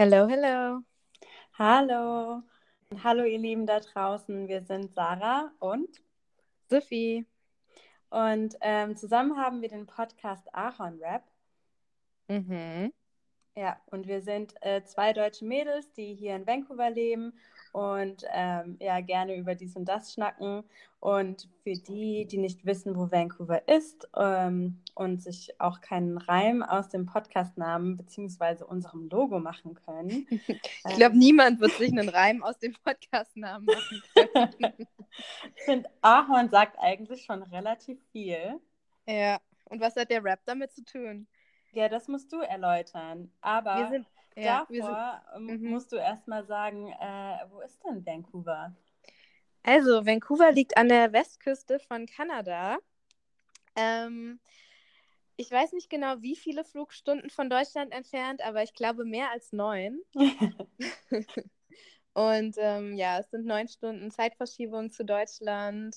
Hello, 0.00 0.26
hello. 0.26 0.80
Hallo. 1.58 2.42
Hallo, 3.04 3.24
ihr 3.24 3.38
Lieben 3.38 3.66
da 3.66 3.80
draußen. 3.80 4.48
Wir 4.48 4.62
sind 4.62 4.94
Sarah 4.94 5.52
und 5.58 6.00
Sophie. 6.70 7.26
Und 8.08 8.56
ähm, 8.62 8.96
zusammen 8.96 9.36
haben 9.36 9.60
wir 9.60 9.68
den 9.68 9.86
Podcast 9.86 10.48
Ahorn 10.54 10.98
Rap. 11.02 11.24
Mhm. 12.28 12.94
Ja, 13.56 13.80
und 13.86 14.06
wir 14.06 14.22
sind 14.22 14.54
äh, 14.60 14.84
zwei 14.84 15.12
deutsche 15.12 15.44
Mädels, 15.44 15.92
die 15.92 16.14
hier 16.14 16.36
in 16.36 16.46
Vancouver 16.46 16.88
leben 16.88 17.32
und 17.72 18.24
ähm, 18.32 18.76
ja, 18.80 19.00
gerne 19.00 19.36
über 19.36 19.54
dies 19.54 19.76
und 19.76 19.86
das 19.86 20.12
schnacken. 20.12 20.64
Und 21.00 21.48
für 21.62 21.72
die, 21.72 22.26
die 22.26 22.38
nicht 22.38 22.64
wissen, 22.64 22.96
wo 22.96 23.10
Vancouver 23.10 23.66
ist 23.68 24.08
ähm, 24.16 24.80
und 24.94 25.22
sich 25.22 25.58
auch 25.60 25.80
keinen 25.80 26.18
Reim 26.18 26.62
aus 26.62 26.90
dem 26.90 27.06
Podcastnamen 27.06 27.96
bzw. 27.96 28.64
unserem 28.64 29.08
Logo 29.08 29.38
machen 29.40 29.74
können. 29.74 30.26
ich 30.30 30.96
glaube, 30.96 31.16
niemand 31.16 31.60
wird 31.60 31.72
sich 31.72 31.90
einen 31.90 32.08
Reim 32.08 32.42
aus 32.42 32.58
dem 32.58 32.74
Podcastnamen 32.84 33.66
machen 33.66 34.02
können. 34.14 34.86
ich 35.56 35.62
finde, 35.64 35.88
Ahorn 36.02 36.50
sagt 36.50 36.78
eigentlich 36.78 37.24
schon 37.24 37.42
relativ 37.44 37.98
viel. 38.12 38.60
Ja, 39.06 39.40
und 39.64 39.80
was 39.80 39.96
hat 39.96 40.10
der 40.10 40.22
Rap 40.22 40.40
damit 40.44 40.72
zu 40.72 40.84
tun? 40.84 41.26
Ja, 41.72 41.88
das 41.88 42.08
musst 42.08 42.32
du 42.32 42.40
erläutern. 42.40 43.32
Aber 43.40 43.76
wir 43.76 43.88
sind, 43.88 44.06
ja, 44.36 44.66
davor 44.68 45.22
sind, 45.36 45.62
mhm. 45.62 45.70
musst 45.70 45.92
du 45.92 45.96
erstmal 45.96 46.44
sagen, 46.44 46.88
äh, 46.88 47.38
wo 47.50 47.60
ist 47.60 47.82
denn 47.84 48.04
Vancouver? 48.04 48.74
Also, 49.62 50.06
Vancouver 50.06 50.52
liegt 50.52 50.76
an 50.76 50.88
der 50.88 51.12
Westküste 51.12 51.78
von 51.78 52.06
Kanada. 52.06 52.78
Ähm, 53.76 54.40
ich 55.36 55.50
weiß 55.50 55.72
nicht 55.72 55.90
genau, 55.90 56.20
wie 56.20 56.36
viele 56.36 56.64
Flugstunden 56.64 57.30
von 57.30 57.48
Deutschland 57.48 57.92
entfernt, 57.92 58.42
aber 58.42 58.62
ich 58.62 58.74
glaube 58.74 59.04
mehr 59.04 59.30
als 59.30 59.52
neun. 59.52 60.00
Und 62.12 62.56
ähm, 62.58 62.96
ja, 62.96 63.18
es 63.18 63.30
sind 63.30 63.46
neun 63.46 63.68
Stunden 63.68 64.10
Zeitverschiebung 64.10 64.90
zu 64.90 65.04
Deutschland. 65.04 65.96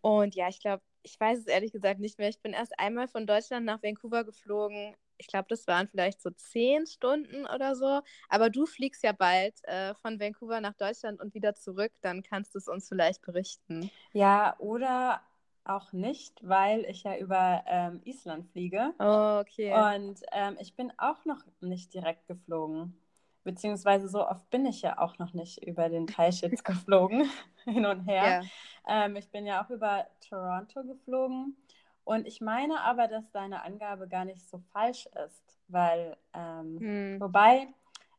Und 0.00 0.34
ja, 0.34 0.48
ich 0.48 0.60
glaube, 0.60 0.82
ich 1.02 1.18
weiß 1.18 1.40
es 1.40 1.46
ehrlich 1.46 1.72
gesagt 1.72 2.00
nicht 2.00 2.18
mehr. 2.18 2.28
Ich 2.28 2.40
bin 2.40 2.52
erst 2.52 2.78
einmal 2.78 3.08
von 3.08 3.26
Deutschland 3.26 3.66
nach 3.66 3.82
Vancouver 3.82 4.24
geflogen. 4.24 4.94
Ich 5.18 5.26
glaube, 5.28 5.46
das 5.48 5.66
waren 5.66 5.88
vielleicht 5.88 6.20
so 6.20 6.30
zehn 6.30 6.86
Stunden 6.86 7.46
oder 7.46 7.76
so. 7.76 8.00
Aber 8.28 8.50
du 8.50 8.66
fliegst 8.66 9.02
ja 9.02 9.12
bald 9.12 9.54
äh, 9.64 9.94
von 9.94 10.18
Vancouver 10.18 10.60
nach 10.60 10.74
Deutschland 10.74 11.20
und 11.20 11.34
wieder 11.34 11.54
zurück. 11.54 11.92
Dann 12.00 12.22
kannst 12.22 12.54
du 12.54 12.58
es 12.58 12.68
uns 12.68 12.88
vielleicht 12.88 13.22
berichten. 13.22 13.90
Ja, 14.12 14.56
oder 14.58 15.20
auch 15.64 15.92
nicht, 15.92 16.40
weil 16.42 16.84
ich 16.86 17.04
ja 17.04 17.16
über 17.16 17.62
ähm, 17.66 18.00
Island 18.04 18.48
fliege. 18.50 18.92
Oh, 18.98 19.40
okay. 19.40 19.72
Und 19.74 20.20
ähm, 20.32 20.56
ich 20.60 20.74
bin 20.74 20.92
auch 20.98 21.24
noch 21.24 21.44
nicht 21.60 21.94
direkt 21.94 22.26
geflogen. 22.26 23.01
Beziehungsweise 23.44 24.08
so 24.08 24.26
oft 24.26 24.48
bin 24.50 24.66
ich 24.66 24.82
ja 24.82 24.98
auch 24.98 25.18
noch 25.18 25.32
nicht 25.32 25.64
über 25.64 25.88
den 25.88 26.06
Teilschitz 26.08 26.62
geflogen, 26.62 27.30
hin 27.64 27.86
und 27.86 28.06
her. 28.06 28.42
Ja. 28.42 29.04
Ähm, 29.04 29.16
ich 29.16 29.30
bin 29.30 29.46
ja 29.46 29.64
auch 29.64 29.70
über 29.70 30.06
Toronto 30.28 30.82
geflogen. 30.84 31.56
Und 32.04 32.26
ich 32.26 32.40
meine 32.40 32.80
aber, 32.80 33.06
dass 33.06 33.30
deine 33.30 33.62
Angabe 33.62 34.08
gar 34.08 34.24
nicht 34.24 34.48
so 34.48 34.58
falsch 34.72 35.08
ist, 35.24 35.58
weil, 35.68 36.16
ähm, 36.34 36.80
hm. 36.80 37.20
wobei, 37.20 37.68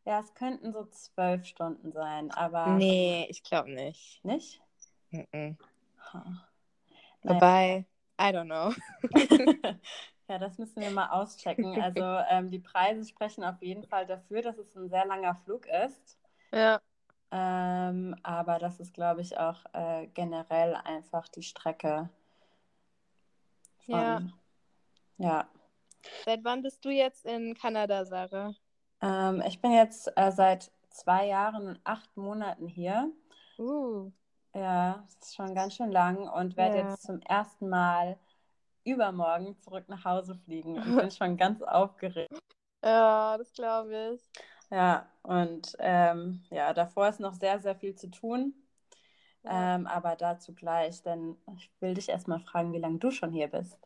ja, 0.06 0.20
es 0.20 0.34
könnten 0.34 0.72
so 0.72 0.86
zwölf 0.86 1.46
Stunden 1.46 1.92
sein, 1.92 2.32
aber. 2.32 2.68
Nee, 2.68 3.28
ich 3.30 3.44
glaube 3.44 3.72
nicht. 3.72 4.24
Nicht? 4.24 4.62
Mm 5.12 5.20
-mm. 5.34 5.58
Huh. 6.14 6.20
Wobei, 7.24 7.86
I 8.20 8.32
don't 8.32 8.46
know. 8.46 8.74
Ja, 10.28 10.38
das 10.38 10.58
müssen 10.58 10.82
wir 10.82 10.92
mal 10.92 11.10
auschecken. 11.10 11.66
Also 11.82 12.02
ähm, 12.30 12.50
die 12.50 12.60
Preise 12.60 13.08
sprechen 13.08 13.44
auf 13.44 13.62
jeden 13.62 13.84
Fall 13.86 14.06
dafür, 14.06 14.42
dass 14.42 14.58
es 14.58 14.76
ein 14.76 14.90
sehr 14.90 15.06
langer 15.06 15.36
Flug 15.36 15.68
ist. 15.68 16.18
Ja. 16.52 16.82
Ähm, 17.32 18.16
aber 18.24 18.60
das 18.60 18.80
ist, 18.80 18.94
glaube 18.94 19.22
ich, 19.22 19.38
auch 19.38 19.66
äh, 19.74 20.08
generell 20.14 20.76
einfach 20.76 21.28
die 21.28 21.44
Strecke. 21.44 22.10
Von, 23.86 23.96
ja. 23.96 24.22
Ja. 25.18 25.48
Seit 26.26 26.44
wann 26.44 26.62
bist 26.62 26.84
du 26.86 26.90
jetzt 26.90 27.26
in 27.26 27.56
Kanada, 27.56 28.06
Sarah? 28.06 28.54
Ähm, 29.02 29.42
ich 29.48 29.62
bin 29.62 29.72
jetzt 29.72 30.12
äh, 30.16 30.32
seit 30.32 30.72
zwei 30.90 31.28
Jahren 31.28 31.68
und 31.68 31.80
acht 31.84 32.16
Monaten 32.16 32.68
hier. 32.68 33.12
Uh. 33.58 34.12
Ja, 34.54 35.04
das 35.06 35.30
ist 35.30 35.36
schon 35.36 35.56
ganz 35.56 35.76
schön 35.76 35.92
lang 35.92 36.28
und 36.30 36.56
werde 36.56 36.78
ja. 36.78 36.90
jetzt 36.90 37.04
zum 37.04 37.20
ersten 37.22 37.70
Mal 37.70 38.18
übermorgen 38.86 39.58
zurück 39.62 39.86
nach 39.88 40.06
Hause 40.06 40.36
fliegen 40.36 40.78
und 40.78 40.96
bin 40.98 41.12
schon 41.12 41.38
ganz 41.38 41.62
aufgeregt. 41.62 42.38
Ja, 42.84 43.38
das 43.38 43.54
glaube 43.54 44.16
ich. 44.16 44.22
Ja, 44.70 45.08
und 45.22 45.76
ähm, 45.80 46.44
ja, 46.50 46.74
davor 46.74 47.08
ist 47.08 47.20
noch 47.20 47.34
sehr, 47.34 47.60
sehr 47.60 47.76
viel 47.76 47.96
zu 47.96 48.10
tun. 48.10 48.54
Ja. 49.44 49.76
Ähm, 49.76 49.88
aber 49.88 50.16
dazu 50.16 50.54
gleich, 50.54 51.04
denn 51.04 51.38
ich 51.58 51.70
will 51.80 51.94
dich 51.94 52.10
erstmal 52.10 52.40
fragen, 52.40 52.74
wie 52.74 52.80
lange 52.80 52.98
du 52.98 53.12
schon 53.12 53.32
hier 53.32 53.48
bist. 53.48 53.78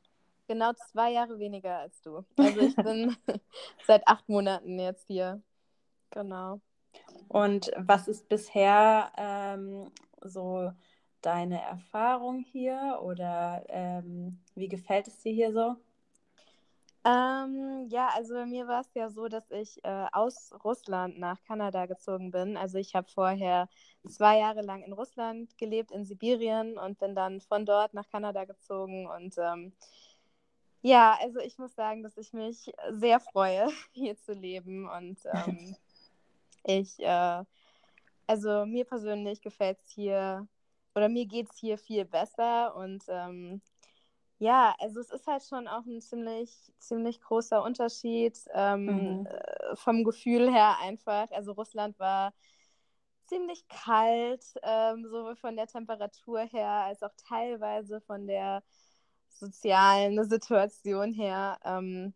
Genau 0.47 0.71
zwei 0.91 1.11
Jahre 1.11 1.39
weniger 1.39 1.79
als 1.79 2.01
du. 2.01 2.23
Also 2.37 2.59
ich 2.61 2.75
bin 2.75 3.15
seit 3.85 4.07
acht 4.07 4.29
Monaten 4.29 4.79
jetzt 4.79 5.07
hier. 5.07 5.41
Genau. 6.11 6.61
Und 7.27 7.71
was 7.75 8.07
ist 8.07 8.29
bisher 8.29 9.11
ähm, 9.17 9.91
so 10.21 10.71
deine 11.21 11.61
Erfahrung 11.61 12.39
hier 12.39 12.99
oder 13.01 13.63
ähm, 13.69 14.39
wie 14.55 14.67
gefällt 14.67 15.07
es 15.07 15.19
dir 15.19 15.33
hier 15.33 15.53
so? 15.53 15.75
Ähm, 17.07 17.87
ja, 17.89 18.09
also 18.15 18.33
bei 18.33 18.45
mir 18.45 18.67
war 18.67 18.81
es 18.81 18.93
ja 18.93 19.09
so, 19.09 19.29
dass 19.29 19.49
ich 19.51 19.81
äh, 19.85 20.07
aus 20.11 20.51
Russland 20.65 21.17
nach 21.17 21.41
Kanada 21.43 21.85
gezogen 21.85 22.31
bin. 22.31 22.57
Also 22.57 22.79
ich 22.79 22.95
habe 22.95 23.07
vorher 23.07 23.69
zwei 24.09 24.39
Jahre 24.39 24.61
lang 24.61 24.83
in 24.83 24.91
Russland 24.91 25.57
gelebt, 25.57 25.91
in 25.91 26.03
Sibirien 26.03 26.77
und 26.77 26.99
bin 26.99 27.15
dann 27.15 27.39
von 27.39 27.65
dort 27.65 27.93
nach 27.93 28.09
Kanada 28.09 28.43
gezogen. 28.43 29.07
Und 29.07 29.37
ähm, 29.37 29.71
ja, 30.81 31.17
also 31.21 31.39
ich 31.39 31.57
muss 31.57 31.73
sagen, 31.75 32.03
dass 32.03 32.17
ich 32.17 32.33
mich 32.33 32.73
sehr 32.91 33.21
freue, 33.21 33.69
hier 33.93 34.17
zu 34.17 34.33
leben. 34.33 34.89
Und 34.89 35.19
ähm, 35.33 35.77
ich, 36.65 36.99
äh, 36.99 37.43
also 38.27 38.65
mir 38.65 38.83
persönlich 38.83 39.41
gefällt 39.41 39.79
es 39.81 39.91
hier 39.91 40.45
oder 40.97 41.09
mir 41.09 41.27
geht 41.27 41.51
es 41.51 41.57
hier 41.57 41.77
viel 41.77 42.05
besser 42.05 42.75
und 42.75 43.03
ähm, 43.07 43.61
ja, 44.39 44.75
also 44.79 44.99
es 44.99 45.11
ist 45.11 45.27
halt 45.27 45.43
schon 45.43 45.67
auch 45.67 45.85
ein 45.85 46.01
ziemlich, 46.01 46.51
ziemlich 46.79 47.21
großer 47.21 47.63
Unterschied 47.63 48.37
ähm, 48.53 49.19
mhm. 49.19 49.25
äh, 49.27 49.75
vom 49.75 50.03
Gefühl 50.03 50.51
her 50.51 50.77
einfach. 50.79 51.29
Also 51.31 51.53
Russland 51.53 51.97
war 51.99 52.33
ziemlich 53.25 53.67
kalt, 53.67 54.43
ähm, 54.63 55.05
sowohl 55.05 55.35
von 55.35 55.55
der 55.55 55.67
Temperatur 55.67 56.41
her 56.41 56.69
als 56.69 57.03
auch 57.03 57.13
teilweise 57.27 58.01
von 58.01 58.27
der 58.27 58.63
sozialen 59.29 60.23
Situation 60.27 61.13
her. 61.13 61.59
Ähm, 61.63 62.13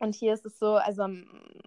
und 0.00 0.14
hier 0.14 0.34
ist 0.34 0.44
es 0.44 0.58
so, 0.58 0.74
also 0.74 1.06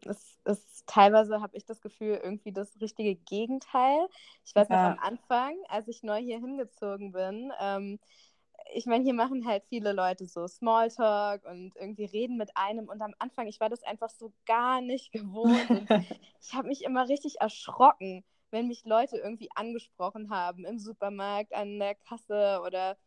es 0.06 0.38
ist 0.46 0.86
teilweise 0.88 1.42
habe 1.42 1.56
ich 1.56 1.66
das 1.66 1.82
Gefühl, 1.82 2.20
irgendwie 2.22 2.52
das 2.52 2.80
richtige 2.82 3.16
Gegenteil. 3.16 4.08
Ich 4.44 4.56
weiß 4.56 4.68
ja. 4.70 4.76
noch 4.76 4.98
am 4.98 5.00
Anfang, 5.00 5.56
als 5.70 5.88
ich 5.88 6.04
neu 6.04 6.20
hier 6.20 6.40
hingezogen 6.40 7.12
bin, 7.12 7.52
ähm, 7.60 8.00
ich 8.72 8.86
meine, 8.86 9.04
hier 9.04 9.14
machen 9.14 9.46
halt 9.46 9.64
viele 9.66 9.94
Leute 9.94 10.26
so 10.26 10.48
Smalltalk 10.48 11.46
und 11.46 11.76
irgendwie 11.76 12.06
reden 12.06 12.38
mit 12.38 12.56
einem. 12.56 12.88
Und 12.88 13.02
am 13.02 13.14
Anfang, 13.20 13.48
ich 13.48 13.60
war 13.60 13.70
das 13.70 13.84
einfach 13.84 14.10
so 14.10 14.34
gar 14.46 14.82
nicht 14.82 15.12
gewohnt. 15.12 15.70
Und 15.70 15.88
ich 16.42 16.54
habe 16.54 16.68
mich 16.68 16.84
immer 16.84 17.08
richtig 17.08 17.42
erschrocken, 17.42 18.24
wenn 18.52 18.68
mich 18.68 18.86
Leute 18.86 19.18
irgendwie 19.18 19.50
angesprochen 19.56 20.30
haben 20.30 20.66
im 20.66 20.80
Supermarkt, 20.80 21.54
an 21.54 21.80
der 21.80 21.96
Kasse 21.96 22.62
oder 22.66 22.98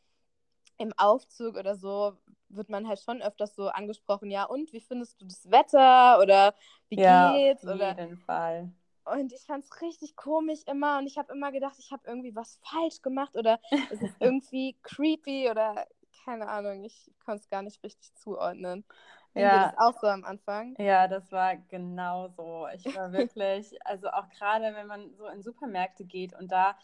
im 0.78 0.93
Aufzug 0.97 1.56
oder 1.56 1.75
so, 1.76 2.16
wird 2.48 2.68
man 2.68 2.88
halt 2.88 3.00
schon 3.00 3.22
öfters 3.22 3.54
so 3.54 3.68
angesprochen, 3.68 4.30
ja, 4.30 4.44
und 4.44 4.72
wie 4.72 4.80
findest 4.80 5.20
du 5.20 5.26
das 5.26 5.50
Wetter 5.50 6.20
oder 6.20 6.54
wie 6.88 7.00
ja, 7.00 7.32
geht's? 7.32 7.66
Auf 7.66 7.78
jeden 7.78 7.96
oder... 7.96 8.16
Fall. 8.25 8.70
Und 9.04 9.32
ich 9.32 9.43
fand 9.43 9.64
es 9.64 9.81
richtig 9.81 10.16
komisch 10.16 10.62
immer 10.66 10.98
und 10.98 11.06
ich 11.06 11.16
habe 11.16 11.32
immer 11.32 11.52
gedacht, 11.52 11.76
ich 11.78 11.93
habe 11.93 12.02
irgendwie 12.06 12.34
was 12.34 12.58
falsch 12.64 13.02
gemacht 13.02 13.37
oder 13.37 13.60
es 13.93 14.02
ist 14.02 14.16
irgendwie 14.19 14.76
creepy 14.82 15.48
oder 15.48 15.87
keine 16.25 16.48
Ahnung, 16.48 16.82
ich 16.82 17.12
konnte 17.25 17.43
es 17.43 17.48
gar 17.48 17.62
nicht 17.62 17.82
richtig 17.84 18.14
zuordnen. 18.16 18.84
Ja. 19.34 19.66
das 19.66 19.78
auch 19.78 20.00
so 20.00 20.06
am 20.06 20.25
Anfang? 20.25 20.75
Ja, 20.78 21.08
das 21.08 21.31
war 21.31 21.56
genau 21.56 22.28
so. 22.28 22.66
Ich 22.75 22.84
war 22.96 23.12
wirklich, 23.12 23.78
also 23.84 24.08
auch 24.08 24.28
gerade 24.31 24.75
wenn 24.75 24.87
man 24.87 25.14
so 25.14 25.26
in 25.26 25.42
Supermärkte 25.42 26.04
geht 26.04 26.34
und 26.34 26.50
da 26.50 26.76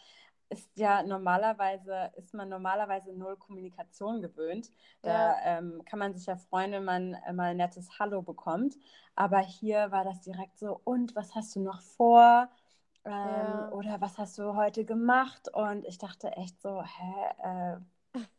ist 0.52 0.70
ja 0.78 1.02
normalerweise, 1.02 2.12
ist 2.16 2.34
man 2.34 2.48
normalerweise 2.48 3.12
null 3.12 3.36
Kommunikation 3.36 4.20
gewöhnt. 4.22 4.70
Da 5.02 5.32
ja. 5.32 5.58
ähm, 5.58 5.82
kann 5.84 5.98
man 5.98 6.14
sich 6.14 6.26
ja 6.26 6.36
freuen, 6.36 6.72
wenn 6.72 6.84
man 6.84 7.10
mal 7.34 7.50
ein 7.50 7.56
nettes 7.56 7.98
Hallo 7.98 8.22
bekommt. 8.22 8.76
Aber 9.16 9.38
hier 9.38 9.90
war 9.90 10.04
das 10.04 10.20
direkt 10.20 10.58
so, 10.58 10.80
und 10.84 11.16
was 11.16 11.34
hast 11.34 11.56
du 11.56 11.60
noch 11.60 11.80
vor? 11.80 12.48
Ähm, 13.04 13.12
ja. 13.12 13.68
Oder 13.70 14.00
was 14.00 14.18
hast 14.18 14.38
du 14.38 14.54
heute 14.54 14.84
gemacht? 14.84 15.48
Und 15.52 15.84
ich 15.86 15.98
dachte 15.98 16.32
echt 16.32 16.60
so, 16.62 16.82
hä, 16.82 17.14
äh, 17.42 17.76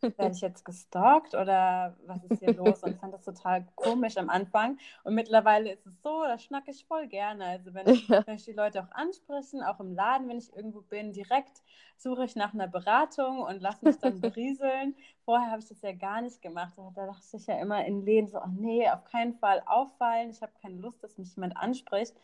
werde 0.02 0.36
ich 0.36 0.42
jetzt 0.42 0.66
gestalkt 0.66 1.34
oder 1.34 1.96
was 2.06 2.24
ist 2.26 2.40
hier 2.40 2.54
los? 2.54 2.84
Und 2.84 2.92
ich 2.92 2.98
fand 2.98 3.14
das 3.14 3.24
total 3.24 3.66
komisch 3.76 4.18
am 4.18 4.30
Anfang. 4.30 4.78
Und 5.04 5.16
mittlerweile 5.16 5.72
ist 5.72 5.86
es 5.86 6.02
so, 6.02 6.24
da 6.24 6.38
schnacke 6.38 6.72
ich 6.72 6.86
voll 6.86 7.08
gerne. 7.08 7.46
Also 7.46 7.74
wenn, 7.74 7.88
ja. 7.88 8.26
wenn 8.26 8.36
ich 8.36 8.46
die 8.46 8.54
Leute 8.54 8.84
auch 8.84 8.92
ansprechen, 8.92 9.64
auch 9.64 9.80
im 9.80 9.94
Laden, 9.94 10.28
wenn 10.30 10.38
ich 10.38 10.56
irgendwo 10.56 10.82
bin, 10.82 11.14
direkt 11.14 11.62
suche 11.98 12.26
ich 12.26 12.36
nach 12.36 12.54
einer 12.54 12.68
Beratung 12.68 13.42
und 13.42 13.62
lasse 13.62 13.86
mich 13.86 13.98
dann 13.98 14.20
berieseln. 14.22 14.96
Vorher 15.26 15.50
habe 15.50 15.62
ich 15.62 15.70
das 15.70 15.82
ja 15.82 15.94
gar 15.94 16.22
nicht 16.22 16.42
gemacht. 16.42 16.74
Da 16.96 17.06
dachte 17.06 17.38
ich 17.38 17.48
ja 17.48 17.60
immer 17.60 17.86
in 17.86 18.06
Läden 18.06 18.28
so, 18.28 18.40
oh 18.40 18.50
nee, 18.50 18.88
auf 18.90 19.06
keinen 19.06 19.34
Fall 19.34 19.64
auffallen. 19.66 20.30
Ich 20.30 20.42
habe 20.42 20.52
keine 20.62 20.76
Lust, 20.76 21.04
dass 21.04 21.18
mich 21.18 21.36
jemand 21.36 21.58
anspricht. 21.58 22.16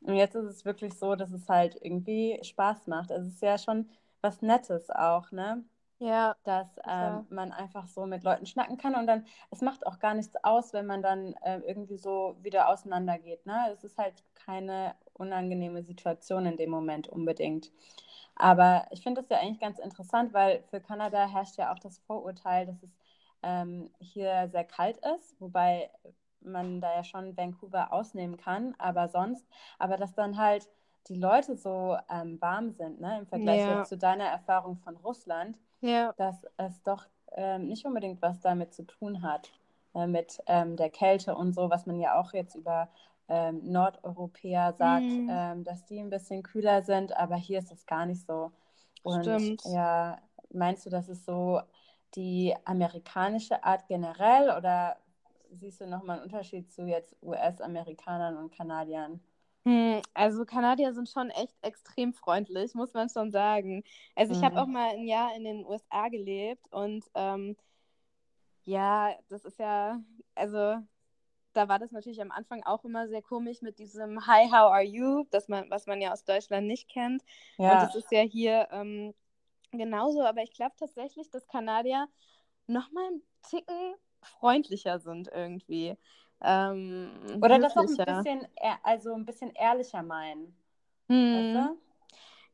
Und 0.00 0.14
jetzt 0.14 0.34
ist 0.34 0.44
es 0.44 0.64
wirklich 0.64 0.94
so, 0.98 1.14
dass 1.14 1.32
es 1.32 1.48
halt 1.48 1.78
irgendwie 1.80 2.38
Spaß 2.42 2.86
macht. 2.86 3.10
Also 3.10 3.28
es 3.28 3.34
ist 3.34 3.42
ja 3.42 3.58
schon 3.58 3.88
was 4.20 4.42
Nettes 4.42 4.90
auch, 4.90 5.30
ne? 5.30 5.64
Ja. 5.98 6.36
Dass 6.44 6.68
ähm, 6.86 7.26
man 7.30 7.52
einfach 7.52 7.86
so 7.88 8.06
mit 8.06 8.22
Leuten 8.22 8.46
schnacken 8.46 8.78
kann 8.78 8.94
und 8.94 9.06
dann, 9.06 9.26
es 9.50 9.60
macht 9.60 9.86
auch 9.86 9.98
gar 9.98 10.14
nichts 10.14 10.34
aus, 10.44 10.72
wenn 10.72 10.86
man 10.86 11.02
dann 11.02 11.34
äh, 11.42 11.58
irgendwie 11.66 11.98
so 11.98 12.36
wieder 12.40 12.68
auseinandergeht. 12.68 13.46
Ne? 13.46 13.70
Es 13.72 13.84
ist 13.84 13.98
halt 13.98 14.22
keine 14.34 14.94
unangenehme 15.14 15.82
Situation 15.82 16.46
in 16.46 16.56
dem 16.56 16.70
Moment 16.70 17.08
unbedingt. 17.08 17.72
Aber 18.36 18.86
ich 18.90 19.02
finde 19.02 19.20
das 19.20 19.30
ja 19.30 19.38
eigentlich 19.38 19.60
ganz 19.60 19.80
interessant, 19.80 20.32
weil 20.32 20.62
für 20.70 20.80
Kanada 20.80 21.26
herrscht 21.26 21.56
ja 21.56 21.72
auch 21.72 21.78
das 21.80 21.98
Vorurteil, 21.98 22.66
dass 22.66 22.82
es 22.82 22.96
ähm, 23.42 23.90
hier 23.98 24.48
sehr 24.48 24.64
kalt 24.64 24.98
ist, 25.16 25.40
wobei 25.40 25.90
man 26.40 26.80
da 26.80 26.94
ja 26.94 27.04
schon 27.04 27.36
Vancouver 27.36 27.92
ausnehmen 27.92 28.36
kann, 28.36 28.74
aber 28.78 29.08
sonst, 29.08 29.44
aber 29.78 29.96
dass 29.96 30.14
dann 30.14 30.38
halt 30.38 30.68
die 31.08 31.16
Leute 31.16 31.56
so 31.56 31.96
ähm, 32.08 32.40
warm 32.40 32.70
sind, 32.70 33.00
ne, 33.00 33.18
im 33.18 33.26
Vergleich 33.26 33.60
ja. 33.60 33.84
zu 33.84 33.96
deiner 33.96 34.26
Erfahrung 34.26 34.76
von 34.78 34.96
Russland, 34.96 35.58
ja. 35.80 36.12
dass 36.16 36.36
es 36.56 36.82
doch 36.82 37.06
ähm, 37.32 37.66
nicht 37.66 37.84
unbedingt 37.84 38.22
was 38.22 38.40
damit 38.40 38.74
zu 38.74 38.84
tun 38.84 39.22
hat, 39.22 39.50
äh, 39.94 40.06
mit 40.06 40.42
ähm, 40.46 40.76
der 40.76 40.90
Kälte 40.90 41.34
und 41.34 41.52
so, 41.54 41.70
was 41.70 41.86
man 41.86 42.00
ja 42.00 42.18
auch 42.18 42.32
jetzt 42.32 42.54
über 42.54 42.88
ähm, 43.28 43.60
Nordeuropäer 43.70 44.72
sagt, 44.72 45.04
mhm. 45.04 45.28
Ähm, 45.30 45.64
dass 45.64 45.84
die 45.84 45.98
ein 45.98 46.10
bisschen 46.10 46.42
kühler 46.42 46.82
sind, 46.82 47.16
aber 47.16 47.36
hier 47.36 47.58
ist 47.58 47.70
es 47.70 47.84
gar 47.86 48.06
nicht 48.06 48.26
so. 48.26 48.52
Und 49.02 49.22
Stimmt. 49.22 49.62
ja, 49.66 50.18
meinst 50.50 50.86
du, 50.86 50.90
das 50.90 51.08
ist 51.08 51.24
so 51.24 51.60
die 52.14 52.54
amerikanische 52.64 53.62
Art 53.62 53.86
generell 53.86 54.50
oder 54.56 54.96
siehst 55.52 55.80
du 55.80 55.86
nochmal 55.86 56.16
einen 56.16 56.24
Unterschied 56.24 56.72
zu 56.72 56.86
jetzt 56.86 57.14
US-Amerikanern 57.22 58.36
und 58.36 58.54
Kanadiern? 58.54 59.20
Hm, 59.68 60.00
also 60.14 60.46
Kanadier 60.46 60.94
sind 60.94 61.10
schon 61.10 61.28
echt 61.28 61.54
extrem 61.60 62.14
freundlich, 62.14 62.72
muss 62.72 62.94
man 62.94 63.10
schon 63.10 63.30
sagen. 63.30 63.84
Also 64.14 64.32
ich 64.32 64.40
mhm. 64.40 64.44
habe 64.46 64.62
auch 64.62 64.66
mal 64.66 64.94
ein 64.94 65.06
Jahr 65.06 65.36
in 65.36 65.44
den 65.44 65.66
USA 65.66 66.08
gelebt 66.08 66.66
und 66.70 67.04
ähm, 67.14 67.54
ja, 68.64 69.14
das 69.28 69.44
ist 69.44 69.58
ja, 69.58 70.00
also 70.34 70.78
da 71.52 71.68
war 71.68 71.78
das 71.78 71.92
natürlich 71.92 72.22
am 72.22 72.30
Anfang 72.30 72.62
auch 72.64 72.82
immer 72.86 73.08
sehr 73.08 73.20
komisch 73.20 73.60
mit 73.60 73.78
diesem 73.78 74.26
Hi, 74.26 74.46
how 74.46 74.72
are 74.72 74.82
you, 74.82 75.26
das 75.32 75.48
man, 75.48 75.68
was 75.68 75.86
man 75.86 76.00
ja 76.00 76.14
aus 76.14 76.24
Deutschland 76.24 76.66
nicht 76.66 76.88
kennt. 76.88 77.22
Ja. 77.58 77.72
Und 77.74 77.82
das 77.82 77.94
ist 77.94 78.10
ja 78.10 78.22
hier 78.22 78.68
ähm, 78.70 79.12
genauso, 79.70 80.22
aber 80.22 80.42
ich 80.42 80.54
glaube 80.54 80.76
tatsächlich, 80.78 81.28
dass 81.28 81.46
Kanadier 81.46 82.08
nochmal 82.66 83.04
ein 83.10 83.22
Ticken 83.42 83.96
freundlicher 84.22 84.98
sind 84.98 85.28
irgendwie. 85.28 85.98
Ähm, 86.40 87.10
Oder 87.42 87.58
das 87.58 87.76
auch 87.76 87.82
ein 87.82 87.86
bisschen, 87.86 88.46
also 88.82 89.14
ein 89.14 89.24
bisschen 89.24 89.50
ehrlicher 89.50 90.02
meinen. 90.02 90.56
Hm. 91.08 91.34
Weißt 91.34 91.66
du? 91.66 91.78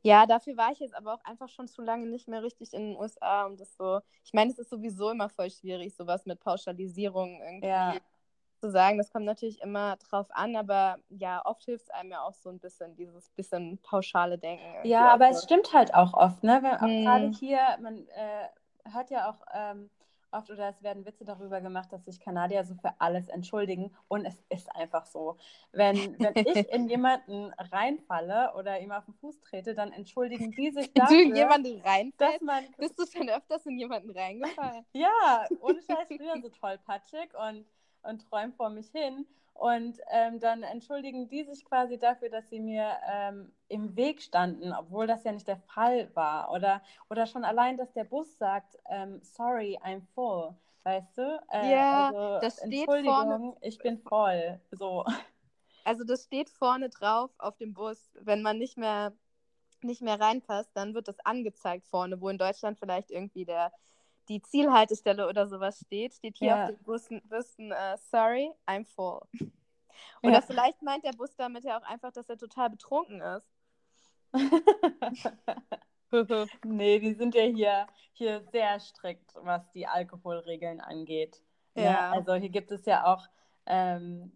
Ja, 0.02 0.26
dafür 0.26 0.56
war 0.58 0.70
ich 0.70 0.80
jetzt 0.80 0.94
aber 0.94 1.14
auch 1.14 1.24
einfach 1.24 1.48
schon 1.48 1.66
zu 1.66 1.80
lange 1.80 2.06
nicht 2.06 2.28
mehr 2.28 2.42
richtig 2.42 2.74
in 2.74 2.90
den 2.90 2.96
USA, 2.96 3.46
um 3.46 3.56
das 3.56 3.74
so. 3.74 4.00
Ich 4.22 4.34
meine, 4.34 4.50
es 4.50 4.58
ist 4.58 4.68
sowieso 4.68 5.10
immer 5.10 5.30
voll 5.30 5.50
schwierig, 5.50 5.94
sowas 5.96 6.26
mit 6.26 6.40
Pauschalisierung 6.40 7.40
irgendwie 7.40 7.68
ja. 7.68 7.94
zu 8.60 8.70
sagen. 8.70 8.98
Das 8.98 9.10
kommt 9.10 9.24
natürlich 9.24 9.62
immer 9.62 9.96
drauf 9.96 10.26
an, 10.30 10.56
aber 10.56 10.98
ja, 11.08 11.40
oft 11.46 11.64
hilft 11.64 11.84
es 11.84 11.90
einem 11.90 12.10
ja 12.10 12.22
auch 12.22 12.34
so 12.34 12.50
ein 12.50 12.58
bisschen, 12.58 12.94
dieses 12.96 13.30
bisschen 13.30 13.78
pauschale 13.78 14.36
Denken. 14.36 14.86
Ja, 14.86 15.08
aber 15.08 15.30
es 15.30 15.42
stimmt 15.42 15.72
halt 15.72 15.94
auch 15.94 16.12
oft, 16.12 16.44
ne? 16.44 16.60
Wenn, 16.62 16.80
hm. 16.80 17.04
Gerade 17.04 17.30
hier, 17.30 17.60
man 17.80 18.06
äh, 18.08 18.92
hört 18.92 19.10
ja 19.10 19.30
auch. 19.30 19.46
Ähm, 19.54 19.88
oft 20.34 20.50
oder 20.50 20.68
es 20.68 20.82
werden 20.82 21.06
Witze 21.06 21.24
darüber 21.24 21.60
gemacht, 21.60 21.92
dass 21.92 22.04
sich 22.04 22.20
Kanadier 22.20 22.64
so 22.64 22.74
für 22.74 22.92
alles 22.98 23.28
entschuldigen 23.28 23.94
und 24.08 24.24
es 24.24 24.36
ist 24.48 24.74
einfach 24.74 25.06
so. 25.06 25.36
Wenn, 25.72 26.18
wenn 26.18 26.34
ich 26.34 26.68
in 26.72 26.88
jemanden 26.88 27.52
reinfalle 27.52 28.52
oder 28.54 28.80
ihm 28.80 28.92
auf 28.92 29.04
den 29.04 29.14
Fuß 29.14 29.40
trete, 29.40 29.74
dann 29.74 29.92
entschuldigen 29.92 30.50
die 30.50 30.70
sich 30.70 30.92
dafür, 30.92 31.16
du 31.16 31.22
in 31.22 31.36
jemanden 31.36 31.80
reinfällst? 31.80 32.42
Man... 32.42 32.64
Bist 32.76 32.98
du 32.98 33.06
schon 33.06 33.28
öfters 33.28 33.64
in 33.66 33.78
jemanden 33.78 34.10
reingefallen? 34.10 34.84
ja, 34.92 35.46
ohne 35.60 35.80
Scheiß 35.80 36.08
früher 36.08 36.40
so 36.42 36.48
tollpatschig 36.48 37.30
und, 37.48 37.66
und 38.02 38.28
träum 38.28 38.52
vor 38.52 38.70
mich 38.70 38.90
hin 38.90 39.26
und 39.54 39.98
ähm, 40.10 40.40
dann 40.40 40.62
entschuldigen 40.64 41.28
die 41.28 41.44
sich 41.44 41.64
quasi 41.64 41.96
dafür, 41.96 42.28
dass 42.28 42.50
sie 42.50 42.60
mir 42.60 42.96
ähm, 43.10 43.52
im 43.68 43.96
Weg 43.96 44.20
standen, 44.20 44.72
obwohl 44.72 45.06
das 45.06 45.24
ja 45.24 45.32
nicht 45.32 45.46
der 45.46 45.58
Fall 45.58 46.10
war. 46.14 46.50
Oder, 46.50 46.82
oder 47.08 47.26
schon 47.26 47.44
allein, 47.44 47.76
dass 47.76 47.92
der 47.92 48.04
Bus 48.04 48.36
sagt, 48.36 48.76
ähm, 48.90 49.20
sorry, 49.22 49.78
I'm 49.82 50.02
full. 50.14 50.54
Weißt 50.82 51.16
du? 51.16 51.40
Äh, 51.50 51.72
ja, 51.72 52.08
also, 52.08 52.40
das 52.40 52.58
steht 52.58 52.86
vorne. 52.86 53.56
Ich 53.62 53.78
bin 53.78 53.98
voll. 53.98 54.60
So. 54.72 55.04
Also 55.84 56.04
das 56.04 56.24
steht 56.24 56.50
vorne 56.50 56.90
drauf 56.90 57.30
auf 57.38 57.56
dem 57.56 57.72
Bus. 57.74 58.10
Wenn 58.20 58.42
man 58.42 58.58
nicht 58.58 58.76
mehr, 58.76 59.12
nicht 59.82 60.02
mehr 60.02 60.20
reinpasst, 60.20 60.70
dann 60.74 60.94
wird 60.94 61.08
das 61.08 61.20
angezeigt 61.20 61.86
vorne, 61.86 62.20
wo 62.20 62.28
in 62.28 62.38
Deutschland 62.38 62.78
vielleicht 62.78 63.10
irgendwie 63.10 63.44
der 63.44 63.72
die 64.28 64.42
Zielhaltestelle 64.42 65.28
oder 65.28 65.46
sowas 65.46 65.80
steht, 65.84 66.14
steht 66.14 66.38
hier 66.38 66.48
ja. 66.48 66.62
auf 66.62 66.70
den 66.70 66.82
Bussen, 66.82 67.22
Bussen 67.28 67.72
uh, 67.72 67.96
sorry, 68.10 68.50
I'm 68.66 68.84
full. 68.84 69.20
Oder 70.22 70.34
ja. 70.34 70.40
vielleicht 70.40 70.82
meint 70.82 71.04
der 71.04 71.12
Bus 71.12 71.34
damit 71.36 71.64
ja 71.64 71.78
auch 71.78 71.84
einfach, 71.84 72.12
dass 72.12 72.28
er 72.28 72.38
total 72.38 72.70
betrunken 72.70 73.20
ist. 73.20 73.48
nee, 76.64 76.98
die 76.98 77.14
sind 77.14 77.34
ja 77.34 77.42
hier, 77.42 77.86
hier 78.12 78.42
sehr 78.52 78.80
strikt, 78.80 79.34
was 79.36 79.70
die 79.72 79.86
Alkoholregeln 79.86 80.80
angeht. 80.80 81.42
Ja. 81.74 81.82
ja 81.82 82.10
also 82.12 82.34
hier 82.34 82.48
gibt 82.48 82.70
es 82.70 82.84
ja 82.86 83.06
auch, 83.06 83.28
ähm, 83.66 84.32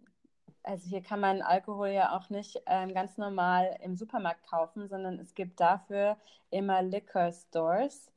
also 0.62 0.88
hier 0.88 1.02
kann 1.02 1.20
man 1.20 1.42
Alkohol 1.42 1.88
ja 1.88 2.16
auch 2.16 2.30
nicht 2.30 2.60
ähm, 2.66 2.92
ganz 2.92 3.16
normal 3.16 3.78
im 3.82 3.96
Supermarkt 3.96 4.46
kaufen, 4.46 4.88
sondern 4.88 5.18
es 5.18 5.34
gibt 5.34 5.60
dafür 5.60 6.16
immer 6.50 6.82
Liquor 6.82 7.32
Stores 7.32 8.10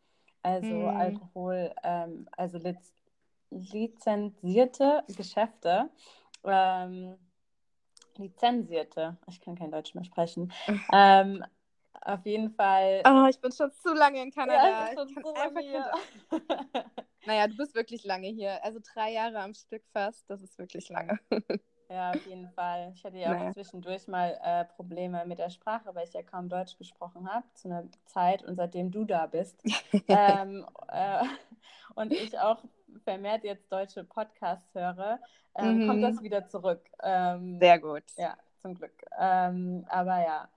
also 0.44 0.76
mm. 0.76 0.98
Alkohol, 0.98 1.74
ähm, 1.84 2.28
also 2.38 2.58
liz 2.58 2.94
lizenzierte 3.52 5.04
Geschäfte, 5.18 5.90
ähm, 6.46 7.18
lizenzierte, 8.16 9.18
ich 9.28 9.42
kann 9.42 9.56
kein 9.56 9.72
Deutsch 9.72 9.94
mehr 9.94 10.06
sprechen, 10.06 10.54
ähm, 10.94 11.44
auf 12.02 12.26
jeden 12.26 12.50
Fall. 12.52 13.04
Oh, 13.06 13.28
ich 13.30 13.40
bin 13.40 13.52
schon 13.52 13.72
zu 13.74 13.94
lange 13.94 14.22
in 14.24 14.32
Kanada. 14.32 14.88
Ja, 14.88 14.90
ich 14.90 15.14
bin 15.14 15.24
so 15.24 15.34
lange 15.34 15.92
naja, 17.26 17.48
du 17.48 17.58
bist 17.58 17.76
wirklich 17.76 18.04
lange 18.04 18.28
hier. 18.28 18.64
Also 18.64 18.80
drei 18.94 19.12
Jahre 19.12 19.40
am 19.40 19.54
Stück 19.54 19.84
fast, 19.92 20.28
das 20.30 20.42
ist 20.42 20.58
wirklich 20.58 20.90
lange. 20.90 21.20
Ja, 21.92 22.12
auf 22.12 22.26
jeden 22.26 22.48
Fall. 22.52 22.94
Ich 22.96 23.04
hatte 23.04 23.18
ja 23.18 23.32
naja. 23.32 23.50
auch 23.50 23.54
zwischendurch 23.54 24.08
mal 24.08 24.40
äh, 24.44 24.64
Probleme 24.64 25.26
mit 25.26 25.40
der 25.40 25.50
Sprache, 25.50 25.94
weil 25.94 26.08
ich 26.08 26.14
ja 26.14 26.24
kaum 26.24 26.48
Deutsch 26.48 26.78
gesprochen 26.78 27.30
habe 27.30 27.46
zu 27.54 27.68
einer 27.68 27.84
Zeit 28.06 28.44
und 28.44 28.56
seitdem 28.56 28.92
du 28.92 29.04
da 29.04 29.26
bist. 29.28 29.62
ähm, 30.08 30.66
äh, 30.88 31.24
und 31.96 32.14
ich 32.14 32.40
auch 32.40 32.64
vermehrt 33.04 33.44
jetzt 33.44 33.70
deutsche 33.72 34.06
Podcasts 34.06 34.74
höre, 34.74 35.20
ähm, 35.56 35.80
mhm. 35.80 35.88
kommt 35.88 36.04
das 36.04 36.22
wieder 36.22 36.48
zurück. 36.48 36.82
Ähm, 37.04 37.60
Sehr 37.60 37.80
gut. 37.80 38.04
Ja, 38.16 38.38
zum 38.60 38.76
Glück. 38.76 39.04
Ähm, 39.20 39.86
aber 39.90 40.22
ja, 40.24 40.50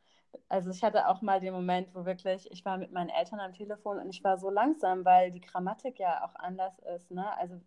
also 0.49 0.71
ich 0.71 0.85
hatte 0.85 1.09
auch 1.09 1.21
mal 1.21 1.41
den 1.41 1.53
Moment, 1.53 1.93
wo 1.95 2.05
wirklich, 2.05 2.49
ich 2.53 2.65
war 2.65 2.79
mit 2.79 2.93
meinen 2.93 3.11
Eltern 3.11 3.41
am 3.41 3.55
Telefon 3.55 3.99
und 3.99 4.09
ich 4.09 4.23
war 4.23 4.39
so 4.39 4.51
langsam, 4.51 5.05
weil 5.05 5.33
die 5.33 5.41
Grammatik 5.41 5.99
ja 5.99 6.25
auch 6.25 6.37
anders 6.37 6.79
ist. 6.95 7.11
Ne? 7.11 7.27
Also 7.39 7.61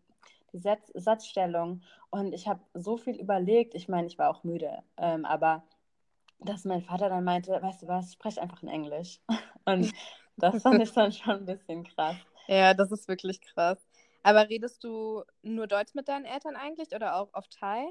die 0.53 0.59
Satz 0.59 0.91
Satzstellung. 0.93 1.81
Und 2.09 2.33
ich 2.33 2.47
habe 2.47 2.61
so 2.73 2.97
viel 2.97 3.15
überlegt. 3.19 3.75
Ich 3.75 3.87
meine, 3.87 4.07
ich 4.07 4.17
war 4.17 4.29
auch 4.29 4.43
müde, 4.43 4.83
ähm, 4.97 5.25
aber 5.25 5.63
dass 6.39 6.65
mein 6.65 6.81
Vater 6.81 7.09
dann 7.09 7.23
meinte, 7.23 7.59
weißt 7.61 7.83
du 7.83 7.87
was, 7.87 8.13
sprech 8.13 8.39
einfach 8.39 8.61
in 8.63 8.69
Englisch. 8.69 9.19
Und 9.65 9.91
das 10.37 10.61
fand 10.61 10.81
ich 10.81 10.91
dann 10.91 11.11
schon 11.11 11.37
ein 11.37 11.45
bisschen 11.45 11.83
krass. 11.83 12.15
Ja, 12.47 12.73
das 12.73 12.91
ist 12.91 13.07
wirklich 13.07 13.41
krass. 13.41 13.79
Aber 14.23 14.49
redest 14.49 14.83
du 14.83 15.23
nur 15.41 15.67
Deutsch 15.67 15.95
mit 15.95 16.07
deinen 16.07 16.25
Eltern 16.25 16.55
eigentlich 16.55 16.93
oder 16.93 17.15
auch 17.15 17.33
auf 17.33 17.47
Thai? 17.47 17.87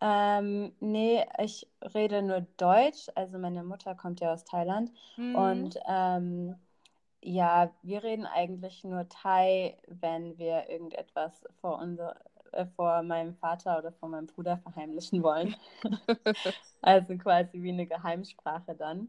Ähm, 0.00 0.74
nee, 0.80 1.24
ich 1.38 1.66
rede 1.94 2.22
nur 2.22 2.46
Deutsch. 2.56 3.08
Also 3.14 3.38
meine 3.38 3.64
Mutter 3.64 3.94
kommt 3.94 4.20
ja 4.20 4.32
aus 4.32 4.44
Thailand. 4.44 4.92
Mhm. 5.16 5.34
Und 5.34 5.78
ähm, 5.88 6.56
ja, 7.24 7.72
wir 7.82 8.02
reden 8.02 8.26
eigentlich 8.26 8.84
nur 8.84 9.08
Thai, 9.08 9.78
wenn 9.88 10.38
wir 10.38 10.68
irgendetwas 10.68 11.44
vor, 11.60 11.78
unser, 11.78 12.16
äh, 12.52 12.66
vor 12.66 13.02
meinem 13.02 13.34
Vater 13.34 13.78
oder 13.78 13.92
vor 13.92 14.10
meinem 14.10 14.26
Bruder 14.26 14.58
verheimlichen 14.58 15.22
wollen. 15.22 15.56
also 16.82 17.16
quasi 17.18 17.62
wie 17.62 17.70
eine 17.72 17.86
Geheimsprache 17.86 18.74
dann. 18.74 19.08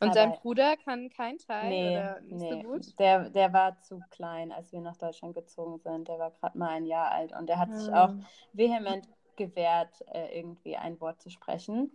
Und 0.00 0.14
dein 0.16 0.32
Bruder 0.32 0.76
kann 0.76 1.10
kein 1.10 1.38
Teil 1.38 1.68
nee, 1.68 1.88
oder 1.88 2.20
nicht 2.20 2.38
nee. 2.40 2.48
so 2.48 2.58
gut? 2.58 2.98
Der, 2.98 3.30
der 3.30 3.52
war 3.52 3.80
zu 3.80 4.04
klein, 4.10 4.52
als 4.52 4.72
wir 4.72 4.80
nach 4.80 4.96
Deutschland 4.96 5.34
gezogen 5.34 5.78
sind. 5.78 6.08
Der 6.08 6.18
war 6.18 6.30
gerade 6.32 6.58
mal 6.58 6.70
ein 6.70 6.86
Jahr 6.86 7.10
alt 7.12 7.32
und 7.32 7.48
der 7.48 7.58
hat 7.58 7.74
sich 7.74 7.92
auch 7.92 8.14
Ah. 8.14 8.20
vehement 8.52 9.08
gewehrt, 9.36 10.02
äh, 10.12 10.38
irgendwie 10.38 10.76
ein 10.76 11.00
Wort 11.00 11.20
zu 11.22 11.30
sprechen. 11.30 11.92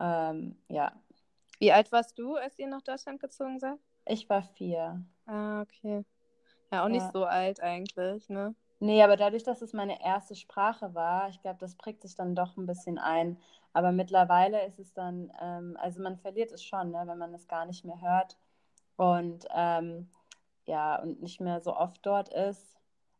Ähm, 0.00 0.58
ja, 0.68 0.92
Wie 1.58 1.70
alt 1.72 1.92
warst 1.92 2.18
du, 2.18 2.36
als 2.36 2.58
ihr 2.58 2.66
nach 2.66 2.82
Deutschland 2.82 3.20
gezogen 3.20 3.58
seid? 3.60 3.78
Ich 4.06 4.28
war 4.30 4.42
vier. 4.42 5.04
Ah, 5.26 5.60
okay. 5.62 6.04
Ja, 6.72 6.84
auch 6.84 6.88
nicht 6.88 7.06
Ja. 7.06 7.12
so 7.12 7.24
alt 7.26 7.60
eigentlich, 7.60 8.28
ne? 8.28 8.54
Nee, 8.78 9.02
aber 9.02 9.16
dadurch, 9.16 9.42
dass 9.42 9.62
es 9.62 9.72
meine 9.72 10.02
erste 10.02 10.34
Sprache 10.36 10.94
war, 10.94 11.28
ich 11.30 11.40
glaube, 11.40 11.58
das 11.60 11.76
prägt 11.76 12.02
sich 12.02 12.14
dann 12.14 12.34
doch 12.34 12.56
ein 12.56 12.66
bisschen 12.66 12.98
ein. 12.98 13.38
Aber 13.72 13.92
mittlerweile 13.92 14.66
ist 14.66 14.78
es 14.78 14.92
dann, 14.92 15.32
ähm, 15.40 15.76
also 15.80 16.02
man 16.02 16.18
verliert 16.18 16.52
es 16.52 16.62
schon, 16.64 16.90
ne, 16.90 17.02
wenn 17.06 17.18
man 17.18 17.32
es 17.34 17.48
gar 17.48 17.66
nicht 17.66 17.84
mehr 17.84 18.00
hört 18.00 18.36
und 18.96 19.46
ähm, 19.54 20.08
ja, 20.66 21.00
und 21.02 21.22
nicht 21.22 21.40
mehr 21.40 21.60
so 21.62 21.76
oft 21.76 22.04
dort 22.06 22.30
ist, 22.30 22.76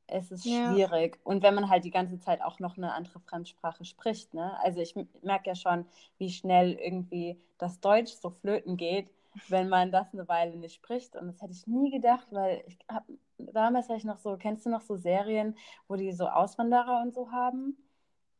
ist 0.08 0.32
es 0.32 0.44
Ja. 0.44 0.52
schwierig. 0.52 1.18
Und 1.24 1.42
wenn 1.42 1.54
man 1.54 1.70
halt 1.70 1.84
die 1.84 1.90
ganze 1.90 2.18
Zeit 2.20 2.42
auch 2.42 2.58
noch 2.60 2.76
eine 2.76 2.92
andere 2.94 3.20
Fremdsprache 3.20 3.84
spricht, 3.84 4.34
ne? 4.34 4.58
Also 4.62 4.80
ich 4.80 4.94
merke 5.22 5.48
ja 5.50 5.54
schon, 5.56 5.86
wie 6.18 6.30
schnell 6.30 6.72
irgendwie 6.74 7.40
das 7.58 7.80
Deutsch 7.80 8.12
so 8.14 8.30
flöten 8.30 8.76
geht, 8.76 9.10
wenn 9.48 9.68
man 9.68 9.92
das 9.92 10.12
eine 10.14 10.28
Weile 10.28 10.56
nicht 10.56 10.74
spricht. 10.76 11.16
Und 11.16 11.26
das 11.28 11.40
hätte 11.42 11.52
ich 11.52 11.66
nie 11.66 11.90
gedacht, 11.90 12.26
weil 12.32 12.64
ich 12.66 12.78
hab, 12.88 13.04
damals 13.38 13.88
habe 13.88 13.98
ich 13.98 14.04
noch 14.04 14.18
so, 14.18 14.36
kennst 14.36 14.66
du 14.66 14.70
noch 14.70 14.82
so 14.82 14.96
Serien, 14.96 15.56
wo 15.88 15.96
die 15.96 16.12
so 16.12 16.28
Auswanderer 16.28 17.02
und 17.02 17.14
so 17.14 17.30
haben? 17.32 17.76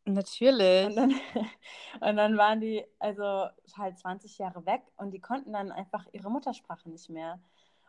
Natürlich. 0.07 0.53
Und 0.81 0.97
dann, 0.97 1.11
und 2.01 2.17
dann 2.17 2.37
waren 2.37 2.61
die 2.61 2.85
also 2.99 3.47
halt 3.77 3.99
20 3.99 4.39
Jahre 4.39 4.65
weg 4.67 4.83
und 4.97 5.11
die 5.13 5.21
konnten 5.21 5.53
dann 5.53 5.73
einfach 5.73 6.07
ihre 6.13 6.31
Muttersprache 6.31 6.89
nicht 6.91 7.09
mehr. 7.11 7.41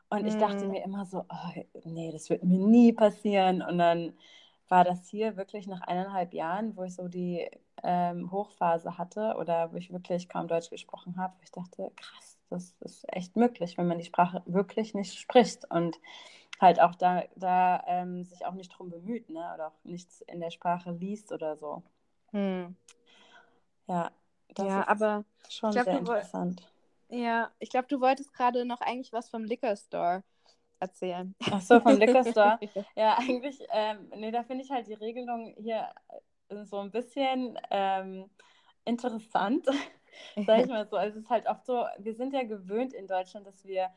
Und 0.10 0.26
ich 0.28 0.38
dachte 0.38 0.66
Hm. 0.66 0.70
mir 0.70 0.84
immer 0.84 1.06
so, 1.06 1.26
oh, 1.30 1.62
nee, 1.86 2.12
das 2.12 2.30
wird 2.30 2.44
mir 2.44 2.58
nie 2.68 2.94
passieren. 2.94 3.62
Und 3.62 3.78
dann 3.78 4.14
war 4.70 4.84
das 4.84 5.08
hier 5.10 5.38
wirklich 5.38 5.68
nach 5.68 5.82
eineinhalb 5.82 6.34
Jahren, 6.34 6.76
wo 6.78 6.84
ich 6.84 6.96
so 6.96 7.08
die 7.10 7.50
ähm, 7.84 8.32
Hochphase 8.32 8.98
hatte 8.98 9.36
oder 9.40 9.72
wo 9.74 9.78
ich 9.78 9.92
wirklich 9.92 10.30
kaum 10.30 10.48
Deutsch 10.48 10.70
gesprochen 10.70 11.18
habe, 11.18 11.34
wo 11.38 11.44
ich 11.44 11.52
dachte, 11.52 11.92
krass, 11.96 12.27
das 12.50 12.76
ist 12.82 13.06
echt 13.14 13.36
möglich, 13.36 13.78
wenn 13.78 13.88
man 13.88 13.98
die 14.00 14.06
Sprache 14.06 14.44
wirklich 14.46 14.94
nicht 14.94 15.18
spricht 15.20 15.70
und 15.72 15.98
halt 16.62 16.80
auch 16.82 16.96
da, 16.96 17.24
da 17.36 17.84
ähm, 17.88 18.24
sich 18.26 18.46
auch 18.46 18.54
nicht 18.54 18.70
drum 18.78 18.90
bemüht, 18.90 19.30
ne? 19.30 19.52
Oder 19.56 19.68
auch 19.68 19.86
nichts 19.86 20.22
in 20.22 20.40
der 20.40 20.52
Sprache 20.52 20.92
liest 20.92 21.32
oder 21.32 21.58
so. 21.58 21.84
Hm. 22.34 22.76
Ja, 23.88 24.12
das 24.50 24.68
Ja, 24.68 24.78
ist 24.78 24.88
aber 24.88 25.26
schon 25.50 25.72
glaub, 25.74 25.86
sehr 25.86 25.98
interessant. 25.98 26.72
ja, 27.10 27.52
ich 27.60 27.70
glaube, 27.70 27.88
du 27.88 28.00
wolltest 28.02 28.34
gerade 28.34 28.66
noch 28.66 28.82
eigentlich 28.82 29.14
was 29.14 29.30
vom 29.30 29.44
Liquor 29.44 29.76
Store 29.76 30.24
erzählen. 30.80 31.36
Ach 31.50 31.62
so, 31.62 31.80
vom 31.80 31.98
Liquor 31.98 32.26
Store. 32.26 32.60
Ja, 32.96 33.18
eigentlich, 33.18 33.60
ähm, 33.72 34.10
nee, 34.16 34.32
da 34.32 34.44
finde 34.44 34.64
ich 34.64 34.72
halt 34.72 34.88
die 34.88 34.94
Regelung 34.94 35.56
hier 35.60 35.90
äh, 36.50 36.66
so 36.66 36.80
ein 36.80 36.92
bisschen 36.92 37.58
ähm, 37.72 38.30
interessant, 38.86 39.68
sag 40.46 40.60
ich 40.60 40.68
mal 40.68 40.88
so. 40.88 40.98
Also 40.98 41.18
es 41.18 41.24
ist 41.26 41.30
halt 41.30 41.48
oft 41.48 41.66
so, 41.66 41.86
wir 41.98 42.16
sind 42.16 42.34
ja 42.34 42.44
gewöhnt 42.44 42.94
in 42.94 43.08
Deutschland, 43.08 43.48
dass 43.48 43.66
wir 43.66 43.90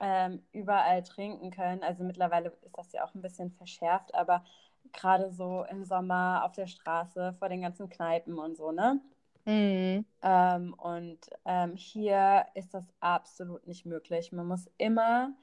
ähm, 0.00 0.42
überall 0.52 1.02
trinken 1.02 1.50
können. 1.50 1.82
Also 1.82 2.04
mittlerweile 2.04 2.48
ist 2.48 2.76
das 2.76 2.92
ja 2.92 3.04
auch 3.04 3.14
ein 3.14 3.22
bisschen 3.22 3.50
verschärft, 3.52 4.14
aber 4.14 4.44
gerade 4.92 5.30
so 5.30 5.64
im 5.70 5.84
Sommer 5.84 6.42
auf 6.44 6.52
der 6.52 6.66
Straße, 6.66 7.34
vor 7.38 7.48
den 7.48 7.62
ganzen 7.62 7.88
Kneipen 7.88 8.38
und 8.38 8.56
so, 8.56 8.72
ne? 8.72 9.00
Hm. 9.44 10.04
Ähm, 10.22 10.74
und 10.74 11.18
ähm, 11.44 11.74
hier 11.74 12.46
ist 12.54 12.74
das 12.74 12.84
absolut 13.00 13.66
nicht 13.66 13.86
möglich. 13.86 14.32
Man 14.32 14.46
muss 14.46 14.70
immer 14.78 15.34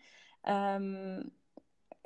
ähm, 0.44 1.32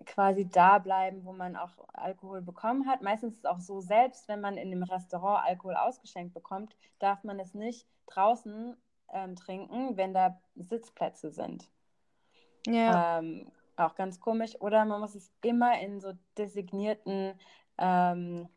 quasi 0.06 0.50
da 0.50 0.80
bleiben, 0.80 1.24
wo 1.24 1.34
man 1.34 1.56
auch 1.56 1.72
Alkohol 1.94 2.42
bekommen 2.42 2.88
hat. 2.88 3.02
Meistens 3.02 3.34
ist 3.34 3.40
es 3.40 3.46
auch 3.46 3.60
so, 3.60 3.80
selbst 3.80 4.28
wenn 4.28 4.42
man 4.42 4.58
in 4.58 4.72
dem 4.72 4.84
Restaurant 4.84 5.46
Alkohol 5.46 5.76
ausgeschenkt 5.76 6.34
bekommt, 6.34 6.76
darf 7.00 7.24
man 7.24 7.40
es 7.40 7.54
nicht 7.54 7.88
draußen 8.08 8.76
ähm, 9.12 9.36
trinken, 9.36 9.98
wenn 9.98 10.14
da 10.14 10.40
Sitzplätze 10.56 11.32
sind. 11.32 11.70
Ja. 12.66 13.20
Ähm, 13.20 13.52
auch 13.76 13.96
ganz 13.96 14.20
komisch. 14.20 14.60
Oder 14.62 14.86
man 14.86 15.02
muss 15.02 15.16
es 15.16 15.32
immer 15.42 15.80
in 15.80 16.00
so 16.00 16.14
designierten, 16.38 17.34
ähm, 17.78 18.48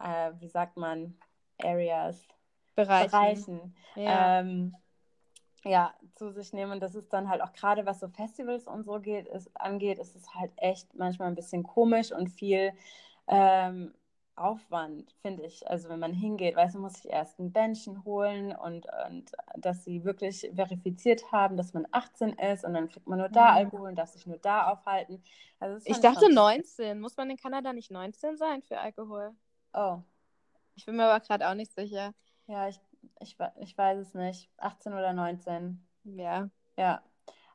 äh, 0.00 0.32
wie 0.38 0.48
sagt 0.48 0.76
man, 0.76 1.18
Areas, 1.62 2.26
Bereichen. 2.74 3.10
Bereichen 3.10 3.76
Ja. 3.94 4.40
ähm, 4.40 4.76
ja, 5.64 5.94
zu 6.14 6.30
sich 6.30 6.52
nehmen. 6.52 6.72
Und 6.72 6.80
das 6.80 6.94
ist 6.94 7.12
dann 7.12 7.28
halt 7.28 7.42
auch 7.42 7.52
gerade, 7.52 7.86
was 7.86 8.00
so 8.00 8.08
Festivals 8.08 8.66
und 8.66 8.84
so 8.84 9.00
geht, 9.00 9.26
ist, 9.26 9.50
angeht, 9.60 9.98
ist 9.98 10.14
es 10.14 10.34
halt 10.34 10.52
echt 10.56 10.94
manchmal 10.94 11.28
ein 11.28 11.34
bisschen 11.34 11.62
komisch 11.62 12.12
und 12.12 12.28
viel 12.28 12.72
ähm, 13.26 13.94
Aufwand, 14.36 15.14
finde 15.22 15.44
ich. 15.44 15.68
Also 15.68 15.88
wenn 15.88 15.98
man 15.98 16.12
hingeht, 16.12 16.56
weißt 16.56 16.74
du, 16.74 16.78
muss 16.80 16.98
ich 17.04 17.10
erst 17.10 17.38
ein 17.38 17.52
Bändchen 17.52 18.04
holen 18.04 18.54
und, 18.54 18.86
und 19.08 19.32
dass 19.56 19.84
sie 19.84 20.04
wirklich 20.04 20.50
verifiziert 20.54 21.32
haben, 21.32 21.56
dass 21.56 21.72
man 21.74 21.86
18 21.90 22.30
ist 22.34 22.64
und 22.64 22.74
dann 22.74 22.88
kriegt 22.88 23.06
man 23.06 23.18
nur 23.18 23.28
da 23.28 23.50
Mhm. 23.52 23.56
Alkohol 23.56 23.88
und 23.90 23.96
darf 23.96 24.10
sich 24.10 24.26
nur 24.26 24.38
da 24.38 24.70
aufhalten. 24.70 25.22
Also 25.58 25.84
Ich 25.90 26.00
dachte 26.00 26.26
schon- 26.26 26.34
19. 26.34 27.00
Muss 27.00 27.16
man 27.16 27.30
in 27.30 27.36
Kanada 27.36 27.72
nicht 27.72 27.90
19 27.90 28.36
sein 28.36 28.62
für 28.62 28.78
Alkohol? 28.78 29.34
Oh, 29.72 29.98
Ich 30.74 30.84
bin 30.86 30.96
mir 30.96 31.04
aber 31.06 31.24
gerade 31.24 31.48
auch 31.48 31.54
nicht 31.54 31.72
sicher. 31.74 32.12
ja, 32.46 32.68
ich, 32.68 32.78
ich, 33.20 33.36
ich 33.60 33.78
weiß 33.78 33.98
es 33.98 34.14
nicht. 34.14 34.50
18 34.58 34.92
oder 34.92 35.12
19. 35.12 35.82
Ja. 36.04 36.48
Ja, 36.76 37.02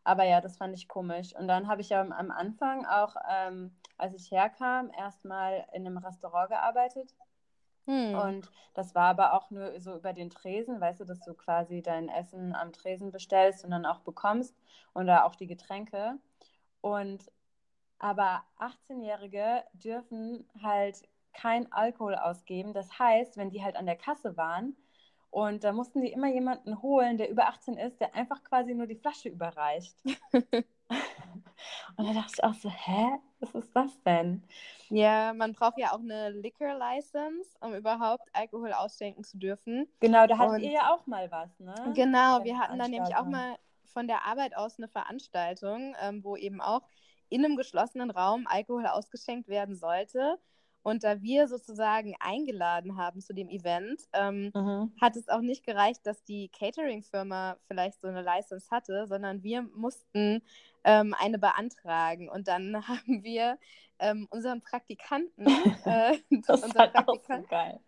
aber 0.03 0.23
ja, 0.23 0.41
das 0.41 0.57
fand 0.57 0.75
ich 0.75 0.87
komisch. 0.87 1.35
Und 1.35 1.47
dann 1.47 1.67
habe 1.67 1.81
ich 1.81 1.89
ja 1.89 2.01
am- 2.01 2.31
Anfang 2.31 2.85
auch, 2.85 3.15
ähm, 3.29 3.75
als 3.97 4.13
ich 4.15 4.31
herkam, 4.31 4.91
erstmal 4.97 5.65
in 5.73 5.85
einem 5.85 5.97
Restaurant 5.97 6.49
gearbeitet. 6.49 7.13
Hm. 7.85 8.15
Und 8.15 8.51
das 8.73 8.95
war 8.95 9.09
aber 9.09 9.33
auch 9.33 9.49
nur 9.51 9.79
so 9.79 9.95
über 9.95 10.13
den 10.13 10.29
Tresen, 10.29 10.79
weißt 10.79 10.99
du, 10.99 11.05
dass 11.05 11.19
du 11.21 11.33
quasi 11.33 11.81
dein 11.81 12.09
Essen 12.09 12.55
am 12.55 12.71
Tresen 12.73 13.11
bestellst 13.11 13.63
und 13.63 13.71
dann 13.71 13.85
auch 13.85 13.99
bekommst 13.99 14.55
und 14.93 15.07
da 15.07 15.23
auch 15.23 15.35
die 15.35 15.47
Getränke. 15.47 16.17
Und 16.81 17.31
aber 17.99 18.43
18-Jährige 18.57 19.63
dürfen 19.73 20.47
halt 20.63 21.03
kein 21.33 21.71
Alkohol 21.71 22.15
ausgeben. 22.15 22.73
Das 22.73 22.97
heißt, 22.97 23.37
wenn 23.37 23.51
die 23.51 23.63
halt 23.63 23.75
an 23.75 23.85
der 23.85 23.95
Kasse 23.95 24.35
waren 24.37 24.75
und 25.31 25.63
da 25.63 25.71
mussten 25.71 26.01
die 26.01 26.11
immer 26.11 26.27
jemanden 26.27 26.81
holen, 26.81 27.17
der 27.17 27.29
über 27.29 27.47
18 27.47 27.77
ist, 27.77 27.99
der 27.99 28.13
einfach 28.13 28.43
quasi 28.43 28.75
nur 28.75 28.85
die 28.85 28.97
Flasche 28.97 29.29
überreicht. 29.29 29.95
und 30.33 30.65
da 31.97 32.13
dachte 32.13 32.33
ich 32.33 32.43
auch 32.43 32.53
so, 32.53 32.69
hä? 32.69 33.17
Was 33.39 33.55
ist 33.55 33.75
das 33.75 34.03
denn? 34.03 34.43
Ja, 34.89 35.33
man 35.33 35.53
braucht 35.53 35.77
ja 35.79 35.93
auch 35.93 35.99
eine 35.99 36.29
Liquor 36.29 36.75
License, 36.75 37.49
um 37.61 37.73
überhaupt 37.73 38.27
Alkohol 38.33 38.73
ausschenken 38.73 39.23
zu 39.23 39.37
dürfen. 39.37 39.87
Genau, 40.01 40.27
da 40.27 40.37
hattet 40.37 40.55
Und- 40.55 40.63
ihr 40.63 40.71
ja 40.71 40.93
auch 40.93 41.07
mal 41.07 41.31
was, 41.31 41.57
ne? 41.59 41.73
Genau, 41.95 42.43
wir 42.43 42.59
hatten 42.59 42.77
dann 42.77 42.91
nämlich 42.91 43.15
auch 43.15 43.25
mal 43.25 43.57
von 43.85 44.07
der 44.07 44.25
Arbeit 44.25 44.55
aus 44.55 44.77
eine 44.77 44.89
Veranstaltung, 44.89 45.95
ähm, 46.01 46.23
wo 46.23 46.35
eben 46.35 46.61
auch 46.61 46.81
in 47.29 47.45
einem 47.45 47.55
geschlossenen 47.55 48.11
Raum 48.11 48.47
Alkohol 48.47 48.85
ausgeschenkt 48.85 49.47
werden 49.47 49.75
sollte. 49.75 50.37
Und 50.83 51.03
da 51.03 51.21
wir 51.21 51.47
sozusagen 51.47 52.15
eingeladen 52.19 52.97
haben 52.97 53.21
zu 53.21 53.33
dem 53.33 53.49
Event, 53.49 54.01
ähm, 54.13 54.53
Mhm. 54.53 54.91
hat 55.01 55.15
es 55.15 55.29
auch 55.29 55.41
nicht 55.41 55.65
gereicht, 55.65 56.05
dass 56.05 56.23
die 56.23 56.49
Catering-Firma 56.49 57.57
vielleicht 57.67 58.01
so 58.01 58.07
eine 58.07 58.21
License 58.21 58.69
hatte, 58.71 59.07
sondern 59.07 59.43
wir 59.43 59.63
mussten 59.75 60.43
ähm, 60.83 61.15
eine 61.19 61.39
beantragen. 61.39 62.29
Und 62.29 62.47
dann 62.47 62.75
haben 62.87 63.23
wir 63.23 63.57
ähm, 63.99 64.27
unseren 64.31 64.61
Praktikanten, 64.61 65.47
äh, 65.85 66.17
Das 66.47 66.61
so 66.61 66.69
Praktikanten 66.69 67.47
geil. 67.47 67.79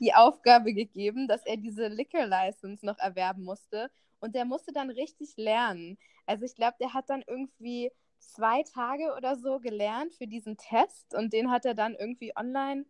die 0.00 0.14
Aufgabe 0.14 0.74
gegeben, 0.74 1.28
dass 1.28 1.44
er 1.46 1.56
diese 1.56 1.88
Liquor 1.88 2.26
License 2.26 2.84
noch 2.84 2.98
erwerben 2.98 3.44
musste. 3.44 3.90
Und 4.20 4.34
der 4.34 4.44
musste 4.44 4.72
dann 4.72 4.90
richtig 4.90 5.34
lernen. 5.36 5.98
Also 6.26 6.44
ich 6.44 6.54
glaube, 6.54 6.76
der 6.80 6.94
hat 6.94 7.10
dann 7.10 7.24
irgendwie 7.26 7.90
zwei 8.22 8.62
Tage 8.62 9.14
oder 9.16 9.36
so 9.36 9.58
gelernt 9.60 10.14
für 10.14 10.26
diesen 10.26 10.56
Test 10.56 11.14
und 11.14 11.32
den 11.32 11.50
hat 11.50 11.64
er 11.64 11.74
dann 11.74 11.94
irgendwie 11.94 12.32
online 12.36 12.84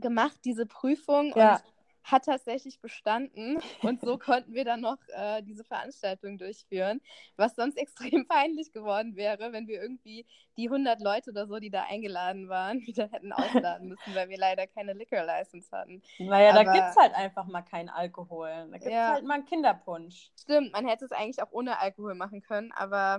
gemacht, 0.00 0.38
diese 0.44 0.66
Prüfung 0.66 1.32
Ja. 1.36 1.56
und 1.56 1.62
hat 2.02 2.24
tatsächlich 2.24 2.80
bestanden. 2.80 3.60
Und 3.82 4.00
so 4.00 4.16
konnten 4.18 4.54
wir 4.54 4.64
dann 4.64 4.80
noch 4.80 4.96
äh, 5.08 5.42
diese 5.42 5.64
Veranstaltung 5.64 6.38
durchführen, 6.38 7.02
was 7.36 7.54
sonst 7.54 7.76
extrem 8.16 8.26
peinlich 8.26 8.72
geworden 8.72 9.16
wäre, 9.16 9.52
wenn 9.52 9.68
wir 9.68 9.82
irgendwie 9.82 10.26
die 10.56 10.68
100 10.68 11.00
Leute 11.02 11.30
oder 11.30 11.46
so, 11.46 11.58
die 11.58 11.68
da 11.70 11.82
eingeladen 11.84 12.48
waren, 12.48 12.80
wieder 12.86 13.08
hätten 13.10 13.32
ausladen 13.32 13.88
müssen, 13.88 14.14
weil 14.14 14.30
wir 14.30 14.38
leider 14.38 14.66
keine 14.66 14.94
Liquor 14.94 15.24
License 15.24 15.70
hatten. 15.76 16.02
Naja, 16.18 16.52
da 16.54 16.60
Aber- 16.60 16.72
gibt 16.72 16.86
es 16.88 16.96
halt 16.96 17.14
einfach 17.14 17.44
mal 17.46 17.62
keinen 17.62 17.90
Alkohol. 17.90 18.48
Da 18.48 18.78
gibt 18.78 18.84
es 18.86 18.90
Ja. 18.90 19.12
halt 19.12 19.24
mal 19.24 19.34
einen 19.34 19.44
Kinderpunsch. 19.44 20.30
Stimmt, 20.40 20.72
man 20.72 20.86
hätte 20.88 21.04
es 21.04 21.12
eigentlich 21.12 21.42
auch 21.42 21.52
ohne 21.52 21.78
Alkohol 21.80 22.14
machen 22.14 22.40
können, 22.40 22.72
aber 22.72 23.18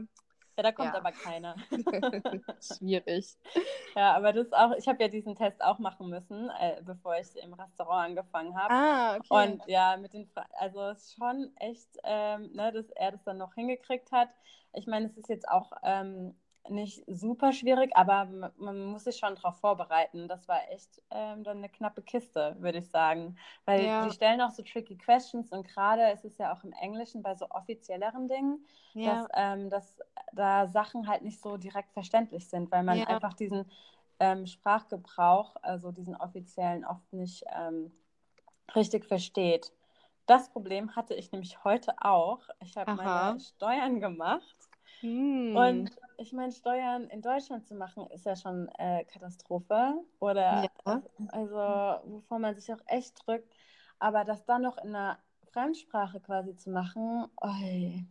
Ja, 0.61 0.63
da 0.63 0.71
kommt 0.73 0.93
ja. 0.93 0.99
aber 0.99 1.11
keiner. 1.11 1.55
Schwierig. 2.61 3.35
Ja, 3.95 4.15
aber 4.15 4.31
das 4.31 4.53
auch, 4.53 4.73
ich 4.77 4.87
habe 4.87 5.01
ja 5.01 5.07
diesen 5.09 5.35
Test 5.35 5.63
auch 5.63 5.79
machen 5.79 6.09
müssen, 6.09 6.51
äh, 6.59 6.81
bevor 6.83 7.17
ich 7.17 7.35
im 7.41 7.53
Restaurant 7.53 8.09
angefangen 8.09 8.55
habe. 8.55 8.71
Ah, 8.71 9.15
okay. 9.15 9.49
Und 9.49 9.65
ja, 9.67 9.97
mit 9.97 10.13
den 10.13 10.27
Fra 10.27 10.45
also 10.59 10.81
es 10.89 10.99
ist 10.99 11.15
schon 11.15 11.51
echt, 11.57 11.97
ähm, 12.03 12.51
ne, 12.53 12.71
dass 12.71 12.89
er 12.91 13.11
das 13.11 13.23
dann 13.23 13.39
noch 13.39 13.55
hingekriegt 13.55 14.11
hat. 14.11 14.29
Ich 14.73 14.85
meine, 14.85 15.07
es 15.07 15.17
ist 15.17 15.29
jetzt 15.29 15.49
auch 15.49 15.71
ähm, 15.81 16.35
nicht 16.69 17.03
super 17.07 17.51
schwierig, 17.51 17.95
aber 17.95 18.25
man 18.57 18.85
muss 18.85 19.05
sich 19.05 19.17
schon 19.17 19.35
darauf 19.35 19.57
vorbereiten. 19.57 20.27
Das 20.27 20.47
war 20.47 20.59
echt 20.69 21.01
ähm, 21.09 21.43
dann 21.43 21.57
eine 21.57 21.69
knappe 21.69 22.01
Kiste, 22.01 22.55
würde 22.59 22.79
ich 22.79 22.89
sagen. 22.89 23.35
Weil 23.65 23.83
ja. 23.83 24.05
die 24.05 24.11
stellen 24.11 24.41
auch 24.41 24.51
so 24.51 24.63
tricky 24.63 24.97
questions 24.97 25.51
und 25.51 25.67
gerade 25.67 26.11
ist 26.11 26.25
es 26.25 26.37
ja 26.37 26.53
auch 26.53 26.63
im 26.63 26.73
Englischen 26.73 27.23
bei 27.23 27.35
so 27.35 27.49
offizielleren 27.49 28.27
Dingen, 28.27 28.65
ja. 28.93 29.15
dass, 29.15 29.27
ähm, 29.33 29.69
dass 29.69 29.99
da 30.33 30.67
Sachen 30.67 31.07
halt 31.07 31.23
nicht 31.23 31.41
so 31.41 31.57
direkt 31.57 31.91
verständlich 31.93 32.47
sind, 32.47 32.71
weil 32.71 32.83
man 32.83 32.99
ja. 32.99 33.05
einfach 33.05 33.33
diesen 33.33 33.69
ähm, 34.19 34.45
Sprachgebrauch, 34.45 35.55
also 35.61 35.91
diesen 35.91 36.15
offiziellen, 36.15 36.85
oft 36.85 37.11
nicht 37.11 37.43
ähm, 37.57 37.91
richtig 38.75 39.05
versteht. 39.05 39.73
Das 40.27 40.49
Problem 40.49 40.95
hatte 40.95 41.15
ich 41.15 41.31
nämlich 41.31 41.63
heute 41.63 41.93
auch. 41.99 42.41
Ich 42.59 42.77
habe 42.77 42.93
meine 42.93 43.39
Steuern 43.39 43.99
gemacht 43.99 44.55
hm. 45.01 45.55
Und 45.55 45.91
ich 46.17 46.31
meine, 46.33 46.51
Steuern 46.51 47.07
in 47.09 47.21
Deutschland 47.21 47.67
zu 47.67 47.75
machen, 47.75 48.07
ist 48.11 48.25
ja 48.25 48.35
schon 48.35 48.69
äh, 48.77 49.03
Katastrophe. 49.05 49.95
Oder 50.19 50.69
ja. 50.85 51.01
also, 51.29 52.11
wovor 52.11 52.39
man 52.39 52.55
sich 52.55 52.71
auch 52.73 52.81
echt 52.85 53.15
drückt. 53.25 53.51
Aber 53.99 54.23
das 54.23 54.45
dann 54.45 54.61
noch 54.61 54.77
in 54.77 54.95
einer 54.95 55.17
Fremdsprache 55.51 56.19
quasi 56.19 56.55
zu 56.55 56.69
machen, 56.69 57.25
oi. 57.41 58.05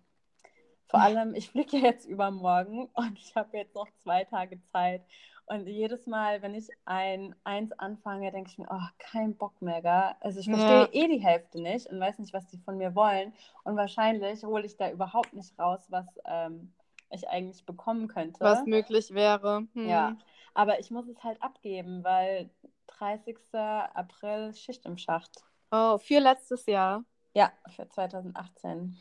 vor 0.88 1.00
allem, 1.00 1.34
ich 1.34 1.50
fliege 1.50 1.78
ja 1.78 1.84
jetzt 1.84 2.06
übermorgen 2.06 2.88
und 2.94 3.18
ich 3.18 3.34
habe 3.34 3.56
jetzt 3.56 3.74
noch 3.74 3.88
zwei 4.02 4.24
Tage 4.24 4.60
Zeit. 4.72 5.02
Und 5.46 5.66
jedes 5.66 6.06
Mal, 6.06 6.42
wenn 6.42 6.54
ich 6.54 6.68
ein 6.84 7.34
Eins 7.42 7.72
anfange, 7.72 8.30
denke 8.30 8.50
ich 8.50 8.58
mir, 8.58 8.68
oh, 8.70 8.88
kein 8.98 9.36
Bock 9.36 9.60
mehr, 9.60 9.82
gell? 9.82 10.14
Also 10.20 10.38
ich 10.38 10.46
verstehe 10.46 10.82
ja. 10.82 10.88
eh 10.92 11.08
die 11.08 11.24
Hälfte 11.24 11.60
nicht 11.60 11.88
und 11.88 11.98
weiß 11.98 12.20
nicht, 12.20 12.32
was 12.32 12.46
die 12.46 12.58
von 12.58 12.76
mir 12.76 12.94
wollen. 12.94 13.32
Und 13.64 13.76
wahrscheinlich 13.76 14.44
hole 14.44 14.64
ich 14.64 14.76
da 14.76 14.90
überhaupt 14.90 15.32
nicht 15.32 15.58
raus, 15.58 15.86
was 15.88 16.06
ähm, 16.24 16.72
ich 17.10 17.28
eigentlich 17.28 17.64
bekommen 17.64 18.08
könnte. 18.08 18.40
Was 18.40 18.64
möglich 18.66 19.12
wäre. 19.12 19.66
Hm. 19.74 19.88
Ja, 19.88 20.16
aber 20.54 20.80
ich 20.80 20.90
muss 20.90 21.08
es 21.08 21.22
halt 21.22 21.42
abgeben, 21.42 22.04
weil 22.04 22.50
30. 22.98 23.36
April 23.54 24.54
Schicht 24.54 24.84
im 24.86 24.98
Schacht. 24.98 25.44
Oh, 25.70 25.98
für 25.98 26.18
letztes 26.18 26.66
Jahr? 26.66 27.04
Ja, 27.34 27.52
für 27.68 27.88
2018. 27.88 28.98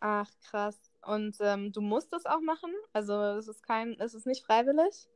Ach, 0.00 0.30
krass. 0.48 0.78
Und 1.06 1.36
ähm, 1.40 1.72
du 1.72 1.80
musst 1.80 2.12
das 2.12 2.26
auch 2.26 2.40
machen? 2.40 2.70
Also 2.92 3.12
es 3.12 3.48
ist 3.48 3.62
kein, 3.62 3.98
es 3.98 4.14
ist 4.14 4.26
nicht 4.26 4.44
freiwillig? 4.44 5.08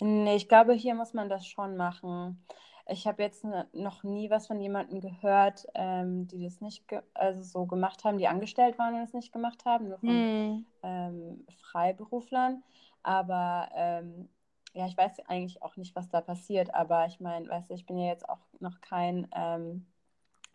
Nee, 0.00 0.36
ich 0.36 0.48
glaube, 0.48 0.72
hier 0.74 0.94
muss 0.94 1.14
man 1.14 1.28
das 1.28 1.46
schon 1.46 1.76
machen. 1.76 2.44
Ich 2.86 3.06
habe 3.06 3.22
jetzt 3.22 3.44
noch 3.72 4.02
nie 4.02 4.28
was 4.28 4.46
von 4.46 4.60
jemandem 4.60 5.00
gehört, 5.00 5.66
ähm, 5.74 6.26
die 6.28 6.44
das 6.44 6.60
nicht 6.60 6.84
also 7.14 7.42
so 7.42 7.66
gemacht 7.66 8.04
haben, 8.04 8.18
die 8.18 8.28
angestellt 8.28 8.78
waren 8.78 8.94
und 8.94 9.02
es 9.02 9.14
nicht 9.14 9.32
gemacht 9.32 9.64
haben, 9.64 9.88
nur 9.88 9.98
von 9.98 10.08
hm. 10.08 10.66
ähm, 10.82 11.46
Freiberuflern. 11.62 12.62
Aber 13.02 13.68
ähm, 13.74 14.28
ja, 14.74 14.86
ich 14.86 14.96
weiß 14.96 15.20
eigentlich 15.28 15.62
auch 15.62 15.76
nicht, 15.76 15.96
was 15.96 16.08
da 16.08 16.20
passiert. 16.20 16.74
Aber 16.74 17.06
ich 17.06 17.20
meine, 17.20 17.48
weißt 17.48 17.70
du, 17.70 17.74
ich 17.74 17.86
bin 17.86 17.98
ja 17.98 18.08
jetzt 18.08 18.28
auch 18.28 18.40
noch 18.60 18.80
kein 18.80 19.28
ähm, 19.34 19.86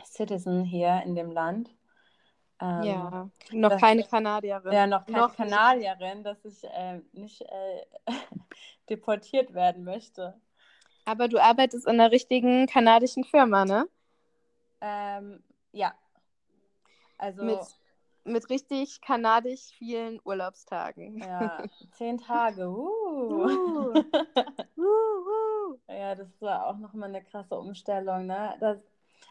Citizen 0.03 0.63
hier 0.63 1.01
in 1.05 1.15
dem 1.15 1.31
Land. 1.31 1.73
Ähm, 2.61 2.83
ja, 2.83 3.29
noch 3.51 3.69
dass, 3.69 3.81
keine 3.81 4.03
Kanadierin. 4.03 4.73
Ja, 4.73 4.85
noch 4.85 5.05
keine 5.05 5.19
noch 5.19 5.35
Kanadierin, 5.35 6.23
dass 6.23 6.43
ich 6.43 6.63
äh, 6.65 7.01
nicht 7.13 7.41
äh, 7.41 7.85
deportiert 8.89 9.53
werden 9.53 9.83
möchte. 9.83 10.39
Aber 11.09 11.27
du 11.27 11.39
arbeitest 11.39 11.87
in 11.87 11.99
einer 11.99 12.11
richtigen 12.11 12.67
kanadischen 12.67 13.23
Firma, 13.23 13.65
ne? 13.65 13.89
Ähm, 14.79 15.41
ja. 15.71 15.95
Also. 17.17 17.43
Mit, 17.43 17.57
mit 18.25 18.47
richtig 18.51 19.01
kanadisch 19.01 19.71
vielen 19.75 20.21
Urlaubstagen. 20.23 21.17
Ja, 21.17 21.63
zehn 21.93 22.19
Tage. 22.19 22.69
Uh. 22.69 24.03
Uh. 24.77 24.81
uh, 24.81 25.71
uh. 25.71 25.77
Ja, 25.87 26.13
das 26.13 26.39
war 26.41 26.67
auch 26.67 26.77
nochmal 26.77 27.09
eine 27.09 27.23
krasse 27.23 27.57
Umstellung, 27.57 28.27
ne? 28.27 28.53
Das, 28.59 28.77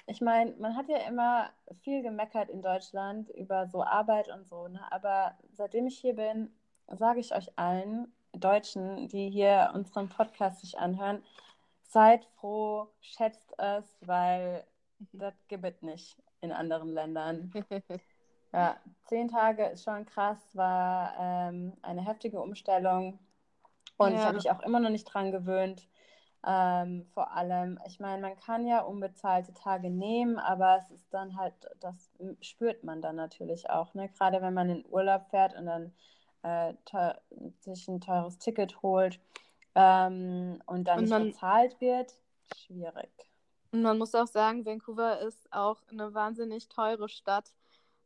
ich 0.08 0.20
meine, 0.20 0.56
man 0.58 0.76
hat 0.76 0.88
ja 0.88 0.98
immer 1.06 1.48
viel 1.84 2.02
gemeckert 2.02 2.50
in 2.50 2.60
Deutschland 2.60 3.30
über 3.30 3.68
so 3.68 3.84
Arbeit 3.84 4.28
und 4.28 4.48
so, 4.48 4.66
ne? 4.66 4.80
Aber 4.90 5.38
seitdem 5.52 5.86
ich 5.86 5.98
hier 6.00 6.16
bin, 6.16 6.52
sage 6.88 7.20
ich 7.20 7.36
euch 7.36 7.56
allen 7.56 8.12
Deutschen, 8.32 9.06
die 9.08 9.30
hier 9.30 9.70
unseren 9.74 10.08
Podcast 10.08 10.60
sich 10.60 10.78
anhören, 10.78 11.22
seid 11.88 12.24
froh, 12.36 12.88
schätzt 13.00 13.52
es, 13.58 13.98
weil 14.02 14.64
mhm. 14.98 15.18
das 15.18 15.34
gibt 15.48 15.64
es 15.64 15.82
nicht 15.82 16.22
in 16.40 16.52
anderen 16.52 16.92
Ländern. 16.92 17.52
ja, 18.52 18.76
zehn 19.06 19.28
Tage 19.28 19.64
ist 19.66 19.84
schon 19.84 20.06
krass, 20.06 20.38
war 20.54 21.14
ähm, 21.18 21.72
eine 21.82 22.04
heftige 22.04 22.40
Umstellung 22.40 23.18
und 23.96 24.12
ja. 24.12 24.18
ich 24.18 24.24
habe 24.24 24.36
mich 24.36 24.50
auch 24.50 24.60
immer 24.60 24.80
noch 24.80 24.90
nicht 24.90 25.04
dran 25.04 25.32
gewöhnt. 25.32 25.88
Ähm, 26.46 27.04
vor 27.14 27.32
allem, 27.32 27.80
ich 27.86 27.98
meine, 27.98 28.22
man 28.22 28.36
kann 28.36 28.64
ja 28.64 28.82
unbezahlte 28.82 29.52
Tage 29.54 29.90
nehmen, 29.90 30.38
aber 30.38 30.78
es 30.78 30.90
ist 30.92 31.12
dann 31.12 31.36
halt, 31.36 31.54
das 31.80 32.12
spürt 32.40 32.84
man 32.84 33.02
dann 33.02 33.16
natürlich 33.16 33.68
auch, 33.70 33.92
ne? 33.94 34.08
Gerade 34.10 34.40
wenn 34.40 34.54
man 34.54 34.70
in 34.70 34.86
Urlaub 34.86 35.26
fährt 35.30 35.56
und 35.56 35.66
dann 35.66 35.92
äh, 36.42 36.74
sich 37.58 37.88
ein 37.88 38.00
teures 38.00 38.38
Ticket 38.38 38.82
holt 38.82 39.18
ähm, 39.78 40.60
und 40.66 40.88
dann 40.88 40.98
und 40.98 41.08
man, 41.08 41.22
nicht 41.24 41.34
bezahlt 41.34 41.80
wird, 41.80 42.12
schwierig. 42.56 43.10
Und 43.70 43.82
man 43.82 43.96
muss 43.96 44.14
auch 44.14 44.26
sagen, 44.26 44.66
Vancouver 44.66 45.20
ist 45.20 45.52
auch 45.52 45.80
eine 45.90 46.12
wahnsinnig 46.14 46.68
teure 46.68 47.08
Stadt. 47.08 47.52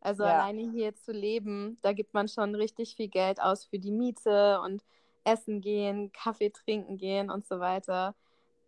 Also 0.01 0.25
ja. 0.25 0.41
alleine 0.41 0.71
hier 0.71 0.95
zu 0.95 1.13
leben, 1.13 1.79
da 1.81 1.93
gibt 1.93 2.13
man 2.13 2.29
schon 2.29 2.55
richtig 2.55 2.97
viel 2.97 3.09
Geld 3.09 3.41
aus 3.41 3.65
für 3.65 3.79
die 3.79 3.93
Miete 3.93 4.61
und 4.61 4.85
Essen 5.25 5.61
gehen, 5.61 6.13
Kaffee 6.13 6.51
trinken 6.51 6.99
gehen 6.99 7.31
und 7.31 7.47
so 7.47 7.61
weiter. 7.61 8.15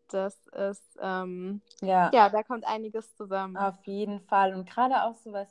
Das 0.09 0.47
ist, 0.49 0.99
ähm, 1.03 1.61
ja. 1.83 2.11
ja, 2.14 2.31
da 2.31 2.43
kommt 2.43 2.64
einiges 2.64 3.14
zusammen. 3.17 3.57
Auf 3.57 3.85
jeden 3.85 4.21
Fall. 4.21 4.55
Und 4.55 4.71
gerade 4.71 5.03
auch 5.03 5.17
sowas, 5.17 5.49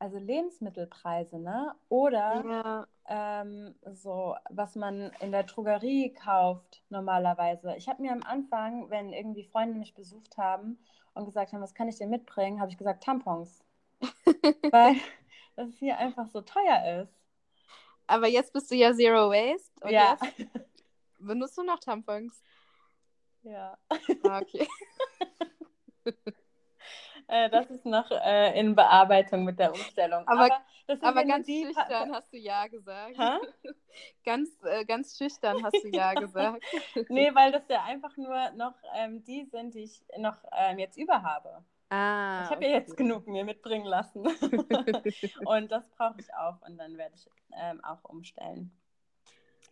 also 0.00 0.18
Lebensmittelpreise, 0.18 1.38
ne? 1.38 1.74
Oder 1.88 2.44
ja. 2.44 2.86
Ähm, 3.10 3.74
so, 3.92 4.36
was 4.50 4.76
man 4.76 5.10
in 5.18 5.32
der 5.32 5.42
Drogerie 5.42 6.14
kauft 6.14 6.84
normalerweise. 6.90 7.74
Ich 7.76 7.88
habe 7.88 8.00
mir 8.00 8.12
am 8.12 8.22
Anfang, 8.22 8.88
wenn 8.88 9.12
irgendwie 9.12 9.42
Freunde 9.42 9.76
mich 9.76 9.94
besucht 9.94 10.38
haben 10.38 10.78
und 11.14 11.24
gesagt 11.24 11.52
haben, 11.52 11.60
was 11.60 11.74
kann 11.74 11.88
ich 11.88 11.96
dir 11.96 12.06
mitbringen, 12.06 12.60
habe 12.60 12.70
ich 12.70 12.78
gesagt 12.78 13.02
Tampons. 13.02 13.64
Weil 14.70 14.94
das 15.56 15.74
hier 15.74 15.98
einfach 15.98 16.28
so 16.28 16.40
teuer 16.40 17.02
ist. 17.02 17.12
Aber 18.06 18.28
jetzt 18.28 18.52
bist 18.52 18.70
du 18.70 18.76
ja 18.76 18.94
Zero 18.94 19.28
Waste. 19.30 19.72
Und 19.84 19.90
ja. 19.90 20.16
benutzt 21.18 21.58
du 21.58 21.64
noch 21.64 21.80
Tampons? 21.80 22.40
Ja. 23.42 23.76
Ah, 24.22 24.40
okay. 24.40 24.68
Äh, 27.30 27.48
das 27.48 27.70
ist 27.70 27.86
noch 27.86 28.10
äh, 28.10 28.58
in 28.58 28.74
Bearbeitung 28.74 29.44
mit 29.44 29.60
der 29.60 29.72
Umstellung. 29.72 30.26
Aber, 30.26 30.50
aber, 30.88 31.06
aber 31.06 31.24
ganz 31.24 31.46
schüchtern 31.46 32.12
hast 32.12 32.32
du 32.32 32.36
Ja 32.36 32.66
gesagt. 32.66 33.16
ganz, 34.24 34.50
äh, 34.64 34.84
ganz 34.84 35.16
schüchtern 35.16 35.62
hast 35.62 35.84
du 35.84 35.88
Ja 35.88 36.14
gesagt. 36.14 36.64
nee, 37.08 37.32
weil 37.32 37.52
das 37.52 37.62
ja 37.68 37.84
einfach 37.84 38.16
nur 38.16 38.50
noch 38.56 38.74
ähm, 38.96 39.22
die 39.22 39.44
sind, 39.44 39.74
die 39.74 39.84
ich 39.84 40.02
noch 40.18 40.38
ähm, 40.58 40.80
jetzt 40.80 40.98
über 40.98 41.22
habe. 41.22 41.64
Ah, 41.90 42.42
ich 42.42 42.50
habe 42.50 42.56
okay. 42.56 42.70
ja 42.70 42.78
jetzt 42.78 42.96
genug 42.96 43.28
mir 43.28 43.44
mitbringen 43.44 43.86
lassen. 43.86 44.26
und 45.44 45.70
das 45.70 45.88
brauche 45.90 46.18
ich 46.18 46.34
auch 46.34 46.60
und 46.62 46.78
dann 46.78 46.98
werde 46.98 47.14
ich 47.14 47.28
ähm, 47.56 47.84
auch 47.84 48.02
umstellen. 48.04 48.72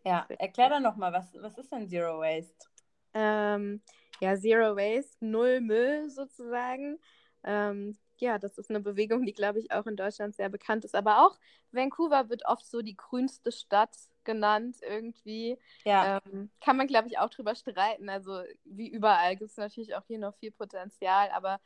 Ja, 0.05 0.27
erklär 0.39 0.69
dann 0.69 0.85
nochmal, 0.85 1.13
was, 1.13 1.35
was 1.35 1.59
ist 1.59 1.73
denn 1.73 1.89
Zero 1.89 2.21
Waste? 2.21 2.69
Ähm, 3.15 3.83
ja, 4.21 4.37
Zero 4.37 4.77
Waste, 4.77 5.25
null 5.25 5.61
Müll 5.61 6.09
sozusagen. 6.09 7.01
Ähm, 7.45 7.97
ja, 8.19 8.39
das 8.39 8.59
ist 8.59 8.71
eine 8.71 8.81
Bewegung, 8.81 9.25
die, 9.25 9.33
glaube 9.33 9.61
ich, 9.61 9.71
auch 9.71 9.87
in 9.87 9.97
Deutschland 9.97 10.35
sehr 10.35 10.49
bekannt 10.49 10.85
ist. 10.85 10.95
Aber 10.95 11.25
auch 11.25 11.39
Vancouver 11.73 12.29
wird 12.29 12.45
oft 12.47 12.67
so 12.67 12.83
die 12.83 12.97
grünste 12.97 13.53
Stadt 13.53 13.97
genannt 14.25 14.77
irgendwie. 14.83 15.59
Ja. 15.85 16.21
Ähm, 16.27 16.51
kann 16.61 16.77
man, 16.77 16.87
glaube 16.87 17.09
ich, 17.09 17.19
auch 17.19 17.31
drüber 17.31 17.55
streiten. 17.55 18.09
Also 18.09 18.43
wie 18.65 18.89
überall 18.89 19.37
gibt 19.37 19.51
es 19.51 19.57
natürlich 19.57 19.95
auch 19.95 20.05
hier 20.07 20.19
noch 20.19 20.35
viel 20.37 20.51
Potenzial, 20.51 21.31
aber 21.31 21.61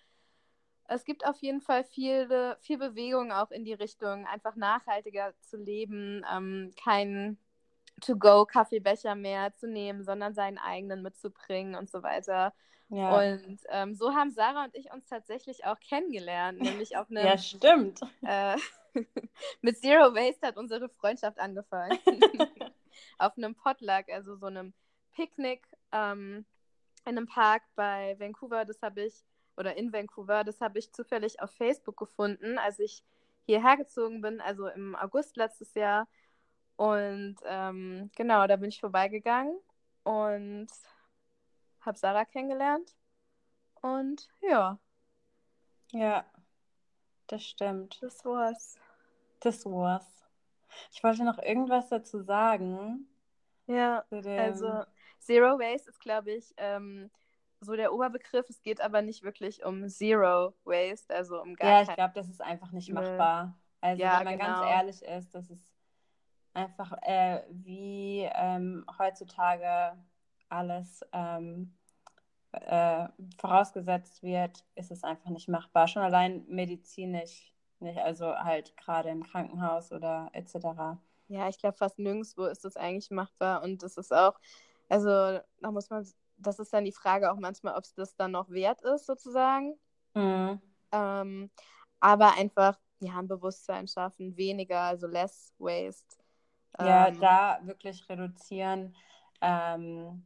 es 0.88 1.04
gibt 1.04 1.26
auf 1.26 1.38
jeden 1.38 1.60
Fall 1.60 1.84
viel, 1.84 2.56
viel 2.60 2.78
Bewegung 2.78 3.32
auch 3.32 3.50
in 3.50 3.64
die 3.64 3.72
Richtung, 3.72 4.26
einfach 4.26 4.56
nachhaltiger 4.56 5.32
zu 5.40 5.56
leben, 5.56 6.24
ähm, 6.32 6.72
keinen 6.82 7.38
To-Go-Kaffeebecher 8.00 9.14
mehr 9.14 9.52
zu 9.54 9.68
nehmen, 9.68 10.04
sondern 10.04 10.34
seinen 10.34 10.58
eigenen 10.58 11.02
mitzubringen 11.02 11.74
und 11.74 11.90
so 11.90 12.02
weiter. 12.02 12.52
Ja. 12.92 13.18
Und 13.18 13.58
ähm, 13.70 13.94
so 13.94 14.12
haben 14.12 14.30
Sarah 14.32 14.64
und 14.64 14.74
ich 14.74 14.92
uns 14.92 15.06
tatsächlich 15.06 15.64
auch 15.64 15.80
kennengelernt, 15.80 16.60
nämlich 16.60 16.96
auf 16.98 17.08
einem. 17.10 17.24
ja, 17.24 17.38
stimmt. 17.38 18.00
Äh, 18.22 18.56
mit 19.62 19.78
Zero 19.78 20.14
Waste 20.14 20.46
hat 20.46 20.58
unsere 20.58 20.90
Freundschaft 20.90 21.38
angefangen. 21.40 21.98
auf 23.18 23.36
einem 23.38 23.54
Potluck, 23.54 24.10
also 24.12 24.36
so 24.36 24.44
einem 24.44 24.74
Picknick 25.14 25.66
ähm, 25.90 26.44
in 27.06 27.16
einem 27.16 27.26
Park 27.26 27.62
bei 27.76 28.14
Vancouver. 28.18 28.66
Das 28.66 28.82
habe 28.82 29.04
ich, 29.04 29.14
oder 29.56 29.74
in 29.78 29.90
Vancouver, 29.90 30.44
das 30.44 30.60
habe 30.60 30.78
ich 30.78 30.92
zufällig 30.92 31.40
auf 31.40 31.50
Facebook 31.52 31.96
gefunden, 31.96 32.58
als 32.58 32.78
ich 32.78 33.02
hierher 33.46 33.78
gezogen 33.78 34.20
bin, 34.20 34.42
also 34.42 34.68
im 34.68 34.94
August 34.96 35.38
letztes 35.38 35.72
Jahr. 35.72 36.06
Und 36.76 37.36
ähm, 37.46 38.10
genau, 38.16 38.46
da 38.46 38.56
bin 38.56 38.68
ich 38.68 38.80
vorbeigegangen 38.80 39.56
und 40.04 40.68
habe 41.82 41.98
Sarah 41.98 42.24
kennengelernt. 42.24 42.96
Und 43.80 44.28
ja. 44.40 44.78
Ja, 45.92 46.24
das 47.26 47.44
stimmt. 47.44 47.98
Das 48.02 48.24
war's. 48.24 48.78
Das 49.40 49.66
war's. 49.66 50.06
Ich 50.92 51.02
wollte 51.04 51.24
noch 51.24 51.38
irgendwas 51.38 51.88
dazu 51.88 52.22
sagen. 52.22 53.06
Ja, 53.66 54.04
also 54.10 54.84
Zero 55.18 55.58
Waste 55.58 55.90
ist, 55.90 56.00
glaube 56.00 56.32
ich, 56.32 56.52
ähm, 56.56 57.10
so 57.60 57.76
der 57.76 57.92
Oberbegriff. 57.92 58.48
Es 58.48 58.62
geht 58.62 58.80
aber 58.80 59.02
nicht 59.02 59.22
wirklich 59.22 59.64
um 59.64 59.88
Zero 59.88 60.54
Waste, 60.64 61.14
also 61.14 61.40
um 61.40 61.54
gar 61.54 61.70
Ja, 61.70 61.82
ich 61.82 61.94
glaube, 61.94 62.14
das 62.14 62.28
ist 62.28 62.40
einfach 62.40 62.72
nicht 62.72 62.92
machbar. 62.92 63.56
Also 63.80 64.02
ja, 64.02 64.18
wenn 64.18 64.24
man 64.24 64.38
genau. 64.38 64.60
ganz 64.60 64.70
ehrlich 64.70 65.02
ist, 65.02 65.34
das 65.34 65.50
ist 65.50 65.72
einfach 66.54 66.92
äh, 67.02 67.42
wie 67.50 68.28
ähm, 68.34 68.84
heutzutage 68.98 69.96
alles 70.52 71.00
ähm, 71.12 71.74
äh, 72.52 73.08
vorausgesetzt 73.38 74.22
wird, 74.22 74.64
ist 74.74 74.90
es 74.90 75.04
einfach 75.04 75.30
nicht 75.30 75.48
machbar. 75.48 75.88
Schon 75.88 76.02
allein 76.02 76.44
medizinisch 76.48 77.52
nicht, 77.80 77.98
also 77.98 78.34
halt 78.36 78.76
gerade 78.76 79.08
im 79.08 79.24
Krankenhaus 79.24 79.92
oder 79.92 80.30
etc. 80.32 80.98
Ja, 81.28 81.48
ich 81.48 81.58
glaube, 81.58 81.76
fast 81.76 81.98
nirgendwo 81.98 82.44
ist 82.44 82.64
es 82.64 82.76
eigentlich 82.76 83.10
machbar 83.10 83.62
und 83.62 83.82
das 83.82 83.96
ist 83.96 84.12
auch, 84.12 84.38
also 84.88 85.08
da 85.08 85.70
muss 85.70 85.90
man, 85.90 86.06
das 86.36 86.58
ist 86.58 86.72
dann 86.72 86.84
die 86.84 86.92
Frage 86.92 87.32
auch 87.32 87.38
manchmal, 87.38 87.74
ob 87.74 87.84
es 87.84 87.94
das 87.94 88.14
dann 88.14 88.32
noch 88.32 88.50
wert 88.50 88.82
ist, 88.82 89.06
sozusagen. 89.06 89.78
Mhm. 90.14 90.60
Ähm, 90.92 91.50
aber 92.00 92.34
einfach, 92.36 92.78
ja, 93.00 93.18
ein 93.18 93.28
Bewusstsein 93.28 93.88
schaffen, 93.88 94.36
weniger, 94.36 94.80
also 94.80 95.06
less 95.06 95.52
waste. 95.58 96.16
Ja, 96.78 97.08
ähm, 97.08 97.20
da 97.20 97.60
wirklich 97.62 98.08
reduzieren. 98.08 98.94
Ähm, 99.40 100.24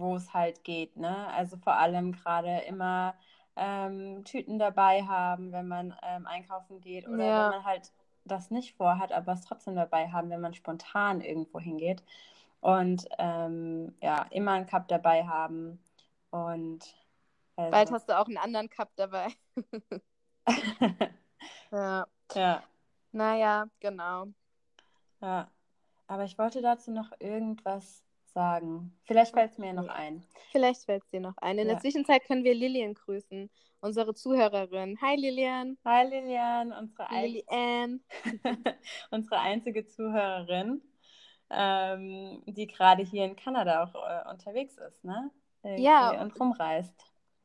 wo 0.00 0.16
es 0.16 0.34
halt 0.34 0.64
geht. 0.64 0.96
Ne? 0.96 1.28
Also 1.28 1.56
vor 1.56 1.74
allem 1.74 2.12
gerade 2.12 2.58
immer 2.66 3.14
ähm, 3.56 4.24
Tüten 4.24 4.58
dabei 4.58 5.02
haben, 5.02 5.52
wenn 5.52 5.68
man 5.68 5.94
ähm, 6.02 6.26
einkaufen 6.26 6.80
geht 6.80 7.06
oder 7.06 7.24
ja. 7.24 7.44
wenn 7.44 7.58
man 7.58 7.64
halt 7.64 7.92
das 8.24 8.50
nicht 8.50 8.76
vorhat, 8.76 9.12
aber 9.12 9.32
es 9.32 9.44
trotzdem 9.44 9.76
dabei 9.76 10.10
haben, 10.10 10.30
wenn 10.30 10.40
man 10.40 10.54
spontan 10.54 11.20
irgendwo 11.20 11.60
hingeht. 11.60 12.02
Und 12.60 13.08
ähm, 13.18 13.94
ja, 14.02 14.26
immer 14.30 14.52
einen 14.52 14.66
Cup 14.66 14.88
dabei 14.88 15.26
haben. 15.26 15.82
Und 16.30 16.94
also... 17.56 17.70
bald 17.70 17.90
hast 17.90 18.08
du 18.08 18.18
auch 18.18 18.26
einen 18.26 18.36
anderen 18.36 18.68
Cup 18.68 18.90
dabei. 18.96 19.28
ja. 21.72 22.06
Ja. 22.34 22.62
Naja, 23.12 23.68
genau. 23.80 24.26
Ja. 25.20 25.48
Aber 26.06 26.24
ich 26.24 26.38
wollte 26.38 26.60
dazu 26.60 26.90
noch 26.90 27.12
irgendwas 27.18 28.02
sagen. 28.32 28.92
Vielleicht 29.04 29.32
fällt 29.32 29.52
es 29.52 29.58
mir 29.58 29.72
noch 29.72 29.88
ein. 29.88 30.24
Vielleicht 30.52 30.84
fällt 30.84 31.02
es 31.04 31.10
dir 31.10 31.20
noch 31.20 31.36
ein. 31.38 31.58
In 31.58 31.66
ja. 31.66 31.74
der 31.74 31.80
Zwischenzeit 31.80 32.24
können 32.24 32.44
wir 32.44 32.54
Lilian 32.54 32.94
grüßen, 32.94 33.50
unsere 33.80 34.14
Zuhörerin. 34.14 34.98
Hi 35.00 35.16
Lilian. 35.16 35.78
Hi 35.84 36.06
Lilian, 36.08 36.72
unsere, 36.72 37.08
Lilian. 37.10 38.00
unsere 39.10 39.40
einzige 39.40 39.86
Zuhörerin, 39.86 40.82
ähm, 41.50 42.42
die 42.46 42.66
gerade 42.66 43.02
hier 43.02 43.24
in 43.24 43.36
Kanada 43.36 43.84
auch 43.84 43.94
äh, 43.94 44.30
unterwegs 44.30 44.76
ist, 44.78 45.04
ne? 45.04 45.30
Irgendwie 45.62 45.84
ja. 45.84 46.22
Und 46.22 46.38
rumreist. 46.40 46.94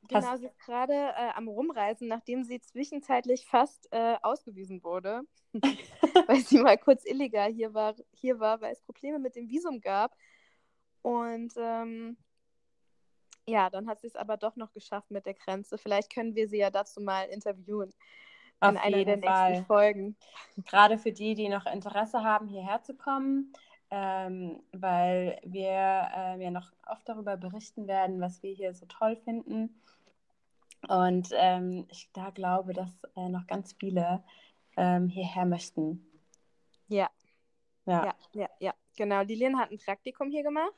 Genau, 0.08 0.28
Hast... 0.28 0.40
sie 0.40 0.46
ist 0.48 0.60
gerade 0.60 0.94
äh, 0.94 1.32
am 1.36 1.48
Rumreisen, 1.48 2.08
nachdem 2.08 2.44
sie 2.44 2.62
zwischenzeitlich 2.62 3.46
fast 3.46 3.88
äh, 3.92 4.16
ausgewiesen 4.22 4.84
wurde, 4.84 5.22
weil 6.28 6.40
sie 6.42 6.60
mal 6.60 6.78
kurz 6.78 7.06
illegal 7.06 7.52
hier 7.52 7.74
war, 7.74 7.96
hier 8.14 8.40
war, 8.40 8.62
weil 8.62 8.74
es 8.74 8.82
Probleme 8.82 9.20
mit 9.20 9.36
dem 9.36 9.50
Visum 9.50 9.82
gab. 9.82 10.16
Und 11.06 11.54
ähm, 11.56 12.18
ja, 13.46 13.70
dann 13.70 13.88
hat 13.88 14.02
sie 14.02 14.08
es 14.08 14.16
aber 14.16 14.38
doch 14.38 14.56
noch 14.56 14.74
geschafft 14.74 15.12
mit 15.12 15.28
der 15.28 15.36
Grenze. 15.36 15.78
Vielleicht 15.78 16.12
können 16.12 16.34
wir 16.34 16.50
sie 16.50 16.58
ja 16.58 16.72
dazu 16.72 17.00
mal 17.00 17.26
interviewen. 17.26 17.94
Auf 18.60 18.72
in 18.72 18.78
einer 18.80 19.06
der 19.06 19.20
Fall. 19.20 19.50
nächsten 19.50 19.66
Folgen. 19.68 20.18
Gerade 20.66 20.98
für 20.98 21.12
die, 21.12 21.36
die 21.36 21.48
noch 21.48 21.68
Interesse 21.68 22.24
haben, 22.24 22.48
hierher 22.48 22.82
zu 22.82 22.96
kommen, 22.96 23.54
ähm, 23.92 24.64
weil 24.72 25.40
wir 25.44 25.70
äh, 25.70 26.44
ja 26.44 26.50
noch 26.50 26.72
oft 26.88 27.08
darüber 27.08 27.38
berichten 27.38 27.86
werden, 27.86 28.20
was 28.20 28.42
wir 28.42 28.56
hier 28.56 28.74
so 28.74 28.88
toll 28.88 29.16
finden. 29.16 29.80
Und 30.88 31.30
ähm, 31.34 31.86
ich 31.92 32.10
da 32.14 32.32
glaube, 32.32 32.74
dass 32.74 32.90
äh, 33.16 33.30
noch 33.30 33.46
ganz 33.46 33.74
viele 33.74 34.24
ähm, 34.76 35.08
hierher 35.08 35.46
möchten. 35.46 36.04
Ja. 36.88 37.12
ja. 37.86 38.06
Ja, 38.06 38.16
ja, 38.34 38.50
ja. 38.60 38.74
Genau. 38.98 39.22
Lilian 39.22 39.60
hat 39.60 39.70
ein 39.70 39.78
Praktikum 39.78 40.32
hier 40.32 40.42
gemacht 40.42 40.74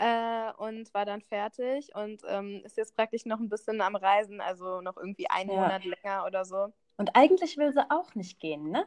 äh, 0.00 0.52
und 0.56 0.92
war 0.94 1.04
dann 1.04 1.20
fertig 1.20 1.94
und 1.94 2.22
ähm, 2.26 2.62
ist 2.64 2.78
jetzt 2.78 2.96
praktisch 2.96 3.26
noch 3.26 3.38
ein 3.38 3.50
bisschen 3.50 3.82
am 3.82 3.94
Reisen, 3.94 4.40
also 4.40 4.80
noch 4.80 4.96
irgendwie 4.96 5.28
einen 5.28 5.50
ja. 5.50 5.60
Monat 5.60 5.84
länger 5.84 6.24
oder 6.26 6.46
so. 6.46 6.72
Und 6.96 7.14
eigentlich 7.14 7.58
will 7.58 7.70
sie 7.72 7.90
auch 7.90 8.14
nicht 8.14 8.40
gehen, 8.40 8.70
ne? 8.70 8.86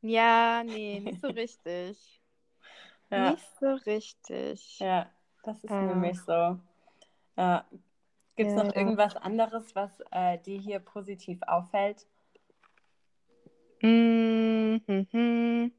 Ja, 0.00 0.64
nee, 0.64 0.98
nicht 0.98 1.20
so 1.20 1.28
richtig. 1.28 2.20
ja. 3.10 3.30
Nicht 3.30 3.48
so 3.60 3.72
richtig. 3.86 4.80
Ja, 4.80 5.08
das 5.44 5.62
ist 5.62 5.70
äh. 5.70 5.80
nämlich 5.80 6.20
so. 6.20 6.58
Ja. 7.36 7.64
Gibt 8.34 8.50
es 8.50 8.56
ja, 8.56 8.64
noch 8.64 8.74
irgendwas 8.74 9.14
anderes, 9.14 9.76
was 9.76 9.92
äh, 10.10 10.38
dir 10.38 10.58
hier 10.58 10.80
positiv 10.80 11.38
auffällt? 11.46 12.06
Mm 13.80 14.76
-hmm. 14.86 15.70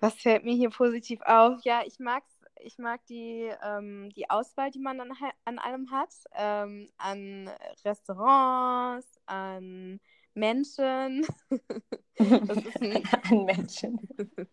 Was 0.00 0.14
fällt 0.14 0.44
mir 0.44 0.54
hier 0.54 0.70
positiv 0.70 1.20
auf? 1.22 1.62
Ja, 1.64 1.82
ich 1.86 1.98
mag 1.98 2.22
es 2.28 2.35
ich 2.66 2.78
mag 2.78 3.06
die, 3.06 3.50
ähm, 3.62 4.10
die 4.10 4.28
Auswahl, 4.28 4.70
die 4.72 4.80
man 4.80 5.00
an, 5.00 5.12
an 5.44 5.58
allem 5.58 5.90
hat, 5.92 6.12
ähm, 6.34 6.90
an 6.98 7.48
Restaurants, 7.84 9.20
an 9.26 10.00
Menschen. 10.34 11.24
das 12.18 12.64
ist 12.64 12.82
ein, 12.82 13.02
an 13.30 13.44
Menschen. 13.44 14.08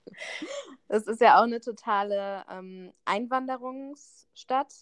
das 0.88 1.08
ist 1.08 1.22
ja 1.22 1.40
auch 1.40 1.44
eine 1.44 1.60
totale 1.60 2.46
ähm, 2.52 2.94
Einwanderungsstadt. 3.04 4.74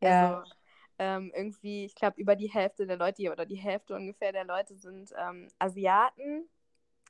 Ja. 0.00 0.38
Also, 0.38 0.50
ähm, 0.98 1.32
irgendwie, 1.34 1.84
ich 1.84 1.94
glaube, 1.94 2.20
über 2.20 2.34
die 2.34 2.50
Hälfte 2.50 2.86
der 2.86 2.96
Leute 2.96 3.22
hier 3.22 3.32
oder 3.32 3.46
die 3.46 3.56
Hälfte 3.56 3.94
ungefähr 3.94 4.32
der 4.32 4.44
Leute 4.44 4.74
sind 4.74 5.12
ähm, 5.16 5.48
Asiaten, 5.58 6.48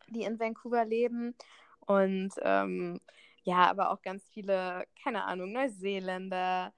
die 0.08 0.22
in 0.22 0.38
Vancouver 0.38 0.84
leben. 0.84 1.34
Und 1.86 2.34
ähm, 2.42 3.00
ja, 3.42 3.68
aber 3.70 3.90
auch 3.90 4.02
ganz 4.02 4.28
viele, 4.28 4.84
keine 5.02 5.24
Ahnung, 5.24 5.52
Neuseeländer, 5.52 6.72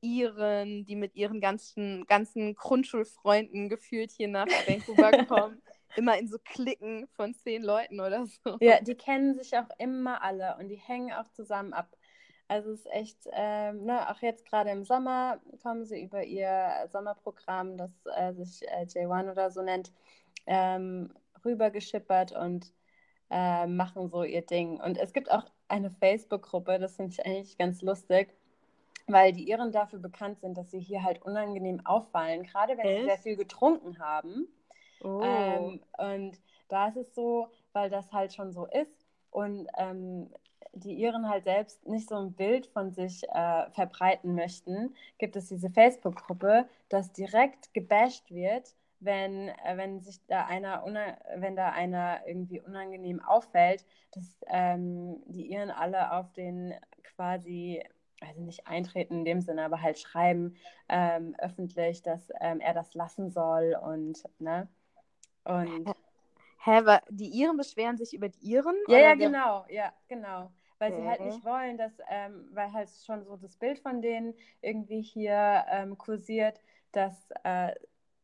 Iren, 0.00 0.84
die 0.84 0.96
mit 0.96 1.14
ihren 1.14 1.40
ganzen, 1.40 2.06
ganzen 2.06 2.54
Grundschulfreunden 2.54 3.68
gefühlt 3.68 4.10
hier 4.12 4.28
nach 4.28 4.46
Vancouver 4.66 5.24
kommen. 5.24 5.62
immer 5.96 6.18
in 6.18 6.28
so 6.28 6.36
Klicken 6.44 7.08
von 7.16 7.34
zehn 7.34 7.62
Leuten 7.62 8.00
oder 8.00 8.26
so. 8.26 8.58
Ja, 8.60 8.80
die 8.80 8.94
kennen 8.94 9.34
sich 9.34 9.56
auch 9.56 9.68
immer 9.78 10.22
alle 10.22 10.56
und 10.58 10.68
die 10.68 10.76
hängen 10.76 11.12
auch 11.12 11.28
zusammen 11.28 11.72
ab. 11.72 11.96
Also 12.48 12.72
es 12.72 12.80
ist 12.80 12.92
echt, 12.92 13.18
ähm, 13.32 13.84
ne, 13.84 14.08
auch 14.08 14.20
jetzt 14.22 14.46
gerade 14.46 14.70
im 14.70 14.84
Sommer 14.84 15.40
kommen 15.62 15.84
sie 15.84 16.00
über 16.02 16.22
ihr 16.22 16.86
Sommerprogramm, 16.92 17.76
das 17.76 17.90
äh, 18.14 18.34
sich 18.34 18.62
äh, 18.68 18.84
J1 18.84 19.32
oder 19.32 19.50
so 19.50 19.62
nennt, 19.62 19.90
ähm, 20.46 21.12
rübergeschippert 21.44 22.32
und 22.32 22.72
äh, 23.30 23.66
machen 23.66 24.08
so 24.08 24.22
ihr 24.22 24.42
Ding. 24.42 24.80
Und 24.80 24.96
es 24.98 25.12
gibt 25.12 25.30
auch 25.30 25.44
eine 25.68 25.90
Facebook-Gruppe, 25.90 26.78
das 26.78 26.96
finde 26.96 27.12
ich 27.12 27.26
eigentlich 27.26 27.58
ganz 27.58 27.82
lustig, 27.82 28.34
weil 29.06 29.32
die 29.32 29.48
Iren 29.48 29.72
dafür 29.72 29.98
bekannt 29.98 30.40
sind, 30.40 30.56
dass 30.56 30.70
sie 30.70 30.80
hier 30.80 31.02
halt 31.02 31.22
unangenehm 31.22 31.84
auffallen, 31.84 32.42
gerade 32.44 32.76
wenn 32.76 32.86
Echt? 32.86 33.00
sie 33.00 33.06
sehr 33.06 33.18
viel 33.18 33.36
getrunken 33.36 33.98
haben. 33.98 34.48
Oh. 35.02 35.20
Ähm, 35.22 35.80
und 35.98 36.38
da 36.68 36.88
ist 36.88 36.96
es 36.96 37.14
so, 37.14 37.48
weil 37.72 37.90
das 37.90 38.12
halt 38.12 38.34
schon 38.34 38.52
so 38.52 38.66
ist 38.66 39.06
und 39.30 39.68
ähm, 39.76 40.30
die 40.72 40.94
Iren 40.94 41.28
halt 41.28 41.44
selbst 41.44 41.86
nicht 41.86 42.08
so 42.08 42.16
ein 42.16 42.32
Bild 42.32 42.66
von 42.66 42.92
sich 42.92 43.22
äh, 43.28 43.70
verbreiten 43.70 44.34
möchten, 44.34 44.94
gibt 45.18 45.36
es 45.36 45.48
diese 45.48 45.70
Facebook-Gruppe, 45.70 46.68
das 46.88 47.12
direkt 47.12 47.72
gebasht 47.72 48.30
wird 48.30 48.74
wenn, 49.00 49.48
äh, 49.48 49.76
wenn 49.76 50.00
sich 50.00 50.24
da 50.26 50.46
einer, 50.46 50.84
wenn 51.36 51.56
da 51.56 51.70
einer 51.70 52.26
irgendwie 52.26 52.60
unangenehm 52.60 53.20
auffällt, 53.20 53.84
dass 54.12 54.38
ähm, 54.48 55.22
die 55.26 55.50
Iren 55.52 55.70
alle 55.70 56.12
auf 56.12 56.32
den 56.32 56.74
quasi, 57.02 57.82
also 58.20 58.40
nicht 58.40 58.66
eintreten 58.66 59.18
in 59.18 59.24
dem 59.24 59.40
Sinne, 59.40 59.64
aber 59.64 59.82
halt 59.82 59.98
schreiben 59.98 60.56
ähm, 60.88 61.34
öffentlich, 61.38 62.02
dass 62.02 62.30
ähm, 62.40 62.60
er 62.60 62.74
das 62.74 62.94
lassen 62.94 63.30
soll 63.30 63.76
und, 63.80 64.22
ne? 64.38 64.68
Und. 65.44 65.86
Hä, 66.64 66.78
aber 66.78 67.00
die 67.08 67.28
Iren 67.28 67.56
beschweren 67.56 67.96
sich 67.96 68.12
über 68.12 68.28
die 68.28 68.44
Iren? 68.44 68.74
Ja, 68.88 68.98
ja, 68.98 69.14
genau, 69.14 69.64
ja, 69.68 69.92
genau. 70.08 70.50
weil 70.78 70.92
sie 70.92 71.04
halt 71.06 71.20
nicht 71.24 71.44
wollen, 71.44 71.78
dass, 71.78 71.92
ähm, 72.08 72.48
weil 72.52 72.72
halt 72.72 72.90
schon 73.06 73.24
so 73.24 73.36
das 73.36 73.56
Bild 73.56 73.78
von 73.78 74.02
denen 74.02 74.34
irgendwie 74.62 75.00
hier 75.00 75.64
ähm, 75.70 75.96
kursiert, 75.96 76.60
dass 76.90 77.30
äh, 77.44 77.72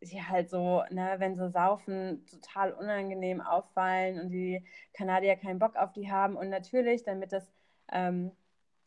sie 0.02 0.22
halt 0.22 0.50
so, 0.50 0.82
ne, 0.90 1.14
wenn 1.18 1.36
sie 1.36 1.50
saufen, 1.50 2.24
total 2.26 2.72
unangenehm 2.72 3.40
auffallen 3.40 4.20
und 4.20 4.30
die 4.30 4.64
Kanadier 4.92 5.36
keinen 5.36 5.58
Bock 5.58 5.76
auf 5.76 5.92
die 5.92 6.10
haben. 6.10 6.36
Und 6.36 6.48
natürlich, 6.50 7.04
damit 7.04 7.32
das 7.32 7.50
ähm, 7.92 8.32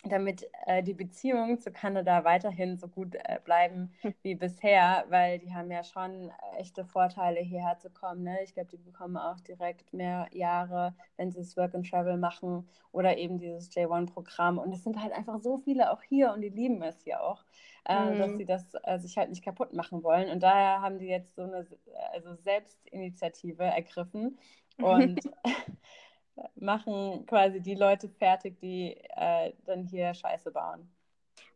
damit 0.10 0.50
äh, 0.66 0.84
die 0.84 0.94
Beziehungen 0.94 1.60
zu 1.60 1.72
Kanada 1.72 2.24
weiterhin 2.24 2.78
so 2.78 2.88
gut 2.88 3.16
äh, 3.16 3.40
bleiben 3.44 3.94
wie 4.22 4.36
bisher, 4.36 5.06
weil 5.10 5.40
die 5.40 5.54
haben 5.54 5.72
ja 5.72 5.84
schon 5.84 6.32
echte 6.58 6.86
Vorteile, 6.86 7.40
hierher 7.40 7.78
zu 7.80 7.90
kommen. 7.90 8.24
Ne? 8.24 8.44
Ich 8.44 8.54
glaube, 8.54 8.70
die 8.70 8.78
bekommen 8.78 9.18
auch 9.18 9.40
direkt 9.42 9.94
mehr 9.94 10.28
Jahre, 10.32 10.94
wenn 11.18 11.32
sie 11.32 11.40
das 11.40 11.58
Work 11.58 11.76
and 11.76 11.90
Travel 11.90 12.18
machen 12.18 12.68
oder 12.92 13.18
eben 13.18 13.38
dieses 13.40 13.72
J1-Programm. 13.72 14.58
Und 14.58 14.72
es 14.74 14.84
sind 14.84 15.02
halt 15.02 15.14
einfach 15.14 15.40
so 15.42 15.58
viele 15.58 15.92
auch 15.92 16.02
hier 16.04 16.32
und 16.34 16.42
die 16.42 16.50
lieben 16.50 16.82
es 16.84 17.02
hier 17.02 17.22
auch, 17.22 17.44
äh, 17.86 18.12
mhm. 18.12 18.20
dass 18.20 18.38
sie 18.38 18.46
das 18.46 18.66
äh, 18.84 19.00
sich 19.00 19.18
halt 19.18 19.30
nicht 19.30 19.44
kaputt 19.44 19.74
machen 19.74 20.04
wollen. 20.04 20.30
Und 20.30 20.42
daher 20.42 20.82
haben 20.82 21.00
die 21.00 21.08
jetzt 21.08 21.36
so 21.36 21.44
eine 21.44 21.66
also 22.14 22.36
Selbstinitiative 22.36 23.64
ergriffen 23.64 24.38
und 24.78 25.20
machen 26.56 27.26
quasi 27.26 27.62
die 27.62 27.76
Leute 27.76 28.10
fertig, 28.10 28.60
die 28.60 28.98
äh, 29.16 29.54
dann 29.66 29.86
hier 29.86 30.14
Scheiße 30.14 30.52
bauen. 30.52 30.90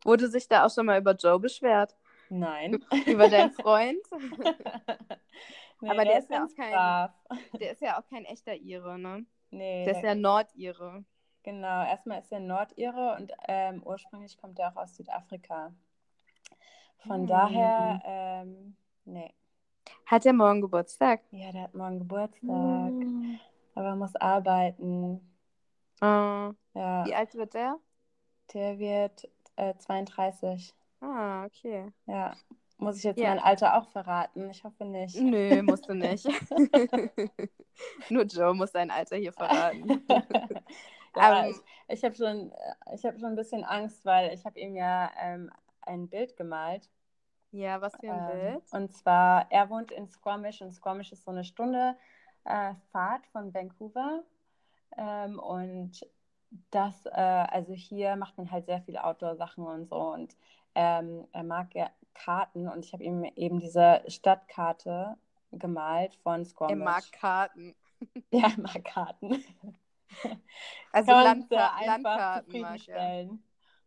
Wurde 0.04 0.28
sich 0.30 0.48
da 0.48 0.66
auch 0.66 0.74
schon 0.74 0.86
mal 0.86 1.00
über 1.00 1.14
Joe 1.14 1.40
beschwert? 1.40 1.96
Nein. 2.30 2.84
Über 3.06 3.28
deinen 3.28 3.52
Freund? 3.52 4.02
nee, 5.82 5.90
Aber 5.90 6.06
der, 6.06 6.14
der 6.14 6.20
ist, 6.20 6.30
ja 6.30 6.46
auch 6.46 6.56
kein, 6.56 7.60
der 7.60 7.72
ist 7.72 7.82
ja 7.82 8.00
auch 8.00 8.08
kein 8.08 8.26
echter 8.26 8.56
Ire, 8.56 8.98
ne? 9.00 9.26
Nee. 9.52 9.86
Der 9.86 9.96
ist 9.96 10.04
ja 10.04 10.16
Nordire. 10.16 11.04
Genau, 11.44 11.84
erstmal 11.86 12.20
ist 12.20 12.32
er 12.32 12.40
Nordire 12.40 13.16
und 13.18 13.32
ähm, 13.48 13.82
ursprünglich 13.84 14.38
kommt 14.38 14.60
er 14.60 14.72
auch 14.72 14.76
aus 14.76 14.96
Südafrika. 14.96 15.74
Von 17.08 17.22
hm. 17.22 17.28
daher, 17.28 18.02
ähm, 18.06 18.76
nee. 19.06 19.34
Hat 20.06 20.26
er 20.26 20.34
morgen 20.34 20.62
Geburtstag? 20.62 21.22
Ja, 21.32 21.52
der 21.52 21.64
hat 21.64 21.74
morgen 21.74 22.00
Geburtstag. 22.00 22.44
Hm 22.48 23.40
aber 23.80 23.96
muss 23.96 24.16
arbeiten. 24.18 25.22
Uh, 26.02 26.54
ja. 26.74 27.06
Wie 27.06 27.16
alt 27.16 27.34
wird 27.36 27.54
der? 27.54 27.78
Der 28.54 28.78
wird 28.78 29.30
äh, 29.56 29.74
32. 29.78 30.74
Ah, 31.02 31.46
okay. 31.46 31.92
Ja. 32.06 32.36
Muss 32.78 32.98
ich 32.98 33.04
jetzt 33.04 33.20
ja. 33.20 33.30
mein 33.30 33.40
Alter 33.40 33.78
auch 33.78 33.90
verraten? 33.90 34.50
Ich 34.50 34.64
hoffe 34.64 34.86
nicht. 34.86 35.20
Nö, 35.20 35.62
musst 35.64 35.88
du 35.88 35.94
nicht. 35.94 36.26
Nur 38.10 38.24
Joe 38.24 38.54
muss 38.54 38.72
sein 38.72 38.92
Alter 38.92 39.18
hier 39.18 39.34
verraten. 39.34 40.06
ja, 41.16 41.42
um, 41.42 41.50
ich, 41.50 41.58
ich 41.90 42.04
habe 42.04 42.16
schon, 42.16 42.54
hab 42.86 43.20
schon 43.20 43.26
ein 43.26 43.36
bisschen 43.36 43.64
Angst, 43.66 44.06
weil 44.06 44.34
ich 44.34 44.46
habe 44.46 44.60
ihm 44.60 44.76
ja 44.76 45.10
ähm, 45.22 45.52
ein 45.90 46.08
Bild 46.08 46.38
gemalt. 46.38 46.90
Ja, 47.52 47.82
was 47.82 47.96
für 47.98 48.12
ein 48.12 48.30
ähm, 48.32 48.40
Bild? 48.40 48.74
Und 48.74 48.94
zwar, 48.94 49.52
er 49.52 49.70
wohnt 49.70 49.92
in 49.92 50.08
Squamish 50.08 50.62
und 50.62 50.72
Squamish 50.72 51.12
ist 51.12 51.24
so 51.24 51.32
eine 51.32 51.44
Stunde 51.44 51.96
äh, 52.46 52.74
Fahrt 52.92 53.26
von 53.28 53.54
Vancouver. 53.54 54.24
Ähm, 54.98 55.40
und 55.40 56.06
das, 56.72 57.06
äh, 57.06 57.10
also 57.12 57.74
hier 57.74 58.16
macht 58.16 58.38
man 58.38 58.52
halt 58.52 58.66
sehr 58.66 58.82
viel 58.82 58.98
Outdoor-Sachen 58.98 59.66
und 59.66 59.88
so. 59.88 59.96
Und 59.96 60.36
ähm, 60.76 61.28
er 61.32 61.44
mag 61.44 61.74
ja 61.74 61.90
Karten 62.14 62.68
und 62.68 62.86
ich 62.86 62.94
habe 62.94 63.04
ihm 63.04 63.24
eben 63.36 63.60
diese 63.60 64.04
Stadtkarte 64.08 65.18
gemalt 65.52 66.16
von 66.16 66.46
Squamish. 66.46 66.78
Er 66.78 66.84
mag 66.84 67.12
Karten. 67.12 67.76
Ja, 68.32 68.48
er 68.48 68.62
mag 68.62 68.86
Karten. 68.86 69.44
Also 70.94 71.12
Landka 71.12 71.72
Landkarten 71.86 72.62
mag 72.62 72.88
er. 72.88 73.28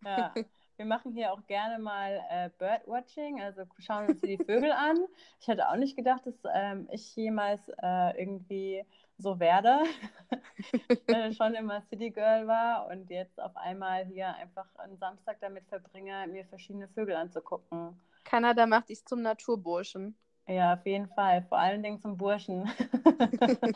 Ja. 0.04 0.34
Wir 0.82 0.88
machen 0.88 1.12
hier 1.12 1.32
auch 1.32 1.46
gerne 1.46 1.78
mal 1.78 2.20
äh, 2.28 2.50
Birdwatching, 2.58 3.40
also 3.40 3.62
schauen 3.78 4.08
uns 4.08 4.20
die 4.20 4.36
Vögel 4.36 4.72
an. 4.76 4.98
Ich 5.38 5.46
hätte 5.46 5.68
auch 5.68 5.76
nicht 5.76 5.94
gedacht, 5.94 6.26
dass 6.26 6.34
ähm, 6.52 6.88
ich 6.90 7.14
jemals 7.14 7.60
äh, 7.80 8.20
irgendwie 8.20 8.84
so 9.16 9.38
werde. 9.38 9.84
schon 11.36 11.54
immer 11.54 11.82
City 11.82 12.10
Girl 12.10 12.48
war 12.48 12.88
und 12.88 13.10
jetzt 13.10 13.40
auf 13.40 13.56
einmal 13.56 14.06
hier 14.06 14.34
einfach 14.34 14.66
einen 14.74 14.98
Samstag 14.98 15.36
damit 15.40 15.68
verbringe, 15.68 16.26
mir 16.26 16.44
verschiedene 16.46 16.88
Vögel 16.88 17.14
anzugucken. 17.14 17.96
Kanada 18.24 18.66
macht 18.66 18.88
dich 18.88 19.04
zum 19.04 19.22
Naturburschen. 19.22 20.16
Ja, 20.48 20.74
auf 20.74 20.84
jeden 20.84 21.06
Fall. 21.10 21.42
Vor 21.42 21.58
allen 21.58 21.84
Dingen 21.84 22.00
zum 22.00 22.16
Burschen. 22.16 22.68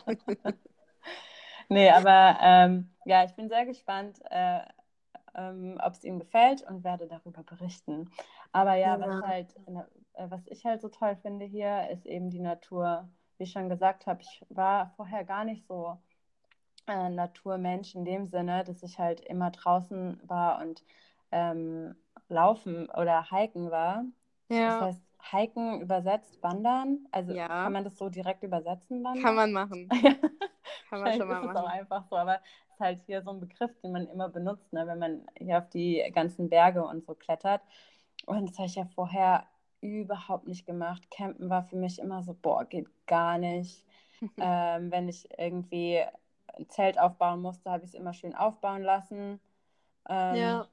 nee, 1.68 1.88
aber 1.88 2.36
ähm, 2.42 2.90
ja, 3.04 3.22
ich 3.22 3.32
bin 3.36 3.48
sehr 3.48 3.64
gespannt. 3.64 4.18
Äh, 4.28 4.62
ähm, 5.36 5.78
ob 5.82 5.92
es 5.92 6.04
ihm 6.04 6.18
gefällt 6.18 6.62
und 6.62 6.84
werde 6.84 7.06
darüber 7.06 7.42
berichten. 7.42 8.10
Aber 8.52 8.74
ja, 8.74 8.96
ja. 8.96 9.00
Was, 9.00 9.22
halt, 9.22 9.56
äh, 10.14 10.30
was 10.30 10.46
ich 10.46 10.64
halt 10.64 10.80
so 10.80 10.88
toll 10.88 11.16
finde 11.16 11.44
hier, 11.44 11.88
ist 11.90 12.06
eben 12.06 12.30
die 12.30 12.40
Natur. 12.40 13.08
Wie 13.38 13.44
ich 13.44 13.52
schon 13.52 13.68
gesagt 13.68 14.06
habe, 14.06 14.22
ich 14.22 14.44
war 14.48 14.92
vorher 14.96 15.24
gar 15.24 15.44
nicht 15.44 15.66
so 15.66 15.98
äh, 16.86 17.10
Naturmensch 17.10 17.94
in 17.94 18.04
dem 18.04 18.26
Sinne, 18.26 18.64
dass 18.64 18.82
ich 18.82 18.98
halt 18.98 19.20
immer 19.20 19.50
draußen 19.50 20.20
war 20.24 20.60
und 20.62 20.82
ähm, 21.32 21.94
laufen 22.28 22.88
oder 22.90 23.28
hiken 23.30 23.70
war. 23.70 24.04
Ja. 24.48 24.68
Das 24.68 24.80
heißt, 24.82 25.06
hiken 25.32 25.80
übersetzt 25.80 26.42
wandern. 26.42 27.06
Also 27.10 27.32
ja. 27.32 27.48
kann 27.48 27.72
man 27.72 27.84
das 27.84 27.98
so 27.98 28.08
direkt 28.08 28.42
übersetzen? 28.42 29.04
Wandern? 29.04 29.22
Kann 29.22 29.34
man 29.34 29.52
machen. 29.52 29.88
kann 30.88 31.00
man 31.00 31.16
schon 31.16 31.28
mal 31.28 31.42
machen. 31.42 31.54
Das 31.54 31.56
ist 31.56 31.68
auch 31.68 31.72
einfach 31.72 32.04
so, 32.08 32.16
aber 32.16 32.40
ist 32.76 32.80
halt 32.80 33.00
hier 33.06 33.22
so 33.22 33.30
ein 33.30 33.40
Begriff, 33.40 33.70
den 33.80 33.92
man 33.92 34.06
immer 34.08 34.28
benutzt, 34.28 34.72
ne, 34.72 34.86
wenn 34.86 34.98
man 34.98 35.26
hier 35.38 35.58
auf 35.58 35.68
die 35.70 36.02
ganzen 36.14 36.48
Berge 36.50 36.84
und 36.84 37.04
so 37.06 37.14
klettert. 37.14 37.62
Und 38.26 38.50
das 38.50 38.58
habe 38.58 38.66
ich 38.66 38.74
ja 38.74 38.84
vorher 38.94 39.44
überhaupt 39.80 40.46
nicht 40.46 40.66
gemacht. 40.66 41.10
Campen 41.10 41.48
war 41.48 41.64
für 41.64 41.76
mich 41.76 41.98
immer 41.98 42.22
so, 42.22 42.34
boah, 42.34 42.64
geht 42.64 42.88
gar 43.06 43.38
nicht. 43.38 43.82
ähm, 44.38 44.90
wenn 44.90 45.08
ich 45.08 45.28
irgendwie 45.38 46.02
ein 46.54 46.68
Zelt 46.68 46.98
aufbauen 46.98 47.40
musste, 47.40 47.70
habe 47.70 47.84
ich 47.84 47.90
es 47.90 47.94
immer 47.94 48.12
schön 48.12 48.34
aufbauen 48.34 48.82
lassen. 48.82 49.40
Ähm, 50.08 50.36
ja. 50.36 50.66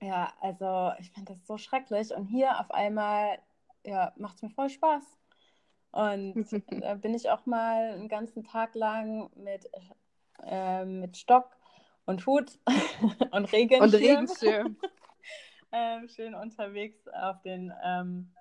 Ja, 0.00 0.32
also 0.40 0.92
ich 0.98 1.10
finde 1.10 1.32
das 1.32 1.46
so 1.46 1.56
schrecklich. 1.56 2.14
Und 2.14 2.26
hier 2.26 2.60
auf 2.60 2.70
einmal 2.70 3.38
ja, 3.84 4.12
macht 4.16 4.36
es 4.36 4.42
mir 4.42 4.50
voll 4.50 4.68
Spaß. 4.68 5.04
Und 5.92 6.46
da 6.82 6.94
bin 6.94 7.14
ich 7.14 7.30
auch 7.30 7.46
mal 7.46 7.92
einen 7.92 8.08
ganzen 8.08 8.44
Tag 8.44 8.74
lang 8.74 9.30
mit 9.36 9.70
äh, 10.42 10.84
mit 10.84 11.16
Stock 11.16 11.50
und 12.06 12.26
Hut 12.26 12.58
und 13.30 13.52
Regenschirm, 13.52 13.82
und 13.82 13.94
Regenschirm. 13.94 14.76
ähm, 15.72 16.08
schön 16.08 16.34
unterwegs 16.34 17.06
auf 17.08 17.40
den 17.42 17.72
ähm, 17.84 18.32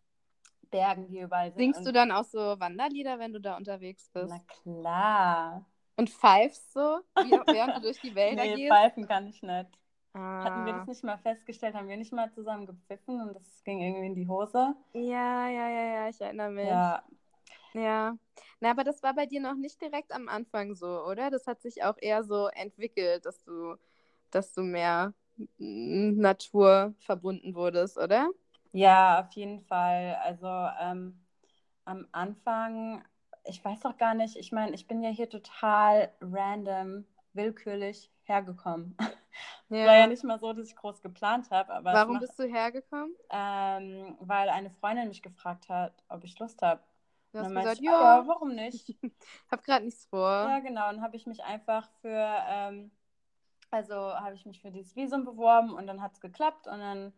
Bergen, 0.69 1.08
die 1.08 1.19
überall 1.19 1.51
sind. 1.51 1.60
Singst 1.60 1.86
du 1.86 1.91
dann 1.91 2.12
auch 2.12 2.25
so 2.25 2.60
Wanderlieder, 2.60 3.19
wenn 3.19 3.34
du 3.34 3.39
da 3.39 3.58
unterwegs 3.58 4.10
bist? 4.13 4.29
Na 4.29 4.41
klar. 4.62 5.65
Und 5.95 6.10
pfeifst 6.10 6.73
so, 6.73 6.99
während 7.15 7.77
du 7.77 7.82
durch 7.82 8.01
die 8.01 8.15
Wälder 8.15 8.43
nee, 8.43 8.56
gehst? 8.56 8.60
Nee, 8.60 8.69
pfeifen 8.69 9.08
kann 9.08 9.27
ich 9.27 9.41
nicht. 9.43 9.69
Ah. 10.13 10.43
Hatten 10.43 10.65
wir 10.65 10.73
das 10.73 10.88
nicht 10.88 11.03
mal 11.03 11.17
festgestellt? 11.17 11.75
Haben 11.75 11.88
wir 11.88 11.97
nicht 11.97 12.13
mal 12.13 12.32
zusammen 12.32 12.65
gepfiffen 12.65 13.21
und 13.21 13.36
das 13.36 13.63
ging 13.63 13.82
irgendwie 13.82 14.08
in 14.08 14.15
die 14.15 14.27
Hose? 14.27 14.75
Ja, 14.93 15.47
ja, 15.47 15.69
ja, 15.69 15.93
ja, 15.93 16.10
ich 16.10 16.19
erinnere 16.21 16.51
mich. 16.51 16.67
Ja, 16.67 17.03
ja, 17.73 18.17
na, 18.59 18.71
aber 18.71 18.83
das 18.83 19.03
war 19.03 19.13
bei 19.13 19.25
dir 19.25 19.41
noch 19.41 19.55
nicht 19.55 19.81
direkt 19.81 20.12
am 20.13 20.27
Anfang 20.29 20.75
so, 20.75 21.03
oder? 21.05 21.29
Das 21.29 21.47
hat 21.47 21.62
sich 21.62 21.83
auch 21.83 21.97
eher 21.99 22.23
so 22.23 22.47
entwickelt, 22.47 23.25
dass 23.25 23.43
du, 23.43 23.75
dass 24.31 24.53
du 24.53 24.62
mehr 24.62 25.13
Natur 25.57 26.93
verbunden 26.99 27.55
wurdest, 27.55 27.97
oder? 27.97 28.29
Ja, 28.71 29.21
auf 29.21 29.31
jeden 29.33 29.62
Fall. 29.62 30.17
Also 30.23 30.47
ähm, 30.79 31.19
am 31.86 32.07
Anfang, 32.12 33.03
ich 33.45 33.63
weiß 33.63 33.81
doch 33.81 33.97
gar 33.97 34.13
nicht, 34.13 34.36
ich 34.36 34.51
meine, 34.51 34.73
ich 34.73 34.88
bin 34.88 35.01
ja 35.01 35.09
hier 35.09 35.29
total 35.29 36.12
random, 36.21 37.05
willkürlich 37.33 38.12
hergekommen. 38.23 38.97
Ja. 39.69 39.88
War 39.88 39.97
ja 39.97 40.07
nicht 40.07 40.23
mal 40.23 40.38
so, 40.38 40.53
dass 40.53 40.67
ich 40.67 40.75
groß 40.75 41.01
geplant 41.01 41.49
habe. 41.49 41.73
Warum 41.83 42.13
macht, 42.13 42.21
bist 42.21 42.38
du 42.38 42.43
hergekommen? 42.43 43.15
Ähm, 43.31 44.15
weil 44.19 44.49
eine 44.49 44.69
Freundin 44.69 45.07
mich 45.07 45.23
gefragt 45.23 45.67
hat, 45.67 46.03
ob 46.09 46.23
ich 46.23 46.38
Lust 46.38 46.62
habe, 46.62 46.79
Du 47.34 47.39
hast 47.39 47.50
gesagt, 47.50 47.80
ich, 47.80 47.86
ja, 47.86 48.19
ja, 48.19 48.28
warum 48.28 48.54
nicht? 48.54 48.96
hab 49.52 49.63
gerade 49.63 49.86
nichts 49.86 50.06
vor. 50.06 50.22
Ja, 50.22 50.60
genau. 50.60 50.89
Und 50.89 51.02
habe 51.02 51.15
ich 51.15 51.26
mich 51.26 51.43
einfach 51.43 51.89
für, 52.00 52.43
ähm, 52.48 52.91
also 53.72 53.96
habe 53.96 54.36
ich 54.36 54.46
mich 54.46 54.62
für 54.62 54.69
dieses 54.69 54.96
Visum 54.96 55.26
beworben 55.26 55.74
und 55.74 55.88
dann 55.88 56.02
hat 56.04 56.13
es 56.13 56.22
geklappt. 56.22 56.67
Und 56.67 56.80
dann, 56.80 57.13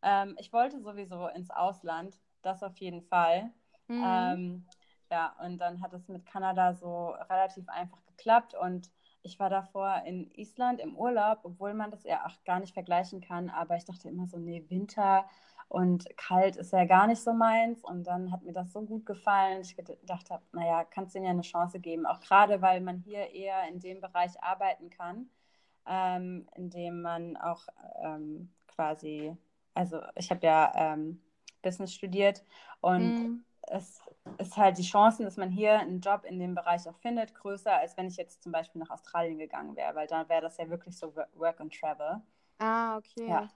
ähm, 0.00 0.34
ich 0.38 0.50
wollte 0.54 0.80
sowieso 0.80 1.28
ins 1.28 1.50
Ausland, 1.50 2.18
das 2.40 2.62
auf 2.62 2.78
jeden 2.78 3.02
Fall. 3.02 3.52
Mhm. 3.88 4.02
Ähm, 4.02 4.66
ja, 5.10 5.36
und 5.44 5.58
dann 5.58 5.82
hat 5.82 5.92
es 5.92 6.08
mit 6.08 6.24
Kanada 6.24 6.72
so 6.72 7.10
relativ 7.10 7.68
einfach 7.68 8.02
geklappt. 8.06 8.54
Und 8.54 8.90
ich 9.20 9.38
war 9.38 9.50
davor 9.50 10.04
in 10.06 10.30
Island 10.36 10.80
im 10.80 10.96
Urlaub, 10.96 11.40
obwohl 11.42 11.74
man 11.74 11.90
das 11.90 12.04
ja 12.04 12.24
auch 12.24 12.42
gar 12.44 12.60
nicht 12.60 12.72
vergleichen 12.72 13.20
kann. 13.20 13.50
Aber 13.50 13.76
ich 13.76 13.84
dachte 13.84 14.08
immer 14.08 14.26
so, 14.26 14.38
nee, 14.38 14.64
Winter 14.70 15.26
und 15.70 16.04
kalt 16.16 16.56
ist 16.56 16.72
ja 16.72 16.84
gar 16.84 17.06
nicht 17.06 17.22
so 17.22 17.32
meins. 17.32 17.84
Und 17.84 18.04
dann 18.04 18.32
hat 18.32 18.42
mir 18.42 18.52
das 18.52 18.72
so 18.72 18.82
gut 18.82 19.06
gefallen, 19.06 19.58
dass 19.58 19.70
ich 19.70 19.76
gedacht 19.76 20.28
habe, 20.30 20.42
naja, 20.52 20.84
kannst 20.84 21.14
du 21.14 21.18
ihnen 21.18 21.26
ja 21.26 21.30
eine 21.30 21.42
Chance 21.42 21.78
geben. 21.78 22.06
Auch 22.06 22.20
gerade, 22.20 22.60
weil 22.60 22.80
man 22.80 22.98
hier 22.98 23.32
eher 23.32 23.68
in 23.68 23.78
dem 23.78 24.00
Bereich 24.00 24.32
arbeiten 24.42 24.90
kann. 24.90 25.30
ähm, 25.86 26.46
in 26.56 26.70
dem 26.70 27.02
man 27.02 27.36
auch 27.36 27.66
ähm, 28.02 28.50
quasi, 28.68 29.36
also 29.74 30.00
ich 30.14 30.30
habe 30.30 30.46
ja 30.46 30.72
ähm, 30.74 31.22
Business 31.62 31.92
studiert 31.94 32.44
und 32.80 33.02
mhm. 33.02 33.44
es 33.62 34.00
ist 34.38 34.56
halt 34.56 34.78
die 34.78 34.82
Chancen, 34.82 35.24
dass 35.24 35.36
man 35.36 35.50
hier 35.50 35.78
einen 35.78 36.00
Job 36.00 36.24
in 36.24 36.38
dem 36.38 36.54
Bereich 36.54 36.88
auch 36.88 36.96
findet, 36.98 37.34
größer, 37.34 37.72
als 37.76 37.96
wenn 37.96 38.08
ich 38.08 38.16
jetzt 38.16 38.42
zum 38.42 38.52
Beispiel 38.52 38.80
nach 38.80 38.90
Australien 38.90 39.38
gegangen 39.38 39.76
wäre, 39.76 39.94
weil 39.94 40.06
dann 40.06 40.28
wäre 40.28 40.42
das 40.42 40.56
ja 40.58 40.68
wirklich 40.68 40.96
so 40.96 41.14
Work 41.34 41.60
and 41.60 41.72
Travel. 41.78 42.20
Ah, 42.58 42.96
okay. 42.98 43.28
Ja, 43.28 43.48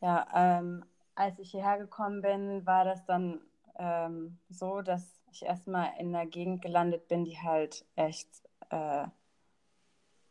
ja 0.00 0.26
ähm, 0.34 0.84
als 1.18 1.38
ich 1.40 1.50
hierher 1.50 1.78
gekommen 1.78 2.22
bin, 2.22 2.64
war 2.64 2.84
das 2.84 3.04
dann 3.04 3.40
ähm, 3.76 4.38
so, 4.48 4.82
dass 4.82 5.20
ich 5.32 5.44
erstmal 5.44 5.90
in 5.98 6.14
einer 6.14 6.26
Gegend 6.26 6.62
gelandet 6.62 7.08
bin, 7.08 7.24
die 7.24 7.38
halt 7.38 7.84
echt 7.96 8.28
äh, 8.70 9.06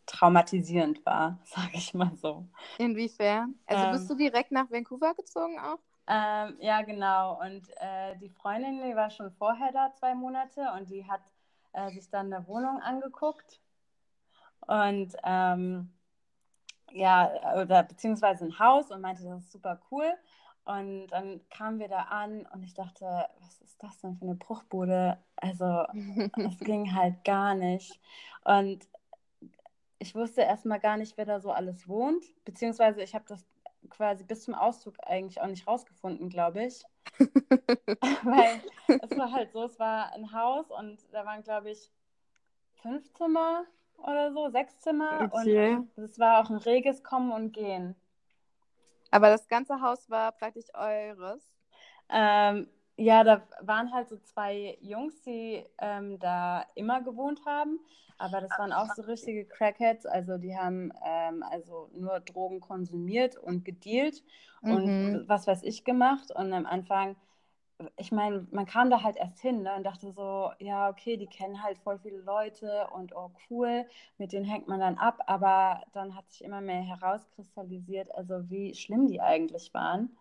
traumatisierend 0.05 1.05
war, 1.05 1.39
sage 1.45 1.71
ich 1.73 1.93
mal 1.93 2.15
so. 2.15 2.47
Inwiefern? 2.77 3.55
Also 3.65 3.85
ähm, 3.85 3.91
bist 3.91 4.09
du 4.09 4.15
direkt 4.15 4.51
nach 4.51 4.71
Vancouver 4.71 5.13
gezogen 5.13 5.59
auch? 5.59 5.79
Ähm, 6.07 6.55
ja, 6.61 6.81
genau. 6.83 7.41
Und 7.41 7.67
äh, 7.81 8.15
die 8.21 8.29
Freundin, 8.29 8.81
die 8.81 8.95
war 8.95 9.09
schon 9.09 9.29
vorher 9.33 9.73
da, 9.73 9.91
zwei 9.93 10.15
Monate, 10.15 10.71
und 10.77 10.89
die 10.89 11.05
hat 11.05 11.21
äh, 11.73 11.91
sich 11.91 12.09
dann 12.09 12.33
eine 12.33 12.47
Wohnung 12.47 12.79
angeguckt. 12.81 13.59
Und 14.65 15.13
ähm, 15.25 15.91
ja, 16.91 17.29
oder 17.61 17.83
beziehungsweise 17.83 18.45
ein 18.45 18.57
Haus 18.57 18.89
und 18.89 19.01
meinte, 19.01 19.25
das 19.25 19.43
ist 19.43 19.51
super 19.51 19.81
cool. 19.91 20.13
Und 20.67 21.07
dann 21.07 21.39
kamen 21.49 21.79
wir 21.79 21.87
da 21.87 22.01
an 22.09 22.45
und 22.53 22.61
ich 22.61 22.73
dachte, 22.73 23.05
was 23.39 23.61
ist 23.61 23.81
das 23.81 24.01
denn 24.01 24.17
für 24.17 24.25
eine 24.25 24.35
Bruchbude? 24.35 25.17
Also, 25.37 25.85
es 26.35 26.59
ging 26.59 26.93
halt 26.93 27.23
gar 27.23 27.55
nicht. 27.55 28.01
Und 28.43 28.85
ich 29.97 30.13
wusste 30.13 30.41
erstmal 30.41 30.81
gar 30.81 30.97
nicht, 30.97 31.17
wer 31.17 31.23
da 31.23 31.39
so 31.39 31.51
alles 31.51 31.87
wohnt. 31.87 32.25
Beziehungsweise 32.43 33.01
ich 33.01 33.15
habe 33.15 33.23
das 33.29 33.45
quasi 33.89 34.25
bis 34.25 34.43
zum 34.43 34.55
Auszug 34.55 34.97
eigentlich 35.03 35.39
auch 35.39 35.47
nicht 35.47 35.65
rausgefunden, 35.65 36.27
glaube 36.27 36.65
ich. 36.65 36.83
Weil 37.17 38.61
es 38.87 39.17
war 39.17 39.31
halt 39.31 39.53
so, 39.53 39.63
es 39.63 39.79
war 39.79 40.11
ein 40.11 40.33
Haus 40.33 40.69
und 40.69 40.99
da 41.13 41.25
waren, 41.25 41.43
glaube 41.43 41.71
ich, 41.71 41.89
fünf 42.81 43.09
Zimmer 43.13 43.63
oder 43.99 44.33
so, 44.33 44.49
sechs 44.49 44.77
Zimmer. 44.79 45.29
Okay. 45.31 45.77
Und 45.77 46.03
es 46.03 46.19
war 46.19 46.41
auch 46.41 46.49
ein 46.49 46.57
reges 46.57 47.03
Kommen 47.03 47.31
und 47.31 47.53
Gehen. 47.53 47.95
Aber 49.17 49.29
das 49.29 49.47
ganze 49.47 49.81
Haus 49.81 50.07
war 50.11 50.31
praktisch 50.31 50.67
eures? 50.75 51.41
Ähm, 52.07 52.67
ja, 52.97 53.23
da 53.23 53.41
waren 53.61 53.91
halt 53.91 54.09
so 54.09 54.17
zwei 54.17 54.77
Jungs, 54.79 55.19
die 55.23 55.65
ähm, 55.79 56.19
da 56.19 56.63
immer 56.75 57.01
gewohnt 57.01 57.41
haben. 57.43 57.79
Aber 58.19 58.41
das 58.41 58.51
waren 58.59 58.71
auch 58.71 58.93
so 58.93 59.01
richtige 59.01 59.45
Crackheads. 59.45 60.05
Also 60.05 60.37
die 60.37 60.55
haben 60.55 60.91
ähm, 61.03 61.41
also 61.49 61.89
nur 61.95 62.19
Drogen 62.19 62.59
konsumiert 62.59 63.37
und 63.37 63.65
gedealt 63.65 64.23
mhm. 64.61 64.71
und 64.71 65.25
was 65.27 65.47
weiß 65.47 65.63
ich 65.63 65.83
gemacht. 65.83 66.29
Und 66.29 66.53
am 66.53 66.67
Anfang, 66.67 67.15
ich 67.95 68.11
meine, 68.11 68.47
man 68.51 68.65
kam 68.65 68.89
da 68.89 69.03
halt 69.03 69.17
erst 69.17 69.39
hin 69.39 69.61
ne, 69.61 69.75
und 69.75 69.83
dachte 69.83 70.11
so, 70.11 70.51
ja, 70.59 70.89
okay, 70.89 71.15
die 71.17 71.27
kennen 71.27 71.61
halt 71.61 71.77
voll 71.77 71.99
viele 71.99 72.19
Leute 72.19 72.87
und 72.93 73.15
oh 73.15 73.31
cool, 73.49 73.85
mit 74.17 74.31
denen 74.31 74.45
hängt 74.45 74.67
man 74.67 74.79
dann 74.79 74.97
ab. 74.97 75.19
Aber 75.27 75.81
dann 75.93 76.15
hat 76.15 76.29
sich 76.31 76.43
immer 76.43 76.61
mehr 76.61 76.81
herauskristallisiert, 76.81 78.13
also 78.15 78.49
wie 78.49 78.73
schlimm 78.73 79.07
die 79.07 79.21
eigentlich 79.21 79.73
waren. 79.73 80.17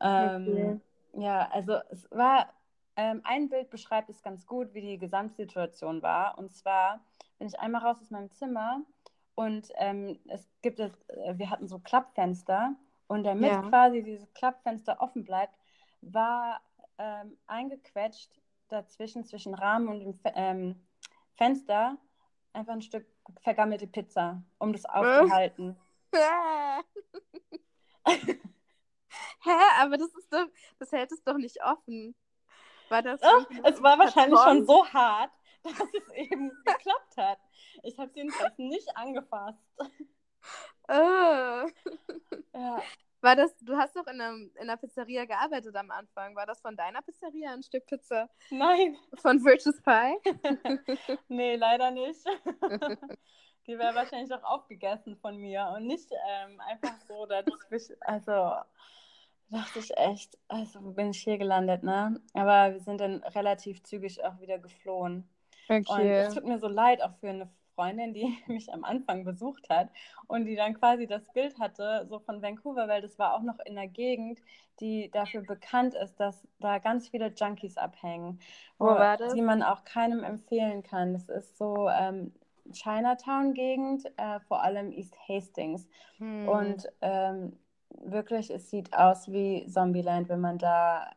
Ähm, 0.00 0.48
okay. 0.48 0.80
Ja, 1.14 1.48
also 1.50 1.78
es 1.90 2.08
war 2.12 2.48
ähm, 2.96 3.22
ein 3.24 3.48
Bild 3.48 3.70
beschreibt 3.70 4.10
es 4.10 4.22
ganz 4.22 4.46
gut, 4.46 4.74
wie 4.74 4.80
die 4.80 4.98
Gesamtsituation 4.98 6.02
war. 6.02 6.38
Und 6.38 6.52
zwar 6.52 7.00
bin 7.38 7.48
ich 7.48 7.58
einmal 7.58 7.82
raus 7.82 7.96
aus 8.00 8.10
meinem 8.10 8.30
Zimmer 8.32 8.82
und 9.34 9.68
ähm, 9.76 10.18
es 10.28 10.48
gibt 10.62 10.78
es, 10.80 10.92
äh, 11.08 11.38
wir 11.38 11.50
hatten 11.50 11.68
so 11.68 11.78
Klappfenster 11.78 12.74
und 13.06 13.24
damit 13.24 13.50
ja. 13.50 13.62
quasi 13.62 14.02
dieses 14.02 14.32
Klappfenster 14.34 15.00
offen 15.00 15.24
bleibt, 15.24 15.54
war 16.02 16.60
ähm, 16.98 17.38
eingequetscht 17.46 18.30
dazwischen, 18.68 19.24
zwischen 19.24 19.54
Rahmen 19.54 19.88
und 19.88 20.00
dem 20.00 20.20
ähm, 20.34 20.86
Fenster, 21.36 21.96
einfach 22.52 22.74
ein 22.74 22.82
Stück 22.82 23.06
vergammelte 23.42 23.86
Pizza, 23.86 24.42
um 24.58 24.72
das 24.72 24.84
aufzuhalten. 24.84 25.76
Hä, 29.40 29.50
aber 29.80 29.96
das 29.96 30.14
ist 30.14 30.32
doch, 30.32 30.46
das 30.78 30.92
hält 30.92 31.12
es 31.12 31.22
doch 31.22 31.36
nicht 31.36 31.62
offen. 31.62 32.14
War 32.88 33.02
das 33.02 33.20
oh, 33.22 33.44
es 33.64 33.82
war 33.82 33.98
wahrscheinlich 33.98 34.38
schon 34.40 34.64
so 34.66 34.86
hart, 34.86 35.30
dass 35.62 35.78
es 35.80 36.14
eben 36.14 36.50
geklappt 36.64 37.16
hat. 37.16 37.38
Ich 37.82 37.98
habe 37.98 38.10
jedenfalls 38.14 38.56
nicht 38.58 38.96
angefasst. 38.96 39.58
Oh. 40.88 41.66
Ja. 42.54 42.82
War 43.20 43.34
das, 43.34 43.56
du 43.58 43.76
hast 43.76 43.96
doch 43.96 44.06
in, 44.06 44.20
einem, 44.20 44.50
in 44.54 44.62
einer 44.62 44.76
Pizzeria 44.76 45.24
gearbeitet 45.24 45.74
am 45.74 45.90
Anfang. 45.90 46.36
War 46.36 46.46
das 46.46 46.60
von 46.60 46.76
deiner 46.76 47.02
Pizzeria 47.02 47.52
ein 47.52 47.62
Stück 47.62 47.86
Pizza? 47.86 48.28
Nein. 48.50 48.96
Von 49.14 49.44
Virtus 49.44 49.80
Pie? 49.82 50.18
nee, 51.28 51.56
leider 51.56 51.90
nicht. 51.90 52.24
Die 53.66 53.78
wäre 53.78 53.94
wahrscheinlich 53.94 54.32
auch 54.32 54.44
aufgegessen 54.44 55.16
von 55.16 55.36
mir 55.36 55.72
und 55.76 55.86
nicht 55.86 56.10
ähm, 56.12 56.60
einfach 56.60 56.96
so 57.06 57.26
dazwischen. 57.26 57.96
Also, 58.00 58.54
dachte 59.50 59.78
ich 59.78 59.94
echt, 59.96 60.38
also 60.48 60.82
wo 60.82 60.92
bin 60.92 61.10
ich 61.10 61.22
hier 61.22 61.38
gelandet, 61.38 61.82
ne? 61.82 62.20
Aber 62.34 62.72
wir 62.72 62.80
sind 62.80 63.00
dann 63.00 63.22
relativ 63.24 63.82
zügig 63.82 64.24
auch 64.24 64.40
wieder 64.40 64.58
geflohen. 64.58 65.28
Okay. 65.68 65.84
Und 65.88 66.00
es 66.00 66.34
tut 66.34 66.44
mir 66.44 66.58
so 66.58 66.68
leid, 66.68 67.02
auch 67.02 67.14
für 67.16 67.28
eine 67.28 67.50
Freundin, 67.78 68.12
die 68.12 68.36
mich 68.48 68.72
am 68.72 68.82
Anfang 68.82 69.24
besucht 69.24 69.70
hat 69.70 69.88
und 70.26 70.46
die 70.46 70.56
dann 70.56 70.74
quasi 70.74 71.06
das 71.06 71.22
Bild 71.32 71.58
hatte, 71.60 72.06
so 72.08 72.18
von 72.18 72.42
Vancouver, 72.42 72.88
weil 72.88 73.00
das 73.00 73.18
war 73.20 73.34
auch 73.34 73.42
noch 73.42 73.60
in 73.60 73.76
der 73.76 73.86
Gegend, 73.86 74.40
die 74.80 75.10
dafür 75.12 75.42
bekannt 75.42 75.94
ist, 75.94 76.18
dass 76.18 76.46
da 76.58 76.78
ganz 76.78 77.08
viele 77.08 77.28
Junkies 77.28 77.76
abhängen. 77.76 78.40
Wo, 78.78 78.86
war 78.86 79.16
das? 79.16 79.32
Die 79.32 79.42
man 79.42 79.62
auch 79.62 79.84
keinem 79.84 80.24
empfehlen 80.24 80.82
kann. 80.82 81.12
Das 81.12 81.28
ist 81.28 81.56
so 81.56 81.88
ähm, 81.88 82.32
Chinatown-Gegend, 82.72 84.06
äh, 84.16 84.40
vor 84.40 84.62
allem 84.62 84.90
East 84.90 85.16
Hastings. 85.28 85.88
Hm. 86.18 86.48
Und 86.48 86.88
ähm, 87.00 87.56
wirklich, 87.90 88.50
es 88.50 88.70
sieht 88.70 88.92
aus 88.92 89.30
wie 89.30 89.66
Zombieland, 89.68 90.28
wenn 90.28 90.40
man 90.40 90.58
da 90.58 91.12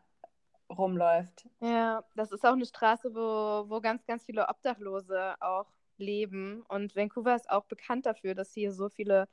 rumläuft. 0.70 1.48
Ja, 1.60 2.04
das 2.16 2.32
ist 2.32 2.46
auch 2.46 2.54
eine 2.54 2.66
Straße, 2.66 3.14
wo, 3.14 3.70
wo 3.70 3.82
ganz, 3.82 4.06
ganz 4.06 4.24
viele 4.24 4.48
Obdachlose 4.48 5.36
auch 5.40 5.66
leben. 6.02 6.64
Und 6.68 6.96
Vancouver 6.96 7.36
ist 7.36 7.50
auch 7.50 7.66
bekannt 7.66 8.06
dafür, 8.06 8.36
dass 8.36 8.54
hier 8.54 8.74
so 8.74 8.90
viele 8.90 9.30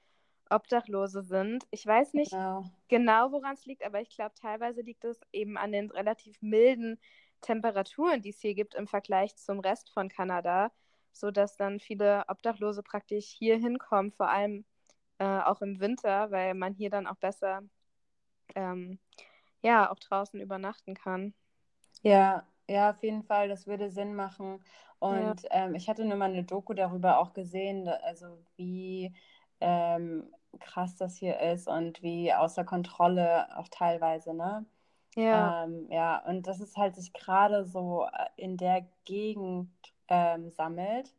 Obdachlose 0.50 1.22
sind. 1.22 1.66
Ich 1.70 1.84
weiß 1.84 2.14
nicht 2.14 2.30
genau, 2.30 2.64
genau 2.88 3.32
woran 3.32 3.54
es 3.54 3.66
liegt, 3.66 3.84
aber 3.84 4.00
ich 4.00 4.10
glaube, 4.10 4.34
teilweise 4.34 4.82
liegt 4.82 5.04
es 5.04 5.20
eben 5.32 5.56
an 5.56 5.72
den 5.72 5.90
relativ 5.90 6.40
milden 6.40 6.98
Temperaturen, 7.40 8.22
die 8.22 8.30
es 8.30 8.40
hier 8.40 8.54
gibt 8.54 8.74
im 8.74 8.86
Vergleich 8.86 9.36
zum 9.36 9.60
Rest 9.60 9.90
von 9.90 10.08
Kanada, 10.08 10.72
sodass 11.12 11.56
dann 11.56 11.80
viele 11.80 12.24
Obdachlose 12.28 12.82
praktisch 12.82 13.26
hier 13.26 13.58
hinkommen, 13.58 14.12
vor 14.12 14.28
allem 14.28 14.64
äh, 15.18 15.24
auch 15.24 15.60
im 15.62 15.80
Winter, 15.80 16.30
weil 16.30 16.54
man 16.54 16.74
hier 16.74 16.90
dann 16.90 17.06
auch 17.06 17.16
besser 17.16 17.62
ähm, 18.54 18.98
ja 19.62 19.90
auch 19.90 19.98
draußen 19.98 20.40
übernachten 20.40 20.94
kann. 20.94 21.34
Ja, 22.02 22.46
ja, 22.68 22.90
auf 22.90 23.02
jeden 23.02 23.22
Fall, 23.22 23.48
das 23.48 23.66
würde 23.66 23.90
Sinn 23.90 24.14
machen. 24.14 24.62
Und 24.98 25.42
ja. 25.42 25.48
ähm, 25.50 25.74
ich 25.74 25.88
hatte 25.88 26.04
nur 26.04 26.16
mal 26.16 26.30
eine 26.30 26.44
Doku 26.44 26.74
darüber 26.74 27.18
auch 27.18 27.32
gesehen, 27.32 27.88
also 27.88 28.26
wie 28.56 29.14
ähm, 29.60 30.32
krass 30.60 30.96
das 30.96 31.16
hier 31.16 31.40
ist 31.40 31.68
und 31.68 32.02
wie 32.02 32.32
außer 32.32 32.64
Kontrolle 32.64 33.56
auch 33.56 33.68
teilweise, 33.68 34.34
ne? 34.34 34.66
Ja. 35.14 35.64
Ähm, 35.64 35.88
ja, 35.90 36.24
und 36.26 36.46
dass 36.46 36.60
es 36.60 36.76
halt 36.76 36.94
sich 36.96 37.12
gerade 37.12 37.64
so 37.64 38.06
äh, 38.06 38.26
in 38.36 38.56
der 38.56 38.86
Gegend 39.04 39.70
ähm, 40.08 40.50
sammelt. 40.50 41.14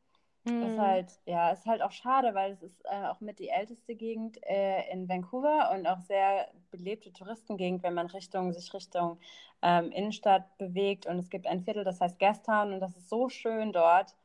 Mhm. 0.45 0.63
Ist 0.63 0.77
halt, 0.79 1.19
ja, 1.25 1.51
ist 1.51 1.65
halt 1.65 1.81
auch 1.81 1.91
schade, 1.91 2.33
weil 2.33 2.53
es 2.53 2.63
ist 2.63 2.85
äh, 2.85 3.07
auch 3.07 3.19
mit 3.19 3.39
die 3.39 3.49
älteste 3.49 3.95
Gegend 3.95 4.37
äh, 4.43 4.89
in 4.91 5.09
Vancouver 5.09 5.71
und 5.73 5.85
auch 5.85 5.99
sehr 5.99 6.47
belebte 6.71 7.11
Touristengegend, 7.11 7.83
wenn 7.83 7.93
man 7.93 8.07
Richtung, 8.07 8.53
sich 8.53 8.73
Richtung 8.73 9.19
ähm, 9.61 9.91
Innenstadt 9.91 10.57
bewegt. 10.57 11.05
Und 11.05 11.19
es 11.19 11.29
gibt 11.29 11.45
ein 11.45 11.61
Viertel, 11.61 11.83
das 11.83 11.99
heißt 11.99 12.19
Gastown 12.19 12.73
und 12.73 12.79
das 12.79 12.95
ist 12.95 13.09
so 13.09 13.27
schön 13.29 13.73
dort. 13.73 14.15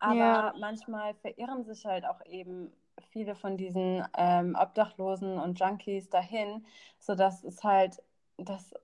Aber 0.00 0.16
ja. 0.16 0.54
manchmal 0.58 1.14
verirren 1.14 1.64
sich 1.64 1.84
halt 1.86 2.04
auch 2.04 2.24
eben 2.26 2.72
viele 3.12 3.34
von 3.34 3.56
diesen 3.56 4.04
ähm, 4.16 4.56
Obdachlosen 4.58 5.38
und 5.38 5.60
Junkies 5.60 6.08
dahin, 6.10 6.66
sodass 6.98 7.44
es 7.44 7.62
halt, 7.62 8.02
dass 8.38 8.74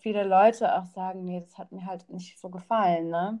viele 0.00 0.24
Leute 0.24 0.76
auch 0.76 0.84
sagen, 0.84 1.24
nee, 1.24 1.40
das 1.40 1.58
hat 1.58 1.72
mir 1.72 1.86
halt 1.86 2.08
nicht 2.10 2.38
so 2.38 2.50
gefallen, 2.50 3.08
ne? 3.10 3.40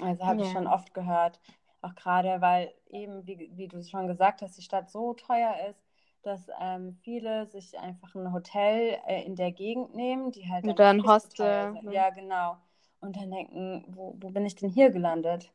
Also 0.00 0.24
habe 0.24 0.40
ja. 0.40 0.46
ich 0.46 0.52
schon 0.52 0.66
oft 0.66 0.94
gehört, 0.94 1.38
auch 1.82 1.94
gerade, 1.94 2.40
weil 2.40 2.72
eben, 2.90 3.26
wie, 3.26 3.50
wie 3.54 3.68
du 3.68 3.82
schon 3.82 4.06
gesagt 4.06 4.42
hast, 4.42 4.56
die 4.56 4.62
Stadt 4.62 4.90
so 4.90 5.14
teuer 5.14 5.54
ist, 5.70 5.82
dass 6.22 6.48
ähm, 6.60 6.96
viele 7.02 7.46
sich 7.46 7.78
einfach 7.78 8.14
ein 8.14 8.32
Hotel 8.32 8.98
äh, 9.06 9.24
in 9.24 9.34
der 9.34 9.50
Gegend 9.50 9.94
nehmen, 9.94 10.30
die 10.30 10.48
halt 10.48 10.64
Oder 10.64 10.88
ein 10.88 11.04
Hostel. 11.04 11.72
Ne? 11.72 11.92
Ja, 11.92 12.10
genau. 12.10 12.56
Und 13.00 13.16
dann 13.16 13.30
denken, 13.30 13.84
wo, 13.88 14.16
wo 14.20 14.30
bin 14.30 14.46
ich 14.46 14.54
denn 14.54 14.70
hier 14.70 14.90
gelandet? 14.90 15.50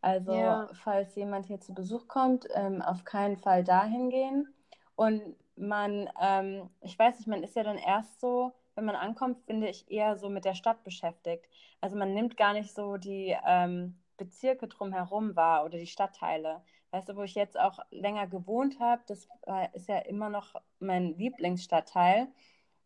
Also, 0.00 0.34
ja. 0.34 0.68
falls 0.82 1.14
jemand 1.14 1.46
hier 1.46 1.60
zu 1.60 1.72
Besuch 1.72 2.08
kommt, 2.08 2.48
ähm, 2.54 2.82
auf 2.82 3.04
keinen 3.04 3.36
Fall 3.36 3.62
dahin 3.62 4.10
gehen. 4.10 4.52
Und 4.96 5.22
man, 5.56 6.10
ähm, 6.20 6.68
ich 6.80 6.98
weiß 6.98 7.18
nicht, 7.18 7.28
man 7.28 7.44
ist 7.44 7.54
ja 7.54 7.62
dann 7.62 7.78
erst 7.78 8.20
so, 8.20 8.52
wenn 8.74 8.84
man 8.84 8.96
ankommt, 8.96 9.38
finde 9.46 9.68
ich, 9.68 9.88
eher 9.90 10.16
so 10.16 10.28
mit 10.28 10.44
der 10.44 10.54
Stadt 10.54 10.82
beschäftigt. 10.82 11.46
Also 11.80 11.96
man 11.96 12.14
nimmt 12.14 12.36
gar 12.36 12.52
nicht 12.52 12.74
so 12.74 12.96
die 12.96 13.36
ähm, 13.46 13.96
Bezirke 14.24 14.68
drumherum 14.68 15.34
wahr 15.36 15.64
oder 15.64 15.78
die 15.78 15.86
Stadtteile. 15.86 16.62
Weißt 16.90 17.08
du, 17.08 17.16
wo 17.16 17.22
ich 17.22 17.34
jetzt 17.34 17.58
auch 17.58 17.78
länger 17.90 18.26
gewohnt 18.26 18.78
habe, 18.78 19.02
das 19.06 19.28
ist 19.72 19.88
ja 19.88 19.98
immer 19.98 20.28
noch 20.28 20.54
mein 20.78 21.16
Lieblingsstadtteil. 21.16 22.28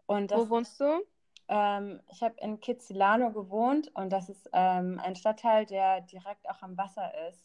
Und 0.07 0.31
das, 0.31 0.41
wo 0.41 0.51
wohnst 0.51 0.81
du? 0.81 1.03
Ähm, 1.49 2.01
ich 2.11 2.23
habe 2.23 2.35
in 2.41 2.61
Kitzilano 2.61 3.33
gewohnt 3.33 3.91
und 3.95 4.11
das 4.11 4.29
ist 4.29 4.49
ähm, 4.53 5.01
ein 5.03 5.17
Stadtteil, 5.17 5.67
der 5.67 6.01
direkt 6.01 6.49
auch 6.49 6.63
am 6.63 6.77
Wasser 6.77 7.13
ist 7.29 7.45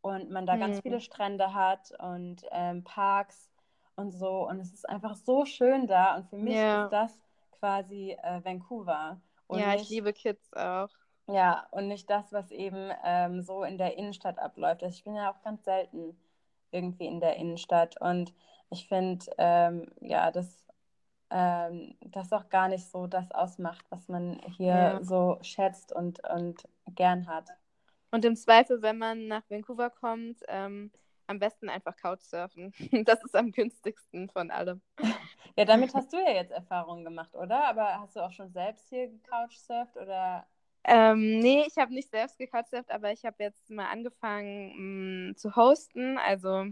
und 0.00 0.30
man 0.30 0.46
da 0.46 0.54
hm. 0.54 0.60
ganz 0.60 0.80
viele 0.80 1.00
Strände 1.00 1.54
hat 1.54 1.92
und 1.98 2.44
ähm, 2.50 2.84
Parks 2.84 3.50
und 3.96 4.12
so 4.12 4.48
und 4.48 4.60
es 4.60 4.72
ist 4.72 4.88
einfach 4.88 5.14
so 5.14 5.44
schön 5.44 5.86
da 5.86 6.16
und 6.16 6.28
für 6.28 6.36
mich 6.36 6.56
ja. 6.56 6.84
ist 6.84 6.90
das 6.90 7.20
quasi 7.58 8.16
äh, 8.22 8.44
Vancouver. 8.44 9.20
Und 9.46 9.60
ja, 9.60 9.74
ich 9.74 9.88
liebe 9.88 10.12
Kids 10.12 10.52
auch. 10.54 10.90
Ja, 11.32 11.66
und 11.70 11.88
nicht 11.88 12.10
das, 12.10 12.32
was 12.32 12.50
eben 12.50 12.90
ähm, 13.04 13.40
so 13.42 13.64
in 13.64 13.78
der 13.78 13.96
Innenstadt 13.96 14.38
abläuft. 14.38 14.82
Also 14.82 14.94
ich 14.94 15.04
bin 15.04 15.14
ja 15.14 15.32
auch 15.32 15.42
ganz 15.42 15.64
selten 15.64 16.16
irgendwie 16.70 17.06
in 17.06 17.20
der 17.20 17.36
Innenstadt 17.36 18.00
und 18.00 18.34
ich 18.70 18.88
finde, 18.88 19.26
ähm, 19.38 19.90
ja, 20.00 20.30
das 20.30 20.62
ähm, 21.32 21.94
das 22.00 22.32
auch 22.32 22.48
gar 22.50 22.68
nicht 22.68 22.86
so 22.90 23.06
das 23.06 23.30
ausmacht, 23.32 23.84
was 23.88 24.08
man 24.08 24.40
hier 24.56 24.66
ja. 24.66 25.02
so 25.02 25.38
schätzt 25.40 25.92
und, 25.92 26.20
und 26.28 26.68
gern 26.94 27.26
hat. 27.26 27.48
Und 28.10 28.24
im 28.26 28.36
Zweifel, 28.36 28.82
wenn 28.82 28.98
man 28.98 29.28
nach 29.28 29.42
Vancouver 29.48 29.88
kommt, 29.88 30.42
ähm, 30.48 30.90
am 31.26 31.38
besten 31.38 31.70
einfach 31.70 31.96
Couchsurfen. 31.96 32.74
Das 33.06 33.24
ist 33.24 33.34
am 33.34 33.50
günstigsten 33.50 34.28
von 34.28 34.50
allem. 34.50 34.82
Ja, 35.54 35.66
damit 35.66 35.94
hast 35.94 36.10
du 36.10 36.16
ja 36.16 36.30
jetzt 36.30 36.50
Erfahrungen 36.50 37.04
gemacht, 37.04 37.34
oder? 37.34 37.64
Aber 37.68 38.00
hast 38.00 38.16
du 38.16 38.20
auch 38.20 38.32
schon 38.32 38.50
selbst 38.52 38.88
hier 38.88 39.08
gecouchsurft 39.08 39.98
oder? 39.98 40.46
Ähm, 40.84 41.38
nee, 41.38 41.64
ich 41.66 41.76
habe 41.78 41.94
nicht 41.94 42.10
selbst 42.10 42.38
gecouchsurft, 42.38 42.90
aber 42.90 43.12
ich 43.12 43.24
habe 43.24 43.36
jetzt 43.38 43.70
mal 43.70 43.88
angefangen 43.88 44.72
mh, 44.76 45.30
mm, 45.30 45.36
zu 45.36 45.54
hosten. 45.56 46.18
Also 46.18 46.66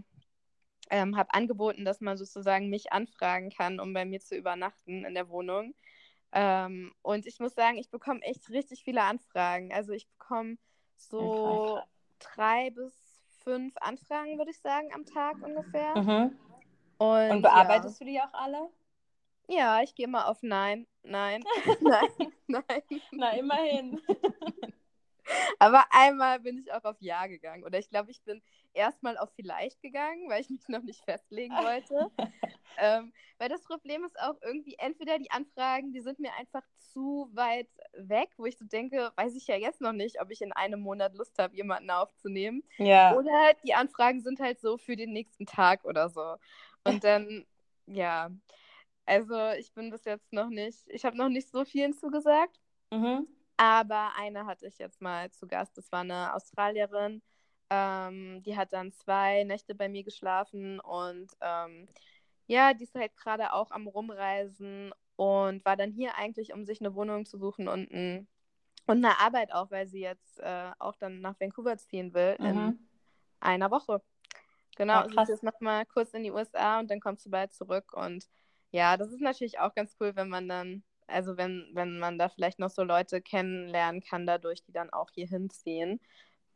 ähm, 0.89 1.15
habe 1.15 1.33
angeboten, 1.33 1.85
dass 1.85 2.01
man 2.01 2.17
sozusagen 2.17 2.69
mich 2.69 2.91
anfragen 2.91 3.49
kann, 3.49 3.79
um 3.79 3.93
bei 3.93 4.05
mir 4.05 4.19
zu 4.19 4.35
übernachten 4.35 5.05
in 5.05 5.13
der 5.13 5.29
Wohnung. 5.29 5.73
Ähm, 6.33 6.93
und 7.01 7.25
ich 7.25 7.39
muss 7.39 7.55
sagen, 7.55 7.77
ich 7.77 7.89
bekomme 7.89 8.21
echt 8.21 8.49
richtig 8.49 8.83
viele 8.83 9.03
Anfragen. 9.03 9.73
Also 9.73 9.93
ich 9.93 10.07
bekomme 10.09 10.57
so 10.97 11.79
drei 12.19 12.69
bis 12.71 12.93
fünf 13.43 13.73
Anfragen, 13.77 14.37
würde 14.37 14.51
ich 14.51 14.59
sagen, 14.59 14.89
am 14.93 15.05
Tag 15.05 15.41
ungefähr. 15.41 15.97
Mhm. 15.97 16.37
Und, 16.97 17.31
und, 17.31 17.41
bearbeitest 17.41 17.99
ja. 17.99 18.05
du 18.05 18.11
die 18.11 18.21
auch 18.21 18.33
alle? 18.33 18.69
Ja, 19.51 19.81
ich 19.81 19.93
gehe 19.95 20.07
mal 20.07 20.25
auf 20.25 20.37
Nein, 20.41 20.87
Nein, 21.03 21.43
Nein, 21.81 22.31
Nein. 22.47 22.71
Na, 23.11 23.31
immerhin. 23.35 24.01
Aber 25.59 25.85
einmal 25.91 26.39
bin 26.39 26.57
ich 26.57 26.71
auch 26.73 26.83
auf 26.83 26.97
Ja 26.99 27.27
gegangen. 27.27 27.63
Oder 27.63 27.79
ich 27.79 27.89
glaube, 27.89 28.11
ich 28.11 28.21
bin 28.23 28.41
erstmal 28.73 29.17
auf 29.17 29.29
Vielleicht 29.35 29.81
gegangen, 29.81 30.29
weil 30.29 30.41
ich 30.41 30.49
mich 30.49 30.67
noch 30.67 30.81
nicht 30.81 31.03
festlegen 31.03 31.53
wollte. 31.53 32.11
ähm, 32.77 33.13
weil 33.37 33.49
das 33.49 33.63
Problem 33.63 34.03
ist 34.03 34.19
auch 34.19 34.35
irgendwie, 34.41 34.75
entweder 34.77 35.19
die 35.19 35.31
Anfragen, 35.31 35.91
die 35.91 36.01
sind 36.01 36.19
mir 36.19 36.33
einfach 36.39 36.63
zu 36.79 37.29
weit 37.33 37.69
weg, 37.93 38.29
wo 38.37 38.45
ich 38.45 38.57
so 38.57 38.65
denke, 38.65 39.11
weiß 39.15 39.35
ich 39.35 39.47
ja 39.47 39.55
jetzt 39.55 39.81
noch 39.81 39.93
nicht, 39.93 40.21
ob 40.21 40.31
ich 40.31 40.41
in 40.41 40.53
einem 40.53 40.81
Monat 40.81 41.13
Lust 41.15 41.37
habe, 41.37 41.55
jemanden 41.55 41.91
aufzunehmen. 41.91 42.63
Ja. 42.77 43.15
Oder 43.15 43.53
die 43.65 43.73
Anfragen 43.73 44.21
sind 44.21 44.39
halt 44.39 44.59
so 44.59 44.77
für 44.77 44.95
den 44.95 45.11
nächsten 45.11 45.45
Tag 45.45 45.85
oder 45.85 46.09
so. 46.09 46.37
Und 46.83 47.03
dann, 47.03 47.45
ja. 47.85 48.31
Also 49.05 49.51
ich 49.57 49.73
bin 49.73 49.89
bis 49.89 50.05
jetzt 50.05 50.31
noch 50.31 50.49
nicht, 50.49 50.83
ich 50.87 51.05
habe 51.05 51.17
noch 51.17 51.29
nicht 51.29 51.49
so 51.49 51.65
vielen 51.65 51.93
zugesagt. 51.93 52.59
Mhm. 52.91 53.27
Aber 53.57 54.11
eine 54.17 54.45
hatte 54.45 54.67
ich 54.67 54.77
jetzt 54.79 55.01
mal 55.01 55.29
zu 55.31 55.47
Gast. 55.47 55.77
Das 55.77 55.91
war 55.91 56.01
eine 56.01 56.33
Australierin. 56.33 57.21
Ähm, 57.69 58.41
die 58.43 58.57
hat 58.57 58.73
dann 58.73 58.91
zwei 58.91 59.43
Nächte 59.43 59.75
bei 59.75 59.87
mir 59.87 60.03
geschlafen 60.03 60.79
und 60.81 61.31
ähm, 61.39 61.87
ja, 62.47 62.73
die 62.73 62.83
ist 62.83 62.95
halt 62.95 63.15
gerade 63.15 63.53
auch 63.53 63.71
am 63.71 63.87
Rumreisen 63.87 64.93
und 65.15 65.63
war 65.63 65.77
dann 65.77 65.91
hier 65.91 66.17
eigentlich, 66.17 66.53
um 66.53 66.65
sich 66.65 66.81
eine 66.81 66.95
Wohnung 66.95 67.25
zu 67.25 67.37
suchen 67.37 67.69
und, 67.69 67.89
ein, 67.91 68.27
und 68.87 68.97
eine 68.97 69.19
Arbeit 69.19 69.53
auch, 69.53 69.71
weil 69.71 69.87
sie 69.87 70.01
jetzt 70.01 70.39
äh, 70.39 70.71
auch 70.79 70.95
dann 70.95 71.21
nach 71.21 71.39
Vancouver 71.39 71.77
ziehen 71.77 72.13
will 72.13 72.35
mhm. 72.39 72.45
in 72.45 72.89
einer 73.39 73.71
Woche. 73.71 74.01
Genau, 74.75 75.03
ja, 75.03 75.07
sie 75.07 75.21
ist 75.21 75.29
jetzt 75.29 75.43
nochmal 75.43 75.85
kurz 75.85 76.13
in 76.13 76.23
die 76.23 76.31
USA 76.31 76.79
und 76.79 76.91
dann 76.91 76.99
kommt 76.99 77.21
sie 77.21 77.29
bald 77.29 77.53
zurück 77.53 77.93
und 77.93 78.27
ja, 78.71 78.97
das 78.97 79.11
ist 79.11 79.21
natürlich 79.21 79.59
auch 79.59 79.73
ganz 79.75 79.95
cool, 79.99 80.15
wenn 80.15 80.29
man 80.29 80.47
dann 80.47 80.83
also 81.11 81.37
wenn, 81.37 81.69
wenn 81.73 81.99
man 81.99 82.17
da 82.17 82.29
vielleicht 82.29 82.59
noch 82.59 82.69
so 82.69 82.83
Leute 82.83 83.21
kennenlernen 83.21 84.01
kann 84.01 84.25
dadurch, 84.25 84.63
die 84.63 84.71
dann 84.71 84.89
auch 84.91 85.09
hier 85.13 85.27
hinziehen. 85.27 85.99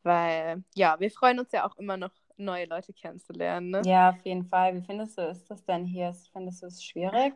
Weil, 0.04 0.64
ja, 0.76 1.00
wir 1.00 1.12
freuen 1.12 1.40
uns 1.40 1.52
ja 1.52 1.68
auch 1.68 1.76
immer 1.78 1.98
noch, 1.98 2.12
neue 2.38 2.66
Leute 2.66 2.94
kennenzulernen. 2.94 3.72
Ne? 3.72 3.82
Ja, 3.86 4.10
auf 4.10 4.26
jeden 4.26 4.46
Fall. 4.46 4.76
Wie 4.76 4.86
findest 4.86 5.18
du, 5.18 5.24
ist 5.24 5.50
das 5.50 5.64
denn 5.66 5.86
hier? 5.86 6.14
Findest 6.32 6.62
du 6.62 6.68
es 6.68 6.84
schwierig? 6.84 7.34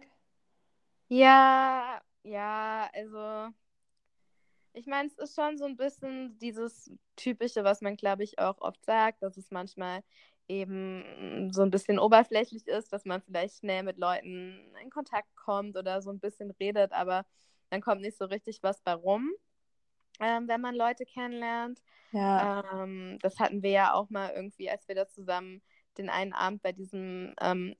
Ja, 1.07 2.01
ja, 2.23 2.89
also 2.93 3.53
ich 4.73 4.85
meine, 4.85 5.07
es 5.07 5.17
ist 5.17 5.35
schon 5.35 5.57
so 5.57 5.65
ein 5.65 5.77
bisschen 5.77 6.37
dieses 6.37 6.91
Typische, 7.15 7.63
was 7.63 7.81
man, 7.81 7.95
glaube 7.95 8.23
ich, 8.23 8.37
auch 8.37 8.61
oft 8.61 8.83
sagt, 8.85 9.23
dass 9.23 9.35
es 9.35 9.49
manchmal 9.49 10.03
eben 10.49 11.51
so 11.53 11.61
ein 11.61 11.69
bisschen 11.69 11.99
oberflächlich 11.99 12.67
ist, 12.67 12.91
dass 12.91 13.05
man 13.05 13.21
vielleicht 13.21 13.59
schnell 13.59 13.83
mit 13.83 13.97
Leuten 13.97 14.59
in 14.81 14.89
Kontakt 14.89 15.33
kommt 15.35 15.77
oder 15.77 16.01
so 16.01 16.09
ein 16.11 16.19
bisschen 16.19 16.51
redet, 16.59 16.91
aber 16.91 17.25
dann 17.69 17.81
kommt 17.81 18.01
nicht 18.01 18.17
so 18.17 18.25
richtig 18.25 18.61
was 18.63 18.81
bei 18.81 18.93
rum, 18.93 19.29
ähm, 20.19 20.47
wenn 20.47 20.59
man 20.59 20.75
Leute 20.75 21.05
kennenlernt. 21.05 21.79
Ja. 22.11 22.83
Ähm, 22.83 23.19
das 23.21 23.39
hatten 23.39 23.61
wir 23.61 23.69
ja 23.69 23.93
auch 23.93 24.09
mal 24.09 24.31
irgendwie, 24.35 24.69
als 24.69 24.87
wir 24.87 24.95
da 24.95 25.07
zusammen 25.07 25.61
den 25.97 26.09
einen 26.09 26.33
Abend 26.33 26.63
bei 26.63 26.71
diesem 26.71 27.35
ähm, 27.39 27.75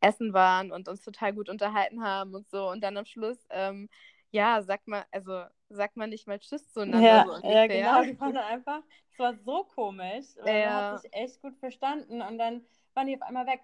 Essen 0.00 0.32
waren 0.32 0.72
und 0.72 0.88
uns 0.88 1.02
total 1.02 1.32
gut 1.32 1.48
unterhalten 1.48 2.02
haben 2.02 2.34
und 2.34 2.50
so. 2.50 2.68
Und 2.70 2.82
dann 2.82 2.96
am 2.96 3.04
Schluss, 3.04 3.46
ähm, 3.50 3.88
ja, 4.30 4.62
sagt 4.62 4.88
man, 4.88 5.04
also 5.12 5.44
sagt 5.68 5.96
man 5.96 6.10
nicht 6.10 6.26
mal 6.26 6.38
Tschüss 6.38 6.68
zueinander. 6.72 7.06
Ja, 7.06 7.24
so 7.24 7.48
ja 7.48 7.66
genau, 7.66 8.02
die 8.02 8.18
waren 8.18 8.36
einfach, 8.36 8.82
war 9.20 9.34
so 9.34 9.64
komisch. 9.64 10.26
Weil 10.42 10.60
ja. 10.60 10.70
Man 10.70 10.92
hat 10.94 11.02
sich 11.02 11.14
echt 11.14 11.40
gut 11.42 11.56
verstanden 11.58 12.22
und 12.22 12.38
dann 12.38 12.64
waren 12.94 13.06
die 13.06 13.14
auf 13.14 13.22
einmal 13.22 13.46
weg. 13.46 13.60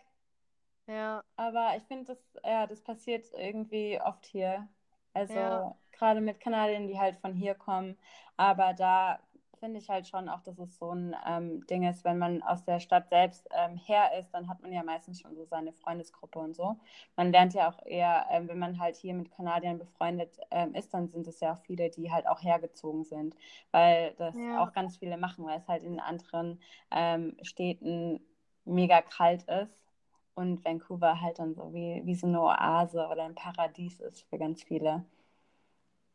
Ja. 0.87 1.25
Aber 1.37 1.77
ich 1.77 1.83
finde, 1.85 2.05
das, 2.05 2.19
ja, 2.45 2.67
das 2.67 2.81
passiert 2.81 3.27
irgendwie 3.37 4.01
oft 4.01 4.25
hier. 4.27 4.69
Also 5.15 5.35
ja. 5.35 5.77
gerade 5.93 6.21
mit 6.21 6.41
Kanadiern, 6.41 6.87
die 6.87 6.99
halt 7.01 7.17
von 7.17 7.35
hier 7.35 7.55
kommen. 7.55 7.99
Aber 8.37 8.75
da 8.75 9.19
finde 9.59 9.79
ich 9.79 9.89
halt 9.89 10.07
schon 10.07 10.29
auch, 10.29 10.41
dass 10.43 10.59
es 10.59 10.79
so 10.79 10.93
ein 10.93 11.15
ähm, 11.27 11.67
Ding 11.67 11.85
ist, 11.85 12.05
wenn 12.05 12.19
man 12.19 12.43
aus 12.43 12.65
der 12.65 12.81
Stadt 12.81 13.09
selbst 13.09 13.49
ähm, 13.53 13.77
her 13.77 14.11
ist, 14.19 14.31
dann 14.33 14.49
hat 14.49 14.61
man 14.63 14.73
ja 14.73 14.83
meistens 14.83 15.21
schon 15.21 15.35
so 15.35 15.45
seine 15.45 15.73
Freundesgruppe 15.73 16.39
und 16.39 16.55
so. 16.55 16.77
Man 17.17 17.33
lernt 17.33 17.55
ja 17.55 17.69
auch 17.71 17.85
eher, 17.85 18.27
ähm, 18.31 18.49
wenn 18.49 18.59
man 18.59 18.79
halt 18.79 18.97
hier 18.97 19.15
mit 19.15 19.31
Kanadiern 19.31 19.79
befreundet 19.79 20.39
ähm, 20.51 20.75
ist, 20.75 20.93
dann 20.95 21.09
sind 21.09 21.27
es 21.27 21.41
ja 21.41 21.55
auch 21.55 21.61
viele, 21.61 21.91
die 21.91 22.11
halt 22.13 22.27
auch 22.27 22.43
hergezogen 22.43 23.05
sind, 23.05 23.37
weil 23.71 24.15
das 24.19 24.35
ja. 24.35 24.63
auch 24.63 24.73
ganz 24.73 24.97
viele 24.97 25.17
machen, 25.17 25.45
weil 25.47 25.59
es 25.59 25.69
halt 25.69 25.83
in 25.83 26.01
anderen 26.01 26.61
ähm, 26.91 27.37
Städten 27.43 28.21
mega 28.65 29.01
kalt 29.01 29.45
ist 29.45 29.87
und 30.35 30.65
Vancouver 30.65 31.21
halt 31.21 31.39
dann 31.39 31.55
so 31.55 31.73
wie, 31.73 32.03
wie 32.05 32.15
so 32.15 32.27
eine 32.27 32.41
Oase 32.41 33.09
oder 33.09 33.25
ein 33.25 33.35
Paradies 33.35 34.01
ist 34.01 34.29
für 34.29 34.39
ganz 34.39 34.63
viele. 34.63 35.05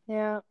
Ja. 0.06 0.44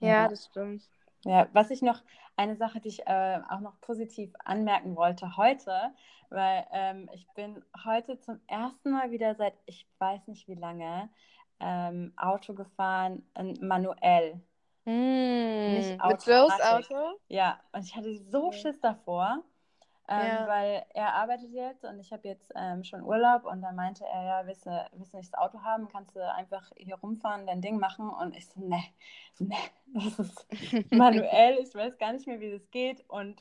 Ja, 0.00 0.08
ja. 0.08 0.28
das 0.28 0.46
stimmt. 0.46 0.88
Ja, 1.24 1.48
was 1.52 1.70
ich 1.70 1.82
noch, 1.82 2.02
eine 2.36 2.56
Sache, 2.56 2.80
die 2.80 2.88
ich 2.88 3.06
äh, 3.06 3.40
auch 3.48 3.60
noch 3.60 3.80
positiv 3.80 4.32
anmerken 4.44 4.96
wollte 4.96 5.36
heute, 5.36 5.92
weil 6.30 6.66
ähm, 6.72 7.08
ich 7.12 7.26
bin 7.34 7.64
heute 7.84 8.18
zum 8.18 8.40
ersten 8.46 8.90
Mal 8.90 9.10
wieder 9.10 9.34
seit, 9.36 9.54
ich 9.66 9.86
weiß 9.98 10.26
nicht 10.28 10.48
wie 10.48 10.54
lange, 10.54 11.08
ähm, 11.60 12.12
Auto 12.16 12.54
gefahren, 12.54 13.22
manuell. 13.60 14.40
Mm, 14.84 15.74
nicht 15.74 16.00
Auto, 16.00 16.12
mit 16.12 16.26
Joes 16.26 16.60
Auto? 16.60 17.18
Ja, 17.28 17.60
und 17.72 17.84
ich 17.84 17.96
hatte 17.96 18.14
so 18.14 18.52
Schiss 18.52 18.80
davor. 18.80 19.42
Ähm, 20.06 20.26
ja. 20.26 20.46
Weil 20.46 20.84
er 20.92 21.14
arbeitet 21.14 21.50
jetzt 21.52 21.84
und 21.84 21.98
ich 21.98 22.12
habe 22.12 22.28
jetzt 22.28 22.52
ähm, 22.54 22.84
schon 22.84 23.02
Urlaub 23.02 23.46
und 23.46 23.62
dann 23.62 23.74
meinte 23.74 24.04
er, 24.04 24.22
ja, 24.22 24.46
willst 24.46 24.66
du, 24.66 24.86
willst 24.92 25.14
du 25.14 25.16
nicht 25.16 25.32
das 25.32 25.40
Auto 25.40 25.62
haben, 25.62 25.88
kannst 25.88 26.14
du 26.14 26.20
einfach 26.20 26.70
hier 26.76 26.96
rumfahren, 26.96 27.46
dein 27.46 27.62
Ding 27.62 27.78
machen 27.78 28.10
und 28.10 28.36
ich 28.36 28.46
so, 28.46 28.60
ne, 28.60 28.82
ne, 29.38 29.56
das 29.94 30.18
ist 30.18 30.46
manuell, 30.92 31.58
ich 31.58 31.74
weiß 31.74 31.96
gar 31.96 32.12
nicht 32.12 32.26
mehr, 32.26 32.38
wie 32.38 32.50
das 32.50 32.70
geht 32.70 33.02
und 33.08 33.40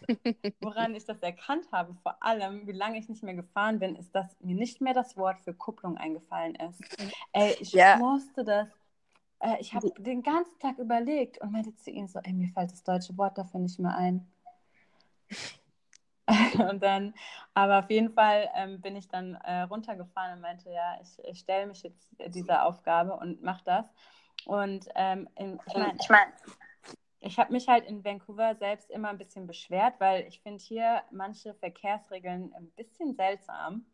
woran 0.61 0.95
ich 0.95 1.03
das 1.03 1.21
erkannt 1.21 1.67
habe, 1.73 1.95
vor 1.95 2.15
allem, 2.23 2.65
wie 2.65 2.71
lange 2.71 2.97
ich 2.97 3.09
nicht 3.09 3.23
mehr 3.23 3.35
gefahren 3.35 3.79
bin, 3.79 3.97
ist, 3.97 4.15
dass 4.15 4.39
mir 4.39 4.55
nicht 4.55 4.79
mehr 4.79 4.93
das 4.93 5.17
Wort 5.17 5.41
für 5.41 5.53
Kupplung 5.53 5.97
eingefallen 5.97 6.55
ist. 6.55 6.81
Ey, 7.33 7.57
ich 7.59 7.73
ja. 7.73 7.97
musste 7.97 8.45
das 8.45 8.69
äh, 9.39 9.57
ich 9.59 9.73
habe 9.73 9.91
den 9.97 10.23
ganzen 10.23 10.57
Tag 10.59 10.77
überlegt 10.77 11.39
und 11.39 11.51
meinte 11.51 11.75
zu 11.75 11.91
ihm 11.91 12.07
so, 12.07 12.19
ey, 12.19 12.31
mir 12.31 12.47
fällt 12.47 12.71
das 12.71 12.83
deutsche 12.83 13.17
Wort 13.17 13.37
dafür 13.37 13.59
nicht 13.59 13.79
mehr 13.79 13.95
ein. 13.95 14.25
und 16.69 16.81
dann, 16.81 17.13
aber 17.53 17.79
auf 17.79 17.89
jeden 17.89 18.13
Fall 18.13 18.49
ähm, 18.55 18.79
bin 18.81 18.95
ich 18.95 19.07
dann 19.07 19.35
äh, 19.35 19.61
runtergefahren 19.61 20.33
und 20.33 20.41
meinte, 20.41 20.69
ja, 20.69 20.97
ich, 21.01 21.17
ich 21.25 21.39
stelle 21.39 21.67
mich 21.67 21.83
jetzt 21.83 22.09
dieser 22.27 22.65
Aufgabe 22.65 23.13
und 23.13 23.43
mache 23.43 23.63
das. 23.65 23.85
Und 24.45 24.87
ähm, 24.95 25.27
in, 25.35 25.59
ich 25.67 25.73
meine, 25.73 25.97
ich, 25.99 26.09
mein, 26.09 26.27
ich 27.19 27.39
habe 27.39 27.51
mich 27.51 27.67
halt 27.67 27.85
in 27.85 28.03
Vancouver 28.03 28.55
selbst 28.55 28.89
immer 28.89 29.09
ein 29.09 29.17
bisschen 29.17 29.47
beschwert, 29.47 29.95
weil 29.99 30.25
ich 30.27 30.41
finde 30.41 30.63
hier 30.63 31.03
manche 31.11 31.53
Verkehrsregeln 31.53 32.53
ein 32.53 32.69
bisschen 32.71 33.15
seltsam. 33.15 33.85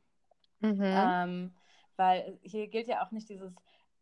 Mhm. 0.59 0.82
Ähm, 0.84 1.55
weil 1.95 2.39
hier 2.43 2.67
gilt 2.67 2.88
ja 2.88 3.05
auch 3.05 3.11
nicht 3.11 3.30
dieses 3.30 3.53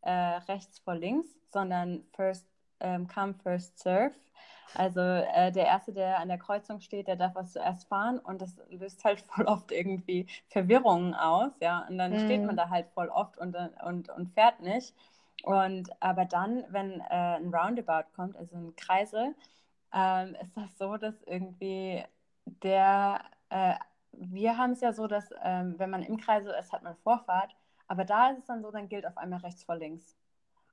äh, 0.01 0.11
rechts 0.11 0.79
vor 0.79 0.95
links, 0.95 1.27
sondern 1.51 2.05
first 2.13 2.47
ähm, 2.79 3.07
come, 3.07 3.33
first 3.43 3.79
serve. 3.79 4.13
Also 4.73 4.99
äh, 4.99 5.51
der 5.51 5.65
Erste, 5.65 5.93
der 5.93 6.19
an 6.19 6.27
der 6.27 6.37
Kreuzung 6.37 6.81
steht, 6.81 7.07
der 7.07 7.15
darf 7.15 7.35
was 7.35 7.53
zuerst 7.53 7.87
fahren 7.87 8.19
und 8.19 8.41
das 8.41 8.57
löst 8.69 9.03
halt 9.03 9.21
voll 9.35 9.45
oft 9.45 9.71
irgendwie 9.71 10.27
Verwirrungen 10.49 11.13
aus, 11.13 11.51
ja. 11.61 11.85
Und 11.89 11.97
dann 11.97 12.11
mm. 12.11 12.25
steht 12.25 12.41
man 12.41 12.55
mhm. 12.55 12.57
da 12.57 12.69
halt 12.69 12.87
voll 12.93 13.09
oft 13.09 13.37
und, 13.37 13.55
und, 13.85 14.09
und 14.09 14.33
fährt 14.33 14.61
nicht. 14.61 14.93
Und 15.43 15.89
aber 16.01 16.25
dann, 16.25 16.63
wenn 16.69 16.99
äh, 16.99 17.37
ein 17.37 17.53
Roundabout 17.53 18.09
kommt, 18.15 18.35
also 18.35 18.55
ein 18.55 18.75
Kreisel, 18.75 19.35
ähm, 19.93 20.35
ist 20.41 20.55
das 20.57 20.77
so, 20.77 20.97
dass 20.97 21.21
irgendwie 21.23 22.03
der, 22.45 23.21
äh, 23.49 23.75
wir 24.11 24.57
haben 24.57 24.71
es 24.71 24.81
ja 24.81 24.93
so, 24.93 25.07
dass 25.07 25.29
ähm, 25.43 25.75
wenn 25.77 25.89
man 25.89 26.03
im 26.03 26.17
Kreisel 26.17 26.53
ist, 26.59 26.73
hat 26.73 26.83
man 26.83 26.95
Vorfahrt, 26.97 27.55
aber 27.87 28.03
da 28.03 28.31
ist 28.31 28.39
es 28.39 28.45
dann 28.45 28.61
so, 28.61 28.71
dann 28.71 28.89
gilt 28.89 29.05
auf 29.05 29.17
einmal 29.17 29.39
rechts 29.39 29.63
vor 29.63 29.75
links 29.75 30.17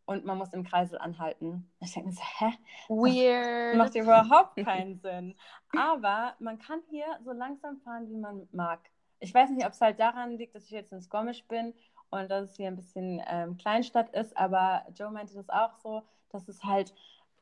und 0.06 0.24
man 0.24 0.38
muss 0.38 0.52
im 0.52 0.64
Kreisel 0.64 0.98
anhalten. 0.98 1.70
Ich 1.80 1.92
denke 1.92 2.10
mir 2.10 2.14
so, 2.14 2.22
hä? 2.38 2.52
Weird. 2.88 3.74
Das 3.74 3.78
macht 3.78 3.94
überhaupt 3.94 4.56
keinen 4.64 4.98
Sinn. 4.98 5.34
Aber 5.76 6.34
man 6.38 6.58
kann 6.58 6.80
hier 6.90 7.06
so 7.24 7.32
langsam 7.32 7.78
fahren, 7.78 8.08
wie 8.08 8.16
man 8.16 8.48
mag. 8.52 8.80
Ich 9.20 9.32
weiß 9.32 9.50
nicht, 9.50 9.64
ob 9.64 9.72
es 9.72 9.80
halt 9.80 9.98
daran 9.98 10.36
liegt, 10.36 10.54
dass 10.54 10.64
ich 10.64 10.70
jetzt 10.70 10.92
in 10.92 11.00
Squamish 11.00 11.44
bin 11.44 11.72
und 12.10 12.30
dass 12.30 12.50
es 12.50 12.56
hier 12.56 12.68
ein 12.68 12.76
bisschen 12.76 13.22
ähm, 13.26 13.56
Kleinstadt 13.56 14.14
ist, 14.14 14.36
aber 14.36 14.84
Joe 14.94 15.10
meinte 15.10 15.34
das 15.34 15.48
auch 15.48 15.74
so, 15.82 16.02
dass 16.30 16.46
es 16.48 16.62
halt 16.62 16.94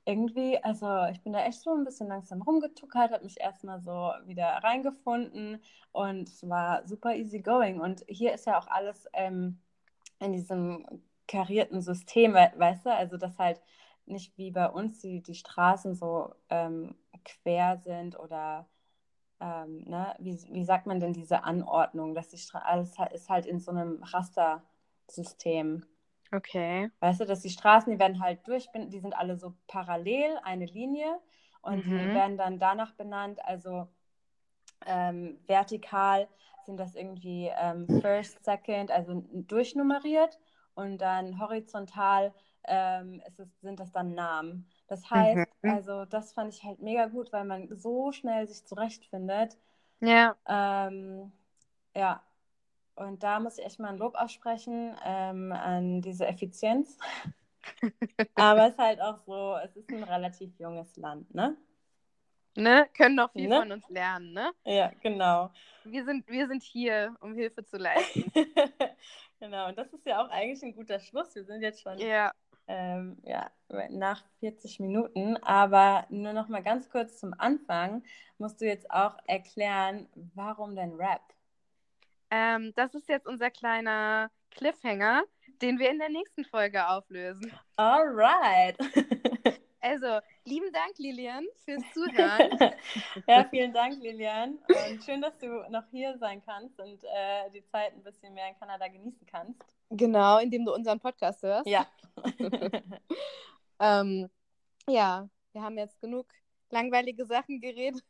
irgendwie, 0.04 0.58
also 0.62 1.04
ich 1.12 1.20
bin 1.22 1.32
da 1.32 1.44
echt 1.44 1.60
so 1.60 1.74
ein 1.74 1.84
bisschen 1.84 2.08
langsam 2.08 2.42
rumgetuckert, 2.42 3.12
habe 3.12 3.24
mich 3.24 3.40
erstmal 3.40 3.80
so 3.80 4.12
wieder 4.24 4.46
reingefunden 4.62 5.62
und 5.92 6.28
es 6.28 6.48
war 6.48 6.86
super 6.86 7.14
easy 7.14 7.40
going. 7.40 7.80
Und 7.80 8.04
hier 8.08 8.32
ist 8.32 8.46
ja 8.46 8.58
auch 8.58 8.66
alles 8.66 9.06
ähm, 9.12 9.60
in 10.18 10.32
diesem 10.32 10.86
karierten 11.28 11.80
System, 11.80 12.34
weißt 12.34 12.86
du? 12.86 12.94
Also, 12.94 13.16
dass 13.16 13.38
halt 13.38 13.60
nicht 14.06 14.36
wie 14.36 14.50
bei 14.50 14.68
uns 14.68 14.98
die, 15.00 15.22
die 15.22 15.34
Straßen 15.34 15.94
so 15.94 16.34
ähm, 16.50 16.94
quer 17.24 17.78
sind 17.78 18.18
oder 18.18 18.68
ähm, 19.40 19.84
ne? 19.86 20.14
wie, 20.18 20.38
wie 20.50 20.64
sagt 20.64 20.86
man 20.86 21.00
denn 21.00 21.12
diese 21.12 21.44
Anordnung, 21.44 22.14
dass 22.14 22.28
die 22.28 22.38
Straße 22.38 22.66
alles 22.66 22.96
ist 23.12 23.28
halt 23.28 23.46
in 23.46 23.60
so 23.60 23.70
einem 23.70 24.02
Rastersystem. 24.02 25.84
Okay. 26.32 26.90
Weißt 27.00 27.20
du, 27.20 27.26
dass 27.26 27.40
die 27.40 27.50
Straßen, 27.50 27.92
die 27.92 27.98
werden 27.98 28.22
halt 28.22 28.46
durch, 28.46 28.68
die 28.74 29.00
sind 29.00 29.14
alle 29.14 29.36
so 29.36 29.54
parallel, 29.66 30.38
eine 30.44 30.66
Linie 30.66 31.20
und 31.60 31.86
mhm. 31.86 31.98
die 31.98 32.14
werden 32.14 32.38
dann 32.38 32.58
danach 32.58 32.92
benannt, 32.92 33.44
also 33.44 33.88
ähm, 34.86 35.38
vertikal 35.46 36.28
sind 36.64 36.78
das 36.78 36.94
irgendwie 36.94 37.50
ähm, 37.60 37.86
First, 38.00 38.44
Second, 38.44 38.90
also 38.90 39.24
durchnummeriert 39.32 40.38
und 40.74 40.98
dann 40.98 41.38
horizontal 41.38 42.32
ähm, 42.64 43.20
es, 43.26 43.34
sind 43.60 43.80
das 43.80 43.92
dann 43.92 44.14
Namen. 44.14 44.68
Das 44.86 45.10
heißt, 45.10 45.50
mhm. 45.62 45.70
also 45.70 46.04
das 46.04 46.32
fand 46.32 46.52
ich 46.52 46.62
halt 46.62 46.80
mega 46.80 47.06
gut, 47.06 47.32
weil 47.32 47.44
man 47.44 47.68
so 47.76 48.12
schnell 48.12 48.46
sich 48.46 48.64
zurechtfindet. 48.64 49.56
Ja. 50.00 50.36
Ähm, 50.46 51.32
ja. 51.94 52.22
Und 52.94 53.22
da 53.22 53.40
muss 53.40 53.58
ich 53.58 53.64
echt 53.64 53.78
mal 53.78 53.88
ein 53.88 53.98
Lob 53.98 54.14
aussprechen 54.14 54.94
ähm, 55.04 55.50
an 55.52 56.02
diese 56.02 56.26
Effizienz. 56.26 56.98
Aber 58.34 58.66
es 58.66 58.72
ist 58.72 58.78
halt 58.78 59.00
auch 59.00 59.18
so, 59.18 59.56
es 59.64 59.74
ist 59.76 59.90
ein 59.90 60.02
relativ 60.02 60.58
junges 60.58 60.96
Land, 60.96 61.34
ne? 61.34 61.56
Ne? 62.54 62.86
Können 62.92 63.14
noch 63.14 63.32
viel 63.32 63.48
ne? 63.48 63.60
von 63.60 63.72
uns 63.72 63.88
lernen, 63.88 64.34
ne? 64.34 64.52
Ja, 64.64 64.92
genau. 65.00 65.50
Wir 65.84 66.04
sind, 66.04 66.28
wir 66.28 66.46
sind 66.48 66.62
hier, 66.62 67.16
um 67.20 67.34
Hilfe 67.34 67.64
zu 67.64 67.78
leisten. 67.78 68.30
genau, 69.42 69.68
und 69.68 69.76
das 69.76 69.92
ist 69.92 70.06
ja 70.06 70.24
auch 70.24 70.30
eigentlich 70.30 70.62
ein 70.62 70.74
guter 70.74 71.00
Schluss. 71.00 71.34
Wir 71.34 71.44
sind 71.44 71.62
jetzt 71.62 71.82
schon 71.82 71.98
ja. 71.98 72.32
Ähm, 72.68 73.18
ja, 73.24 73.50
nach 73.90 74.22
40 74.38 74.78
Minuten. 74.78 75.36
Aber 75.38 76.06
nur 76.10 76.32
noch 76.32 76.48
mal 76.48 76.62
ganz 76.62 76.88
kurz 76.88 77.18
zum 77.18 77.34
Anfang 77.36 78.04
musst 78.38 78.60
du 78.60 78.66
jetzt 78.66 78.88
auch 78.90 79.16
erklären, 79.26 80.08
warum 80.34 80.76
denn 80.76 80.94
Rap? 80.94 81.22
Ähm, 82.30 82.72
das 82.76 82.94
ist 82.94 83.08
jetzt 83.08 83.26
unser 83.26 83.50
kleiner 83.50 84.30
Cliffhanger, 84.52 85.24
den 85.60 85.78
wir 85.78 85.90
in 85.90 85.98
der 85.98 86.08
nächsten 86.08 86.44
Folge 86.44 86.88
auflösen. 86.88 87.52
Alright. 87.76 88.78
Also, 89.84 90.20
lieben 90.44 90.72
Dank, 90.72 90.96
Lilian, 90.98 91.44
fürs 91.64 91.82
Zuhören. 91.92 92.72
ja, 93.26 93.44
vielen 93.50 93.72
Dank, 93.72 94.00
Lilian. 94.00 94.56
Und 94.68 95.02
schön, 95.02 95.20
dass 95.20 95.36
du 95.38 95.48
noch 95.70 95.82
hier 95.90 96.16
sein 96.18 96.40
kannst 96.46 96.78
und 96.78 97.02
äh, 97.02 97.50
die 97.52 97.64
Zeit 97.66 97.92
ein 97.92 98.02
bisschen 98.04 98.32
mehr 98.32 98.48
in 98.48 98.56
Kanada 98.60 98.86
genießen 98.86 99.26
kannst. 99.26 99.60
Genau, 99.90 100.38
indem 100.38 100.64
du 100.64 100.72
unseren 100.72 101.00
Podcast 101.00 101.42
hörst. 101.42 101.66
Ja. 101.66 101.88
ähm, 103.80 104.30
ja, 104.88 105.28
wir 105.52 105.62
haben 105.62 105.76
jetzt 105.76 106.00
genug 106.00 106.32
langweilige 106.70 107.26
Sachen 107.26 107.60
geredet. 107.60 108.04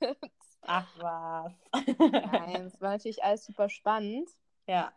Ach 0.60 0.86
was. 0.98 1.52
Nein, 1.98 2.66
es 2.66 2.78
war 2.82 2.90
natürlich 2.90 3.24
alles 3.24 3.46
super 3.46 3.70
spannend. 3.70 4.28
Ja. 4.66 4.92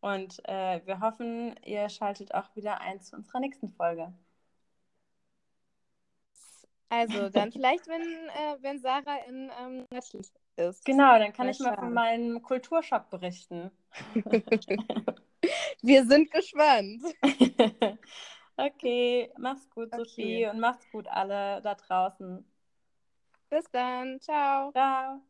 Und 0.00 0.40
äh, 0.48 0.80
wir 0.86 1.00
hoffen, 1.00 1.56
ihr 1.64 1.88
schaltet 1.88 2.34
auch 2.34 2.54
wieder 2.54 2.80
ein 2.80 3.00
zu 3.00 3.16
unserer 3.16 3.40
nächsten 3.40 3.68
Folge. 3.68 4.12
Also, 6.92 7.30
dann 7.30 7.50
vielleicht, 7.50 7.88
wenn, 7.88 8.02
äh, 8.02 8.58
wenn 8.60 8.78
Sarah 8.78 9.16
in 9.26 9.50
ähm, 9.58 9.86
ist. 10.56 10.84
Genau, 10.84 11.18
dann 11.18 11.32
kann 11.32 11.48
ich 11.48 11.58
mal 11.58 11.74
von 11.74 11.94
meinem 11.94 12.42
Kulturschock 12.42 13.08
berichten. 13.08 13.70
Wir 15.80 16.04
sind 16.04 16.30
gespannt. 16.30 17.02
okay, 18.58 19.32
mach's 19.38 19.70
gut, 19.70 19.88
okay. 19.90 20.04
Sophie, 20.04 20.46
und 20.48 20.60
macht's 20.60 20.86
gut 20.92 21.08
alle 21.08 21.62
da 21.62 21.74
draußen. 21.76 22.44
Bis 23.48 23.64
dann. 23.70 24.20
Ciao. 24.20 24.70
Ciao. 24.72 25.22